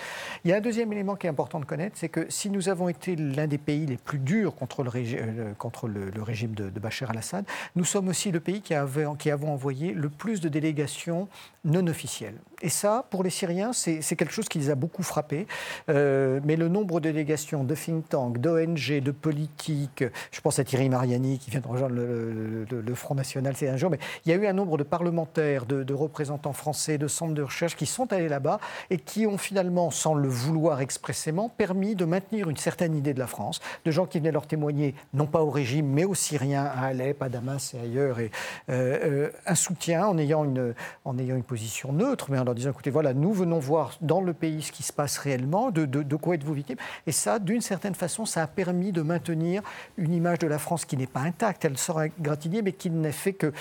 Il 0.45 0.51
y 0.51 0.55
a 0.55 0.57
un 0.57 0.61
deuxième 0.61 0.93
élément 0.93 1.17
qui 1.17 1.27
est 1.27 1.31
important 1.31 1.61
de 1.61 1.65
connaître, 1.65 1.97
c'est 1.99 2.09
que 2.09 2.27
si 2.29 2.51
nous 2.51 2.69
avons 2.69 2.89
été 2.89 3.17
l'un 3.17 3.47
des 3.47 3.59
pays 3.59 3.87
les 3.87 3.97
plus 3.97 4.19
durs 4.19 4.55
contre 4.55 4.83
le, 4.83 4.91
euh, 4.95 5.53
contre 5.55 5.89
le, 5.89 6.23
régime 6.23 6.55
de, 6.55 6.69
Bachar 6.81 7.11
al-Assad, 7.11 7.45
nous 7.77 7.85
sommes 7.85 8.09
aussi 8.09 8.31
le 8.31 8.41
pays 8.41 8.61
qui, 8.61 8.75
avait, 8.75 9.07
qui 9.19 9.31
avons 9.31 9.53
envoyé 9.53 9.93
le 9.93 10.09
plus 10.09 10.41
de 10.41 10.49
délégations 10.49 11.29
non 11.65 11.87
officielles. 11.87 12.37
Et 12.63 12.69
ça, 12.69 13.07
pour 13.11 13.23
les 13.23 13.31
Syriens, 13.31 13.73
c'est 13.73 14.01
quelque 14.17 14.33
chose 14.33 14.49
qui 14.49 14.59
les 14.59 14.71
a 14.71 14.75
beaucoup 14.75 15.03
frappés. 15.03 15.47
Euh, 15.89 16.41
mais 16.45 16.57
le 16.57 16.69
nombre 16.69 17.01
de 17.01 17.11
délégations 17.11 17.65
de 17.65 17.75
think 17.75 18.09
tanks, 18.09 18.39
d'ONG, 18.39 19.01
de 19.01 19.11
politiques, 19.11 20.05
je 20.31 20.41
pense 20.41 20.59
à 20.59 20.65
Thierry 20.65 20.89
Mariani 20.89 21.39
qui 21.39 21.51
vient 21.51 21.61
de 21.61 21.67
rejoindre 21.67 21.95
le, 21.95 22.95
Front 22.95 23.17
National 23.17 23.55
c'est 23.57 23.69
un 23.69 23.77
jour, 23.77 23.91
mais 23.91 23.99
il 24.25 24.31
y 24.31 24.33
a 24.33 24.37
eu 24.37 24.47
un 24.47 24.53
nombre 24.53 24.79
de 24.79 24.85
parlementaires, 24.85 25.67
de, 25.67 25.83
de 25.83 25.93
représentants 26.05 26.53
français, 26.53 26.99
de 26.99 27.09
centres 27.09 27.35
de 27.35 27.43
recherche 27.43 27.77
qui 27.77 27.87
sont 27.87 28.13
allés 28.13 28.29
là-bas 28.29 28.61
et 28.91 28.99
qui 28.99 29.27
ont 29.27 29.39
finalement, 29.39 29.91
sans 29.91 30.15
le 30.15 30.29
vouloir 30.29 30.81
expressément, 30.81 31.49
permis 31.49 31.95
de 31.95 32.05
maintenir 32.05 32.49
une 32.49 32.57
certaine 32.57 32.95
idée 32.95 33.15
de 33.15 33.19
la 33.19 33.27
France, 33.27 33.61
de 33.85 33.91
gens 33.91 34.07
qui 34.07 34.19
venaient 34.19 34.33
leur 34.33 34.47
témoigner, 34.47 34.95
non 35.13 35.27
pas 35.27 35.43
au 35.43 35.51
régime, 35.51 35.87
mais 35.87 36.05
aux 36.05 36.15
Syriens, 36.15 36.65
à 36.65 36.87
Alep, 36.87 37.23
à 37.23 37.29
Damas 37.29 37.75
et 37.75 37.81
ailleurs, 37.81 38.21
et 38.21 38.31
euh, 38.71 38.99
euh, 39.05 39.31
un 39.47 39.55
soutien 39.55 40.07
en 40.07 40.19
ayant 40.19 40.45
une, 40.45 40.75
en 41.05 41.19
ayant 41.19 41.37
une 41.37 41.43
position 41.43 41.93
neutre, 41.93 42.27
mais 42.31 42.39
en 42.39 42.45
leur 42.45 42.55
disant, 42.55 42.71
écoutez, 42.71 42.91
voilà, 42.91 43.15
nous 43.15 43.33
venons 43.33 43.59
voir 43.59 43.93
dans 44.01 44.21
le 44.21 44.33
pays 44.33 44.63
ce 44.63 44.73
qui 44.73 44.83
se 44.83 44.93
passe 44.93 45.19
réellement, 45.19 45.71
de, 45.71 45.85
de, 45.87 46.17
quoi 46.17 46.35
êtes-vous 46.35 46.55
victime? 46.55 46.77
Et 47.07 47.13
ça, 47.13 47.39
d'une 47.39 47.61
certaine 47.61 47.95
façon, 47.95 48.27
ça 48.27 48.43
a 48.43 48.47
permis 48.47 48.93
de 48.93 49.03
maintenir 49.03 49.63
une 49.97 50.13
image 50.13 50.39
de 50.39 50.47
la 50.47 50.59
France 50.59 50.85
qui 50.85 50.97
n'est 50.97 51.07
pas 51.07 51.21
intacte, 51.21 51.65
elle 51.65 51.79
sera 51.79 52.09
gratignée, 52.09 52.63
mais 52.63 52.73
qui 52.73 52.91
n'est 52.91 53.13
fait 53.13 53.33
que 53.33 53.53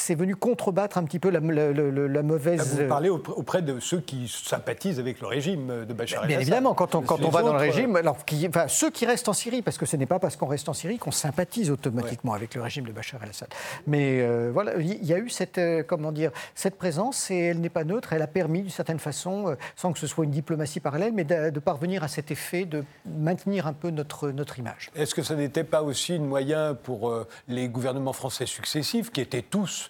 c'est 0.00 0.14
venu 0.14 0.34
contrebattre 0.34 0.98
un 0.98 1.04
petit 1.04 1.18
peu 1.18 1.30
la, 1.30 1.40
mauvaise. 1.40 2.80
Vous 2.80 2.88
parlez 2.88 3.08
auprès 3.08 3.62
de 3.62 3.78
ceux 3.80 4.00
qui 4.00 4.28
sympathisent 4.28 4.98
avec 4.98 5.20
le 5.20 5.26
régime 5.26 5.84
de 5.86 5.92
Bachar 5.92 6.24
el-Assad. 6.24 6.28
Bien 6.28 6.40
évidemment, 6.40 6.74
quand 6.74 6.94
on, 6.94 7.02
quand 7.02 7.22
on 7.22 7.28
va 7.28 7.42
dans 7.42 7.52
le 7.52 7.58
régime, 7.58 7.96
alors, 7.96 8.16
enfin, 8.48 8.68
ceux 8.68 8.90
qui 8.90 9.06
restent 9.06 9.28
en 9.28 9.32
Syrie, 9.32 9.62
parce 9.62 9.78
que 9.78 9.86
ce 9.86 9.96
n'est 9.96 10.06
pas 10.06 10.18
parce 10.18 10.36
qu'on 10.36 10.46
reste 10.46 10.68
en 10.68 10.72
Syrie 10.72 10.98
qu'on 10.98 11.10
sympathise 11.10 11.70
automatiquement 11.70 12.34
avec 12.34 12.54
le 12.54 12.62
régime 12.62 12.84
de 12.84 12.92
Bachar 12.92 13.22
el-Assad. 13.22 13.48
Mais 13.86 14.20
euh, 14.20 14.50
voilà, 14.52 14.76
il 14.78 15.04
y 15.04 15.12
a 15.12 15.18
eu 15.18 15.28
cette, 15.28 15.58
euh, 15.58 15.82
comment 15.86 16.12
dire, 16.12 16.30
cette 16.54 16.76
présence 16.76 17.30
et 17.30 17.38
elle 17.38 17.60
n'est 17.60 17.68
pas 17.68 17.84
neutre. 17.84 18.12
Elle 18.12 18.22
a 18.22 18.26
permis, 18.26 18.62
d'une 18.62 18.70
certaine 18.70 18.98
façon, 18.98 19.48
euh, 19.48 19.54
sans 19.76 19.92
que 19.92 19.98
ce 19.98 20.06
soit 20.06 20.24
une 20.24 20.30
diplomatie 20.30 20.80
parallèle, 20.80 21.12
mais 21.12 21.24
de, 21.24 21.50
de, 21.50 21.60
parvenir 21.60 22.02
à 22.02 22.08
cet 22.08 22.30
effet 22.30 22.64
de 22.64 22.84
maintenir 23.06 23.66
un 23.66 23.72
peu 23.72 23.90
notre, 23.90 24.30
notre 24.30 24.58
image. 24.58 24.90
Est-ce 24.94 25.14
que 25.14 25.22
ça 25.22 25.34
n'était 25.34 25.64
pas 25.64 25.82
aussi 25.82 26.14
un 26.14 26.20
moyen 26.20 26.74
pour 26.74 27.14
les 27.48 27.68
gouvernements 27.68 28.12
français 28.12 28.46
successifs, 28.46 29.10
qui 29.10 29.20
étaient 29.20 29.42
tous 29.42 29.89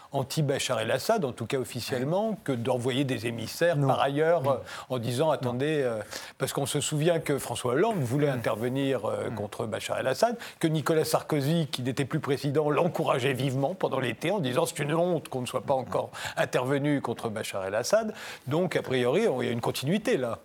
anti-Bachar 0.13 0.81
el-Assad, 0.81 1.23
en 1.23 1.31
tout 1.31 1.45
cas 1.45 1.57
officiellement, 1.57 2.37
que 2.43 2.51
d'envoyer 2.51 3.05
des 3.05 3.27
émissaires 3.27 3.77
par 3.79 4.01
ailleurs 4.01 4.49
euh, 4.49 4.57
en 4.89 4.99
disant 4.99 5.31
attendez, 5.31 5.81
euh, 5.81 6.01
parce 6.37 6.51
qu'on 6.51 6.65
se 6.65 6.81
souvient 6.81 7.19
que 7.19 7.37
François 7.37 7.73
Hollande 7.73 7.99
voulait 7.99 8.29
intervenir 8.29 9.05
euh, 9.05 9.29
contre 9.29 9.65
Bachar 9.65 9.99
el-Assad, 9.99 10.37
que 10.59 10.67
Nicolas 10.67 11.05
Sarkozy, 11.05 11.67
qui 11.71 11.81
n'était 11.81 12.05
plus 12.05 12.19
président, 12.19 12.69
l'encourageait 12.69 13.33
vivement 13.33 13.73
pendant 13.73 13.99
l'été 13.99 14.31
en 14.31 14.39
disant 14.39 14.65
c'est 14.65 14.79
une 14.79 14.93
honte 14.93 15.29
qu'on 15.29 15.41
ne 15.41 15.45
soit 15.45 15.61
pas 15.61 15.73
encore 15.73 16.11
intervenu 16.35 16.99
contre 16.99 17.29
Bachar 17.29 17.65
el-Assad. 17.65 18.13
Donc, 18.47 18.75
a 18.75 18.81
priori, 18.81 19.21
il 19.39 19.45
y 19.45 19.49
a 19.49 19.51
une 19.51 19.61
continuité 19.61 20.17
là. 20.17 20.39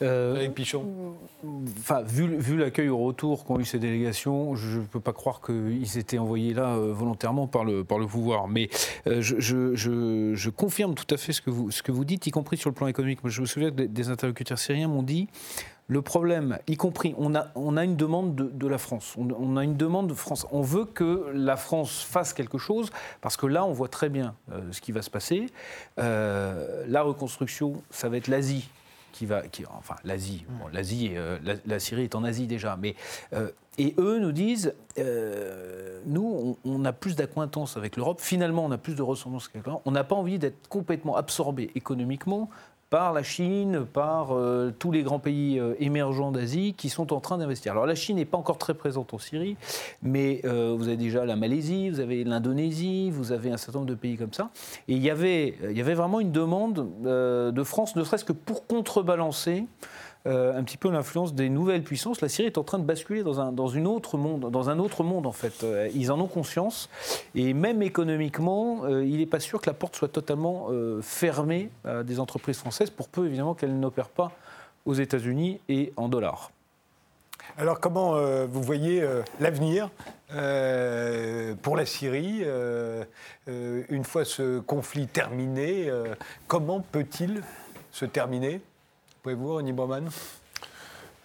Avec 0.00 0.54
Pichon. 0.54 0.86
Enfin, 1.78 2.00
vu, 2.00 2.36
vu 2.38 2.56
l'accueil 2.56 2.88
au 2.88 2.96
retour 2.96 3.44
qu'ont 3.44 3.58
eu 3.58 3.66
ces 3.66 3.78
délégations, 3.78 4.54
je 4.54 4.78
ne 4.78 4.84
peux 4.84 5.00
pas 5.00 5.12
croire 5.12 5.42
qu'ils 5.42 5.98
étaient 5.98 6.16
envoyés 6.16 6.54
là 6.54 6.76
volontairement 6.76 7.46
par 7.46 7.64
le, 7.64 7.84
par 7.84 7.98
le 7.98 8.06
pouvoir. 8.06 8.48
Mais 8.48 8.70
euh, 9.06 9.20
je, 9.20 10.50
confirme 10.50 10.94
tout 10.94 11.12
à 11.12 11.16
fait 11.16 11.32
ce 11.32 11.40
que, 11.40 11.50
vous, 11.50 12.04
dites, 12.04 12.26
y 12.26 12.30
compris 12.30 12.56
sur 12.56 12.70
le 12.70 12.74
plan 12.74 12.86
économique. 12.86 13.20
je 13.24 13.40
me 13.40 13.46
souviens 13.46 13.70
que 13.70 13.82
des 13.82 14.08
interlocuteurs 14.08 14.58
syriens 14.58 14.88
m'ont 14.88 15.02
dit 15.02 15.28
le 15.90 16.02
problème, 16.02 16.56
y 16.68 16.76
compris, 16.76 17.16
on 17.18 17.34
a, 17.34 17.48
on 17.56 17.76
a 17.76 17.82
une 17.82 17.96
demande 17.96 18.36
de, 18.36 18.68
la 18.68 18.78
France. 18.78 19.16
On, 19.18 19.56
a 19.56 19.64
une 19.64 19.76
demande 19.76 20.06
de 20.06 20.14
France. 20.14 20.46
On 20.52 20.62
veut 20.62 20.84
que 20.84 21.32
la 21.34 21.56
France 21.56 22.06
fasse 22.08 22.32
quelque 22.32 22.58
chose, 22.58 22.90
parce 23.20 23.36
que 23.36 23.46
là, 23.46 23.64
on 23.64 23.72
voit 23.72 23.88
très 23.88 24.08
bien 24.08 24.36
euh, 24.52 24.60
ce 24.70 24.80
qui 24.80 24.92
va 24.92 25.02
se 25.02 25.10
passer. 25.10 25.46
Euh, 25.98 26.84
la 26.86 27.02
reconstruction, 27.02 27.82
ça 27.90 28.08
va 28.08 28.18
être 28.18 28.28
l'Asie 28.28 28.70
qui 29.12 29.26
va, 29.26 29.42
qui, 29.42 29.64
enfin 29.66 29.96
l'Asie, 30.04 30.44
l'Asie, 30.72 31.12
la, 31.66 31.78
Syrie 31.78 32.04
est 32.04 32.14
en 32.14 32.24
Asie 32.24 32.46
déjà, 32.46 32.76
mais 32.76 32.94
et 33.80 33.94
eux 33.98 34.18
nous 34.18 34.32
disent, 34.32 34.74
euh, 34.98 36.00
nous, 36.04 36.58
on, 36.66 36.84
a 36.84 36.92
plus 36.92 37.16
d'acquaintance 37.16 37.78
avec 37.78 37.96
l'Europe, 37.96 38.20
finalement, 38.20 38.64
on 38.64 38.70
a 38.72 38.78
plus 38.78 38.94
de 38.94 39.00
ressemblance 39.00 39.48
avec 39.54 39.64
l'Europe, 39.64 39.80
on 39.86 39.92
n'a 39.92 40.04
pas 40.04 40.16
envie 40.16 40.38
d'être 40.38 40.68
complètement 40.68 41.16
absorbé 41.16 41.70
économiquement 41.74 42.50
par 42.90 43.12
la 43.12 43.22
Chine, 43.22 43.86
par 43.90 44.34
euh, 44.36 44.74
tous 44.76 44.90
les 44.90 45.02
grands 45.02 45.20
pays 45.20 45.58
euh, 45.58 45.74
émergents 45.78 46.32
d'Asie 46.32 46.74
qui 46.76 46.88
sont 46.88 47.12
en 47.12 47.20
train 47.20 47.38
d'investir. 47.38 47.72
Alors 47.72 47.86
la 47.86 47.94
Chine 47.94 48.16
n'est 48.16 48.24
pas 48.24 48.36
encore 48.36 48.58
très 48.58 48.74
présente 48.74 49.14
en 49.14 49.18
Syrie, 49.18 49.56
mais 50.02 50.40
vous 50.42 50.88
avez 50.88 50.96
déjà 50.96 51.24
la 51.24 51.36
Malaisie, 51.36 51.90
vous 51.90 52.00
avez 52.00 52.24
l'Indonésie, 52.24 53.10
vous 53.10 53.32
avez 53.32 53.50
un 53.50 53.56
certain 53.56 53.78
nombre 53.78 53.90
de 53.90 53.94
pays 53.94 54.16
comme 54.16 54.32
ça. 54.32 54.50
Et 54.88 54.94
il 54.94 55.02
y 55.02 55.10
avait, 55.10 55.54
il 55.62 55.76
y 55.76 55.80
avait 55.80 55.94
vraiment 55.94 56.20
une 56.20 56.32
demande 56.32 56.88
de 57.02 57.62
France, 57.62 57.94
ne 57.94 58.02
serait-ce 58.02 58.24
que 58.24 58.32
pour 58.32 58.66
contrebalancer 58.66 59.66
euh, 60.26 60.58
un 60.58 60.62
petit 60.64 60.76
peu 60.76 60.90
l'influence 60.90 61.34
des 61.34 61.48
nouvelles 61.48 61.82
puissances. 61.82 62.20
La 62.20 62.28
Syrie 62.28 62.46
est 62.46 62.58
en 62.58 62.62
train 62.62 62.78
de 62.78 62.84
basculer 62.84 63.22
dans 63.22 63.40
un, 63.40 63.52
dans 63.52 63.68
une 63.68 63.86
autre 63.86 64.18
monde, 64.18 64.50
dans 64.50 64.68
un 64.68 64.78
autre 64.78 65.02
monde 65.02 65.26
en 65.26 65.32
fait. 65.32 65.64
Euh, 65.64 65.88
ils 65.94 66.12
en 66.12 66.20
ont 66.20 66.26
conscience 66.26 66.90
et 67.34 67.54
même 67.54 67.80
économiquement, 67.80 68.84
euh, 68.84 69.02
il 69.02 69.16
n'est 69.16 69.26
pas 69.26 69.40
sûr 69.40 69.62
que 69.62 69.70
la 69.70 69.72
porte 69.72 69.96
soit 69.96 70.08
totalement 70.08 70.68
fermée 71.00 71.70
à 71.84 72.02
des 72.02 72.20
entreprises 72.20 72.58
françaises, 72.58 72.90
pour 72.90 73.08
peu 73.08 73.26
évidemment 73.26 73.54
qu'elles 73.54 73.78
n'opèrent 73.78 74.10
pas 74.10 74.32
aux 74.84 74.94
États-Unis 74.94 75.58
et 75.68 75.92
en 75.96 76.08
dollars. 76.08 76.50
Alors 77.56 77.80
comment 77.80 78.14
vous 78.46 78.62
voyez 78.62 79.06
l'avenir 79.40 79.90
pour 80.28 81.76
la 81.76 81.86
Syrie 81.86 82.44
Une 83.46 84.04
fois 84.04 84.24
ce 84.24 84.60
conflit 84.60 85.06
terminé, 85.06 85.90
comment 86.46 86.80
peut-il 86.80 87.42
se 87.90 88.04
terminer? 88.04 88.60
Pouvez-vous, 89.22 89.56
René 89.56 89.72
Baumann 89.72 90.08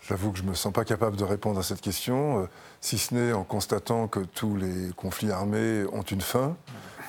J'avoue 0.01 0.33
que 0.33 0.39
je 0.39 0.43
ne 0.43 0.49
me 0.49 0.53
sens 0.53 0.73
pas 0.73 0.83
capable 0.83 1.15
de 1.15 1.23
répondre 1.23 1.61
à 1.61 1.63
cette 1.63 1.79
question, 1.79 2.41
euh, 2.41 2.45
si 2.81 2.97
ce 2.97 3.15
n'est 3.15 3.31
en 3.31 3.45
constatant 3.45 4.09
que 4.09 4.19
tous 4.19 4.57
les 4.57 4.91
conflits 4.97 5.31
armés 5.31 5.85
ont 5.93 6.01
une 6.01 6.19
fin, 6.19 6.57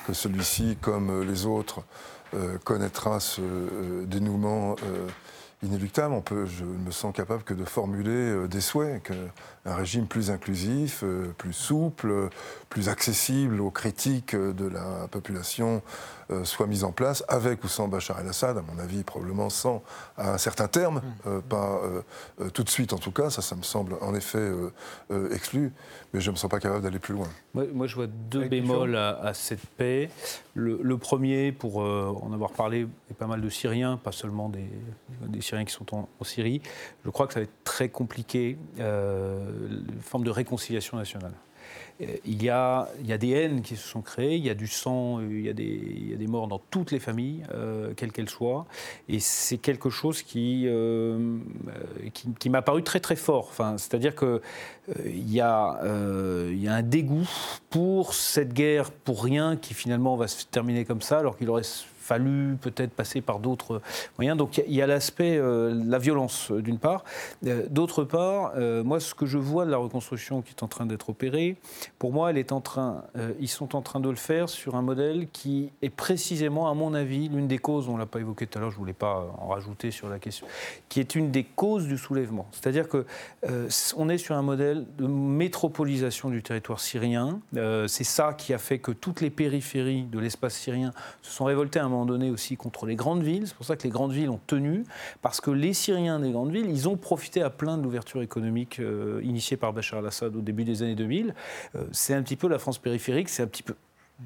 que 0.05 0.13
celui-ci, 0.13 0.77
comme 0.79 1.23
les 1.23 1.45
autres, 1.45 1.81
euh, 2.33 2.57
connaîtra 2.59 3.19
ce 3.19 3.41
euh, 3.41 4.05
dénouement 4.05 4.77
inéluctable. 5.61 6.13
On 6.13 6.21
peut, 6.21 6.45
je 6.45 6.63
ne 6.63 6.69
me 6.69 6.91
sens 6.91 7.13
capable 7.13 7.43
que 7.43 7.53
de 7.53 7.65
formuler 7.65 8.47
des 8.47 8.61
souhaits, 8.61 9.11
qu'un 9.67 9.75
régime 9.75 10.07
plus 10.07 10.31
inclusif, 10.31 11.03
plus 11.37 11.53
souple, 11.53 12.29
plus 12.69 12.89
accessible 12.89 13.59
aux 13.59 13.71
critiques 13.71 14.35
de 14.35 14.67
la 14.67 15.07
population 15.09 15.81
euh, 16.29 16.43
soit 16.43 16.67
mise 16.67 16.83
en 16.83 16.91
place, 16.91 17.23
avec 17.29 17.63
ou 17.63 17.69
sans 17.69 17.87
Bachar 17.87 18.19
el-Assad, 18.19 18.57
à 18.57 18.61
mon 18.61 18.77
avis, 18.79 19.03
probablement 19.03 19.49
sans, 19.49 19.81
à 20.17 20.33
un 20.33 20.37
certain 20.37 20.67
terme, 20.67 20.95
mm. 20.95 21.27
euh, 21.27 21.39
pas 21.39 21.79
euh, 22.41 22.49
tout 22.49 22.65
de 22.65 22.69
suite 22.69 22.91
en 22.91 22.97
tout 22.97 23.13
cas, 23.13 23.29
ça, 23.29 23.41
ça 23.41 23.55
me 23.55 23.63
semble 23.63 23.95
en 24.01 24.13
effet 24.13 24.51
exclu, 25.31 25.71
mais 26.13 26.19
je 26.19 26.29
ne 26.29 26.33
me 26.33 26.37
sens 26.37 26.49
pas 26.49 26.59
capable 26.59 26.83
d'aller 26.83 26.99
plus 26.99 27.13
loin. 27.13 27.29
Moi, 27.53 27.87
je 27.87 27.95
vois 27.95 28.07
deux 28.07 28.47
bémols 28.47 28.97
à, 28.97 29.33
cette 29.33 29.65
paix. 29.77 30.09
Le, 30.53 30.97
premier, 30.97 31.51
pour 31.53 31.77
en 31.77 32.31
avoir 32.33 32.51
parlé, 32.51 32.87
et 33.09 33.13
pas 33.13 33.27
mal 33.27 33.41
de 33.41 33.49
Syriens, 33.49 33.97
pas 33.97 34.11
seulement 34.11 34.49
des, 34.49 34.69
des 35.27 35.41
Syriens 35.41 35.65
qui 35.65 35.73
sont 35.73 35.95
en, 35.95 36.09
en, 36.19 36.23
Syrie, 36.23 36.61
je 37.05 37.09
crois 37.09 37.27
que 37.27 37.33
ça 37.33 37.39
va 37.39 37.45
être 37.45 37.63
très 37.63 37.89
compliqué, 37.89 38.57
une 39.69 40.01
forme 40.01 40.23
de 40.23 40.31
réconciliation 40.31 40.97
nationale. 40.97 41.33
il, 41.99 42.43
y 42.43 42.49
a, 42.49 42.87
il 43.01 43.07
y 43.07 43.13
a 43.13 43.17
des 43.17 43.31
haines 43.31 43.61
qui 43.61 43.75
se 43.75 43.87
sont 43.87 44.01
créées, 44.01 44.35
il 44.35 44.45
y 44.45 44.49
a 44.49 44.53
du 44.53 44.67
sang, 44.67 45.19
il 45.21 45.41
y 45.41 45.49
a 45.49 45.53
des, 45.53 45.63
il 45.63 46.11
y 46.11 46.13
a 46.13 46.17
des 46.17 46.27
morts 46.27 46.47
dans 46.47 46.59
toutes 46.59 46.91
les 46.91 46.99
familles, 46.99 47.43
quelles 47.95 48.11
qu'elles 48.11 48.29
soient. 48.29 48.65
Et 49.09 49.19
c'est 49.19 49.57
quelque 49.57 49.89
chose 49.89 50.21
qui, 50.21 50.67
qui, 52.13 52.27
qui 52.39 52.49
m'a 52.49 52.61
paru 52.61 52.83
très 52.83 52.99
très 52.99 53.15
fort. 53.15 53.47
Enfin, 53.49 53.77
C'est-à-dire 53.77 54.15
qu'il 54.15 54.41
il 55.05 55.29
y, 55.29 55.37
y 55.37 55.41
a 55.41 55.79
un 55.81 56.83
dégoût 56.83 57.27
pour 57.69 58.13
cette 58.13 58.53
guerre 58.53 58.91
pour 58.91 59.23
rien 59.23 59.57
qui 59.57 59.73
finalement 59.73 60.15
va 60.15 60.27
se 60.27 60.45
terminer 60.45 60.85
comme 60.85 61.01
ça, 61.01 61.19
alors 61.19 61.37
qu'il 61.37 61.49
aurait 61.49 61.63
fallu 62.07 62.55
peut-être 62.61 62.91
passer 62.91 63.19
par 63.21 63.39
d'autres 63.39 63.81
moyens. 64.17 64.37
Donc 64.37 64.61
il 64.65 64.73
y 64.73 64.81
a 64.81 64.87
l'aspect, 64.87 65.37
euh, 65.37 65.73
la 65.85 65.99
violence 65.99 66.51
euh, 66.51 66.61
d'une 66.61 66.79
part. 66.79 67.03
Euh, 67.45 67.65
d'autre 67.69 68.03
part, 68.03 68.53
moi 68.83 68.99
ce 68.99 69.13
que 69.13 69.25
je 69.25 69.37
vois 69.37 69.65
de 69.65 69.71
la 69.71 69.77
reconstruction 69.77 70.41
qui 70.41 70.51
est 70.51 70.63
en 70.63 70.67
train 70.67 70.85
d'être 70.85 71.09
opérée, 71.09 71.57
pour 71.99 72.13
moi, 72.13 72.29
elle 72.29 72.37
est 72.37 72.51
en 72.51 72.61
train, 72.61 73.03
ils 73.39 73.47
sont 73.47 73.75
en 73.75 73.81
train 73.81 73.99
de 73.99 74.09
le 74.09 74.15
faire 74.15 74.49
sur 74.49 74.75
un 74.75 74.81
modèle 74.81 75.27
qui 75.31 75.71
est 75.81 75.89
précisément, 75.89 76.69
à 76.69 76.73
mon 76.73 76.93
avis, 76.93 77.29
l'une 77.29 77.47
des 77.47 77.57
causes, 77.57 77.89
on 77.89 77.93
ne 77.93 77.99
l'a 77.99 78.05
pas 78.05 78.19
évoqué 78.19 78.47
tout 78.47 78.57
à 78.57 78.61
l'heure, 78.61 78.71
je 78.71 78.75
ne 78.75 78.79
voulais 78.79 78.93
pas 78.93 79.27
en 79.39 79.47
rajouter 79.47 79.91
sur 79.91 80.09
la 80.09 80.19
question, 80.19 80.47
qui 80.89 80.99
est 80.99 81.15
une 81.15 81.31
des 81.31 81.43
causes 81.43 81.87
du 81.87 81.97
soulèvement. 81.97 82.47
C'est-à-dire 82.51 82.87
que 82.87 83.05
on 83.95 84.09
est 84.09 84.17
sur 84.17 84.35
un 84.35 84.41
modèle 84.41 84.85
de 84.97 85.07
métropolisation 85.07 86.29
du 86.29 86.41
territoire 86.43 86.79
syrien. 86.79 87.39
C'est 87.87 88.03
ça 88.03 88.33
qui 88.33 88.53
a 88.53 88.57
fait 88.57 88.79
que 88.79 88.91
toutes 88.91 89.21
les 89.21 89.29
périphéries 89.29 90.03
de 90.03 90.19
l'espace 90.19 90.55
syrien 90.55 90.91
se 91.21 91.31
sont 91.31 91.45
révoltées 91.45 91.79
à 91.79 91.85
un 91.85 91.89
moment 91.89 91.96
donné 92.05 92.29
aussi 92.29 92.57
contre 92.57 92.85
les 92.85 92.95
grandes 92.95 93.23
villes. 93.23 93.47
C'est 93.47 93.55
pour 93.55 93.65
ça 93.65 93.75
que 93.75 93.83
les 93.83 93.89
grandes 93.89 94.11
villes 94.11 94.29
ont 94.29 94.39
tenu, 94.47 94.83
parce 95.21 95.41
que 95.41 95.51
les 95.51 95.73
Syriens 95.73 96.19
des 96.19 96.31
grandes 96.31 96.51
villes, 96.51 96.69
ils 96.69 96.87
ont 96.87 96.97
profité 96.97 97.41
à 97.41 97.49
plein 97.49 97.77
de 97.77 97.83
l'ouverture 97.83 98.21
économique 98.21 98.79
euh, 98.79 99.21
initiée 99.23 99.57
par 99.57 99.73
Bachar 99.73 99.99
al-Assad 99.99 100.35
au 100.35 100.41
début 100.41 100.63
des 100.63 100.83
années 100.83 100.95
2000. 100.95 101.33
Euh, 101.75 101.83
c'est 101.91 102.13
un 102.13 102.21
petit 102.21 102.35
peu 102.35 102.47
la 102.47 102.59
France 102.59 102.77
périphérique, 102.77 103.29
c'est 103.29 103.43
un 103.43 103.47
petit 103.47 103.63
peu 103.63 103.75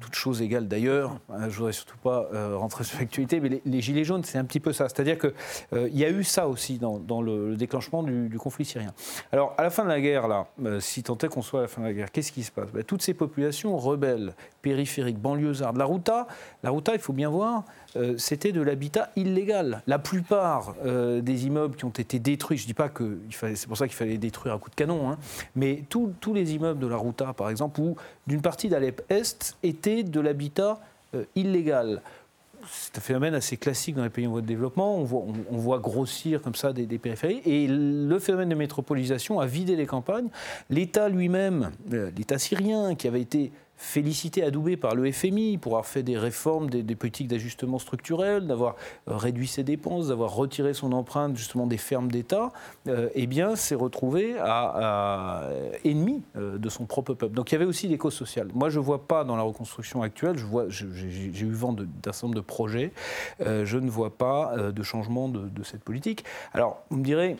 toutes 0.00 0.14
choses 0.14 0.40
égales 0.40 0.68
d'ailleurs, 0.68 1.18
hein, 1.28 1.40
je 1.40 1.44
ne 1.46 1.50
voudrais 1.50 1.72
surtout 1.72 1.98
pas 1.98 2.26
euh, 2.32 2.56
rentrer 2.56 2.84
sur 2.84 2.98
l'actualité, 2.98 3.40
mais 3.40 3.60
les, 3.64 3.80
Gilets 3.82 4.04
jaunes, 4.04 4.24
c'est 4.24 4.38
un 4.38 4.44
petit 4.44 4.60
peu 4.60 4.72
ça. 4.72 4.88
C'est-à-dire 4.88 5.18
qu'il 5.18 5.32
euh, 5.74 5.88
y 5.92 6.04
a 6.04 6.10
eu 6.10 6.24
ça 6.24 6.48
aussi 6.48 6.78
dans, 6.78 7.22
le, 7.22 7.56
déclenchement 7.56 8.02
du, 8.02 8.38
conflit 8.38 8.64
syrien. 8.64 8.92
Alors, 9.32 9.54
à 9.58 9.62
la 9.62 9.70
fin 9.70 9.84
de 9.84 9.88
la 9.88 10.00
guerre, 10.00 10.28
là, 10.28 10.46
euh, 10.64 10.80
si 10.80 11.02
tant 11.02 11.18
est 11.18 11.28
qu'on 11.28 11.42
soit 11.42 11.60
à 11.60 11.62
la 11.62 11.68
fin 11.68 11.82
de 11.82 11.86
la 11.86 11.92
guerre, 11.92 12.10
qu'est-ce 12.10 12.32
qui 12.32 12.42
se 12.42 12.50
passe? 12.50 12.70
Ben, 12.72 12.82
Toutes 12.82 13.02
ces 13.02 13.14
populations 13.14 13.76
rebelles, 13.76 14.34
périphériques, 14.62 15.18
banlieusardes, 15.18 15.76
la 15.76 15.84
Routa, 15.84 16.26
la 16.62 16.70
Routa, 16.70 16.94
il 16.94 17.00
faut 17.00 17.12
bien 17.12 17.28
voir, 17.28 17.64
c'était 18.16 18.52
de 18.52 18.62
l'habitat 18.62 19.10
illégal. 19.16 19.82
La 19.86 19.98
plupart 19.98 20.74
des 20.84 21.46
immeubles 21.46 21.76
qui 21.76 21.84
ont 21.84 21.90
été 21.90 22.18
détruits, 22.18 22.56
je 22.56 22.64
ne 22.64 22.68
dis 22.68 22.74
pas 22.74 22.88
que 22.88 23.18
c'est 23.30 23.66
pour 23.66 23.76
ça 23.76 23.86
qu'il 23.86 23.96
fallait 23.96 24.18
détruire 24.18 24.54
à 24.54 24.58
coup 24.58 24.70
de 24.70 24.74
canon, 24.74 25.10
hein, 25.10 25.18
mais 25.54 25.84
tous 25.88 26.34
les 26.34 26.54
immeubles 26.54 26.80
de 26.80 26.86
la 26.86 26.96
Routa, 26.96 27.32
par 27.32 27.50
exemple, 27.50 27.80
ou 27.80 27.96
d'une 28.26 28.40
partie 28.40 28.68
d'Alep 28.68 29.02
Est, 29.10 29.56
de 29.62 30.20
l'habitat 30.20 30.80
euh, 31.14 31.24
illégal. 31.34 32.02
C'est 32.70 32.96
un 32.96 33.00
phénomène 33.00 33.34
assez 33.34 33.56
classique 33.56 33.96
dans 33.96 34.04
les 34.04 34.10
pays 34.10 34.26
en 34.26 34.30
voie 34.30 34.40
de 34.40 34.46
développement. 34.46 34.96
On 34.96 35.04
voit, 35.04 35.80
grossir 35.80 36.40
comme 36.40 36.54
ça 36.54 36.72
des, 36.72 36.86
périphéries. 36.98 37.42
Et 37.44 37.66
le 37.66 38.18
phénomène 38.20 38.50
de 38.50 38.54
métropolisation 38.54 39.40
a 39.40 39.46
vidé 39.46 39.74
les 39.74 39.86
campagnes. 39.86 40.28
L'État 40.70 41.08
lui-même, 41.08 41.72
euh, 41.92 42.12
l'État 42.16 42.38
syrien, 42.38 42.94
qui 42.94 43.08
avait 43.08 43.20
été 43.20 43.50
félicité, 43.82 44.44
adoubé 44.44 44.76
par 44.76 44.94
le 44.94 45.10
FMI 45.10 45.58
pour 45.58 45.72
avoir 45.72 45.86
fait 45.86 46.04
des 46.04 46.16
réformes, 46.16 46.70
des, 46.70 46.94
politiques 46.94 47.26
d'ajustement 47.26 47.80
structurel, 47.80 48.46
d'avoir 48.46 48.76
euh, 49.08 49.16
réduit 49.16 49.48
ses 49.48 49.64
dépenses, 49.64 50.08
d'avoir 50.08 50.34
retiré 50.34 50.72
son 50.72 50.92
empreinte 50.92 51.36
justement 51.36 51.66
des 51.66 51.78
fermes 51.78 52.10
d'État, 52.10 52.52
euh, 52.86 53.08
eh 53.14 53.26
bien, 53.26 53.56
s'est 53.56 53.74
retrouvé 53.74 54.36
à, 54.38 55.48
ennemi 55.84 56.22
euh, 56.36 56.58
de 56.58 56.68
son 56.68 56.86
propre 56.86 57.14
peuple. 57.14 57.34
Donc 57.34 57.50
il 57.50 57.54
y 57.54 57.56
avait 57.56 57.64
aussi 57.64 57.88
des 57.88 57.98
causes 57.98 58.14
sociales. 58.14 58.48
Moi, 58.54 58.70
je 58.70 58.78
ne 58.78 58.84
vois 58.84 59.08
pas 59.08 59.24
dans 59.24 59.36
la 59.36 59.42
reconstruction 59.42 60.02
actuelle, 60.02 60.36
j'ai 60.68 61.44
eu 61.44 61.52
vent 61.52 61.72
d'un 61.72 61.86
certain 62.04 62.28
nombre 62.28 62.36
de 62.36 62.40
projets, 62.40 62.92
je 63.40 63.78
ne 63.78 63.90
vois 63.90 64.16
pas 64.16 64.56
de 64.56 64.82
changement 64.82 65.28
de 65.28 65.62
cette 65.64 65.82
politique. 65.82 66.24
Alors, 66.52 66.82
vous 66.90 66.98
me 66.98 67.04
direz, 67.04 67.36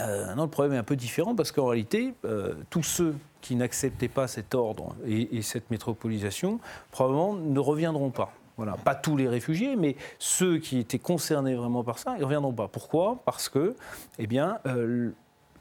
euh, 0.00 0.34
non, 0.34 0.44
le 0.44 0.50
problème 0.50 0.74
est 0.74 0.78
un 0.78 0.84
peu 0.84 0.96
différent 0.96 1.34
parce 1.34 1.50
qu'en 1.50 1.66
réalité, 1.66 2.14
euh, 2.24 2.54
tous 2.70 2.82
ceux 2.82 3.14
qui 3.40 3.56
n'acceptaient 3.56 4.08
pas 4.08 4.28
cet 4.28 4.54
ordre 4.54 4.94
et, 5.06 5.42
cette 5.42 5.70
métropolisation, 5.70 6.60
probablement 6.90 7.34
ne 7.34 7.58
reviendront 7.58 8.10
pas. 8.10 8.32
Pas 8.84 8.96
tous 8.96 9.16
les 9.16 9.28
réfugiés, 9.28 9.76
mais 9.76 9.94
ceux 10.18 10.58
qui 10.58 10.78
étaient 10.78 10.98
concernés 10.98 11.54
vraiment 11.54 11.84
par 11.84 12.00
ça, 12.00 12.14
ils 12.16 12.20
ne 12.20 12.24
reviendront 12.24 12.52
pas. 12.52 12.66
Pourquoi? 12.66 13.20
Parce 13.24 13.48
que, 13.48 13.76
eh 14.18 14.26
bien, 14.26 14.58
euh, 14.66 15.10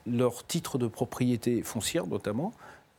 leur 0.07 0.45
titre 0.47 0.79
de 0.79 0.87
propriété 0.87 1.61
foncière, 1.61 2.07
notamment, 2.07 2.53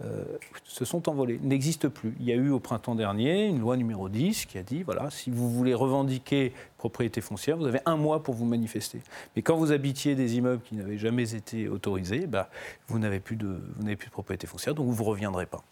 euh, 0.05 0.25
se 0.65 0.85
sont 0.85 1.09
envolés, 1.09 1.41
n'existent 1.43 1.91
plus. 1.91 2.15
Il 2.21 2.27
y 2.27 2.33
a 2.33 2.37
eu 2.37 2.51
au 2.51 2.61
printemps 2.61 2.95
dernier 2.95 3.47
une 3.47 3.59
loi 3.59 3.77
numéro 3.77 4.09
10 4.09 4.47
qui 4.47 4.57
a 4.57 4.63
dit, 4.63 4.85
voilà, 4.85 5.11
si 5.11 5.31
vous 5.31 5.51
voulez 5.51 5.75
revendiquer 5.75 6.53
propriété 6.77 7.21
foncière, 7.21 7.57
vous 7.57 7.67
avez 7.67 7.81
un 7.85 7.97
mois 7.97 8.23
pour 8.23 8.35
vous 8.35 8.45
manifester. 8.45 9.01
Mais 9.35 9.43
quand 9.43 9.57
vous 9.57 9.73
habitiez 9.73 10.15
des 10.15 10.37
immeubles 10.37 10.63
qui 10.63 10.77
n'avaient 10.77 10.99
jamais 10.99 11.35
été 11.35 11.69
autorisés, 11.69 12.29
bah, 12.29 12.49
vous 12.87 13.01
n'avez 13.01 13.19
plus, 13.19 13.35
de, 13.35 13.61
plus 13.97 14.07
de 14.07 14.13
propriété 14.13 14.47
foncière, 14.47 14.75
donc 14.75 14.87
vous 14.87 15.03
ne 15.03 15.09
reviendrez 15.09 15.47
pas. 15.47 15.65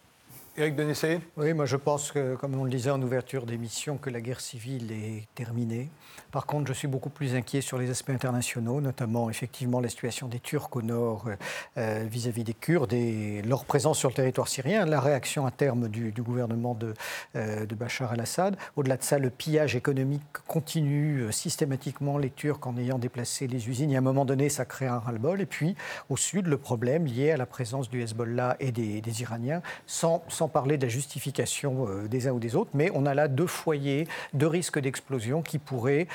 Éric 0.59 0.75
Denessé 0.75 1.21
Oui, 1.37 1.53
moi 1.53 1.67
je 1.67 1.77
pense 1.77 2.13
que, 2.13 2.35
comme 2.37 2.55
on 2.59 2.65
le 2.65 2.71
disait 2.71 2.91
en 2.91 3.03
ouverture 3.03 3.45
d'émission, 3.45 3.99
que 3.99 4.09
la 4.09 4.23
guerre 4.23 4.41
civile 4.41 4.91
est 4.91 5.29
terminée. 5.35 5.91
Par 6.31 6.47
contre, 6.47 6.69
je 6.69 6.73
suis 6.73 6.89
beaucoup 6.89 7.11
plus 7.11 7.35
inquiet 7.35 7.61
sur 7.61 7.77
les 7.77 7.91
aspects 7.91 8.11
internationaux, 8.11 8.81
notamment 8.81 9.29
effectivement 9.29 9.81
la 9.81 9.89
situation 9.89 10.29
des 10.29 10.41
Turcs 10.41 10.75
au 10.75 10.83
nord 10.83 11.27
euh, 11.27 11.37
euh, 11.77 12.07
vis-à-vis 12.11 12.43
des 12.43 12.55
Kurdes 12.55 12.95
et 12.95 13.43
leur 13.43 13.67
présence 13.67 13.99
sur 13.99 14.09
le 14.09 14.15
territoire 14.15 14.49
syrien, 14.49 14.87
la 14.87 15.01
réaction 15.01 15.45
à 15.45 15.51
terme 15.51 15.89
du, 15.89 16.13
gouvernement 16.19 16.75
de, 16.75 16.95
euh, 17.37 17.67
Bachar 17.77 18.15
el-Assad. 18.15 18.57
Au-delà 18.77 18.97
de 18.97 19.03
ça, 19.03 19.19
le 19.19 19.29
pillage 19.29 19.77
économique 19.77 20.23
continue 20.47 21.31
systématiquement, 21.33 22.17
les 22.17 22.31
Turcs 22.31 22.67
en 22.67 22.79
ayant 22.79 22.99
déplacé 22.99 23.47
les 23.47 23.69
usines. 23.69 23.91
Et 23.91 23.97
à 23.97 23.99
un 23.99 24.03
moment 24.03 24.25
donné, 24.25 24.49
ça 24.49 24.65
crée 24.65 24.87
un 24.87 24.99
ras-le-bol. 24.99 25.43
Et 25.43 25.47
puis, 25.47 25.77
au 26.09 26.17
sud, 26.17 26.47
le 26.47 26.57
problème 26.57 27.05
lié 27.05 27.33
à 27.33 27.37
la 27.37 27.47
présence 27.47 27.91
du 27.91 28.03
Hezbollah 28.03 28.57
et 28.61 28.73
des, 28.73 29.23
Iraniens, 29.23 29.61
sans, 29.87 30.25
parler 30.49 30.77
de 30.77 30.83
la 30.83 30.89
justification 30.89 31.87
des 32.09 32.29
uns 32.29 32.33
ou 32.33 32.39
des 32.39 32.57
autres, 32.57 32.71
mais 32.75 32.91
on 32.95 33.07
a 33.07 33.15
là 33.15 33.29
deux 33.29 33.47
foyers, 33.47 34.07
deux 34.33 34.47
risques 34.47 34.79
d'explosion 34.79 35.43
qui 35.43 35.59
pourraient 35.59 36.07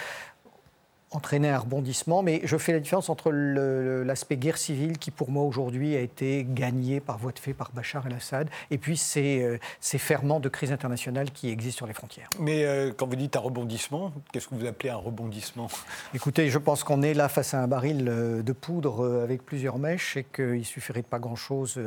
entraîner 1.11 1.49
un 1.49 1.59
rebondissement, 1.59 2.23
mais 2.23 2.39
je 2.45 2.57
fais 2.57 2.71
la 2.71 2.79
différence 2.79 3.09
entre 3.09 3.31
l'aspect 3.31 4.37
guerre 4.37 4.57
civile 4.57 4.97
qui 4.97 5.11
pour 5.11 5.29
moi 5.29 5.43
aujourd'hui 5.43 5.95
a 5.95 5.99
été 5.99 6.45
gagné 6.47 7.01
par 7.01 7.17
voie 7.17 7.33
de 7.33 7.39
fait 7.39 7.53
par 7.53 7.71
Bachar 7.73 8.07
el-Assad 8.07 8.49
et 8.71 8.77
puis 8.77 8.95
ces, 8.95 9.43
euh, 9.43 9.59
ces, 9.81 9.97
ferments 9.97 10.39
de 10.39 10.47
crise 10.47 10.71
internationale 10.71 11.31
qui 11.31 11.49
existent 11.49 11.79
sur 11.79 11.87
les 11.87 11.93
frontières. 11.93 12.29
Mais 12.39 12.63
euh, 12.63 12.93
quand 12.95 13.07
vous 13.07 13.17
dites 13.17 13.35
un 13.35 13.41
rebondissement, 13.41 14.13
qu'est-ce 14.31 14.47
que 14.47 14.55
vous 14.55 14.65
appelez 14.65 14.89
un 14.89 14.95
rebondissement? 14.95 15.67
Écoutez, 16.13 16.49
je 16.49 16.57
pense 16.57 16.83
qu'on 16.85 17.01
est 17.01 17.13
là 17.13 17.27
face 17.27 17.53
à 17.53 17.61
un 17.61 17.67
baril 17.67 18.07
euh, 18.07 18.41
de 18.41 18.53
poudre 18.53 19.21
avec 19.23 19.45
plusieurs 19.45 19.77
mèches 19.77 20.15
et 20.15 20.23
qu'il 20.23 20.65
suffirait 20.65 21.01
de 21.01 21.07
pas 21.07 21.19
grand-chose, 21.19 21.79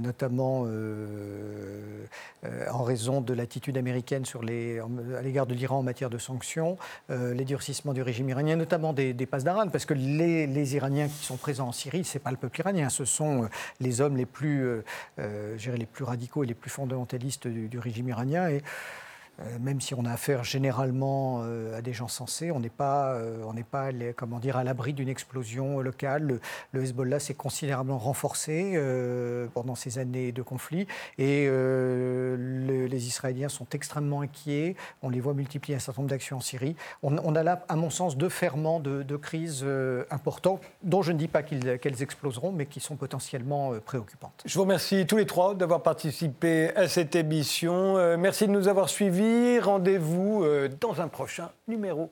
notamment 0.00 0.66
en 2.72 2.82
raison 2.82 3.20
de 3.20 3.34
l'attitude 3.34 3.76
américaine 3.76 4.24
sur 4.24 4.42
les, 4.42 4.80
à 4.80 5.22
l'égard 5.22 5.46
de 5.46 5.54
l'Iran 5.54 5.78
en 5.78 5.82
matière 5.82 6.10
de 6.10 6.18
sanctions, 6.18 6.76
les 7.08 7.44
durcissements 7.44 7.92
du 7.92 8.02
régime 8.02 8.28
iranien, 8.28 8.37
notamment 8.42 8.92
des, 8.92 9.12
des 9.12 9.26
d'Aran, 9.26 9.68
parce 9.68 9.84
que 9.84 9.94
les, 9.94 10.74
Iraniens 10.74 11.08
qui 11.08 11.24
sont 11.24 11.36
présents 11.36 11.68
en 11.68 11.72
Syrie, 11.72 12.04
ce 12.04 12.14
n'est 12.14 12.22
pas 12.22 12.30
le 12.30 12.36
peuple 12.36 12.60
iranien, 12.60 12.88
ce 12.88 13.04
sont 13.04 13.44
euh, 13.44 13.48
les 13.80 14.00
hommes 14.00 14.16
les 14.16 14.26
plus, 14.26 14.64
euh, 14.64 14.84
euh 15.18 15.56
les 15.76 15.86
plus 15.86 16.04
radicaux 16.04 16.44
et 16.44 16.46
les 16.46 16.54
plus 16.54 16.70
fondamentalistes 16.70 17.46
du, 17.46 17.78
régime 17.78 18.08
iranien. 18.08 18.58
Même 19.60 19.80
si 19.80 19.94
on 19.94 20.04
a 20.04 20.10
affaire 20.10 20.42
généralement 20.42 21.42
euh, 21.44 21.78
à 21.78 21.82
des 21.82 21.92
gens 21.92 22.08
sensés, 22.08 22.50
on 22.50 22.58
n'est 22.58 22.68
pas, 22.68 23.12
euh, 23.12 23.42
on 23.46 23.54
n'est 23.54 23.62
pas 23.62 23.90
comment 24.16 24.38
dire, 24.40 24.56
à 24.56 24.64
l'abri 24.64 24.92
d'une 24.92 25.08
explosion 25.08 25.80
locale. 25.80 26.40
Le, 26.72 26.82
Hezbollah 26.82 27.20
s'est 27.20 27.34
considérablement 27.34 27.98
renforcé 27.98 28.78
pendant 29.54 29.74
ces 29.74 29.98
années 29.98 30.32
de 30.32 30.42
conflit 30.42 30.86
et 31.18 31.48
les 31.48 33.06
Israéliens 33.06 33.48
sont 33.48 33.66
extrêmement 33.72 34.22
inquiets. 34.22 34.76
On 35.02 35.08
les 35.08 35.20
voit 35.20 35.34
multiplier 35.34 35.76
un 35.76 35.80
certain 35.80 36.02
nombre 36.02 36.10
d'actions 36.10 36.38
en 36.38 36.40
Syrie. 36.40 36.76
On, 37.02 37.34
a 37.34 37.42
là, 37.42 37.64
à 37.68 37.76
mon 37.76 37.90
sens, 37.90 38.16
deux 38.16 38.28
ferments 38.28 38.80
de, 38.80 39.02
de 39.02 39.16
crise 39.16 39.64
importants, 40.10 40.60
dont 40.82 41.02
je 41.02 41.12
ne 41.12 41.18
dis 41.18 41.28
pas 41.28 41.42
qu'elles 41.42 42.02
exploseront, 42.02 42.52
mais 42.52 42.66
qui 42.66 42.80
sont 42.80 42.96
potentiellement 42.96 43.72
préoccupantes. 43.84 44.42
Je 44.44 44.54
vous 44.54 44.62
remercie 44.62 45.06
tous 45.06 45.16
les 45.16 45.26
trois 45.26 45.54
d'avoir 45.54 45.82
participé 45.82 46.74
à 46.76 46.88
cette 46.88 47.14
émission. 47.14 48.16
merci 48.16 48.46
de 48.46 48.52
nous 48.52 48.68
avoir 48.68 48.88
suivis. 48.88 49.27
Rendez-vous 49.60 50.44
euh, 50.44 50.68
dans 50.80 51.00
un 51.00 51.08
prochain 51.08 51.50
numéro. 51.66 52.10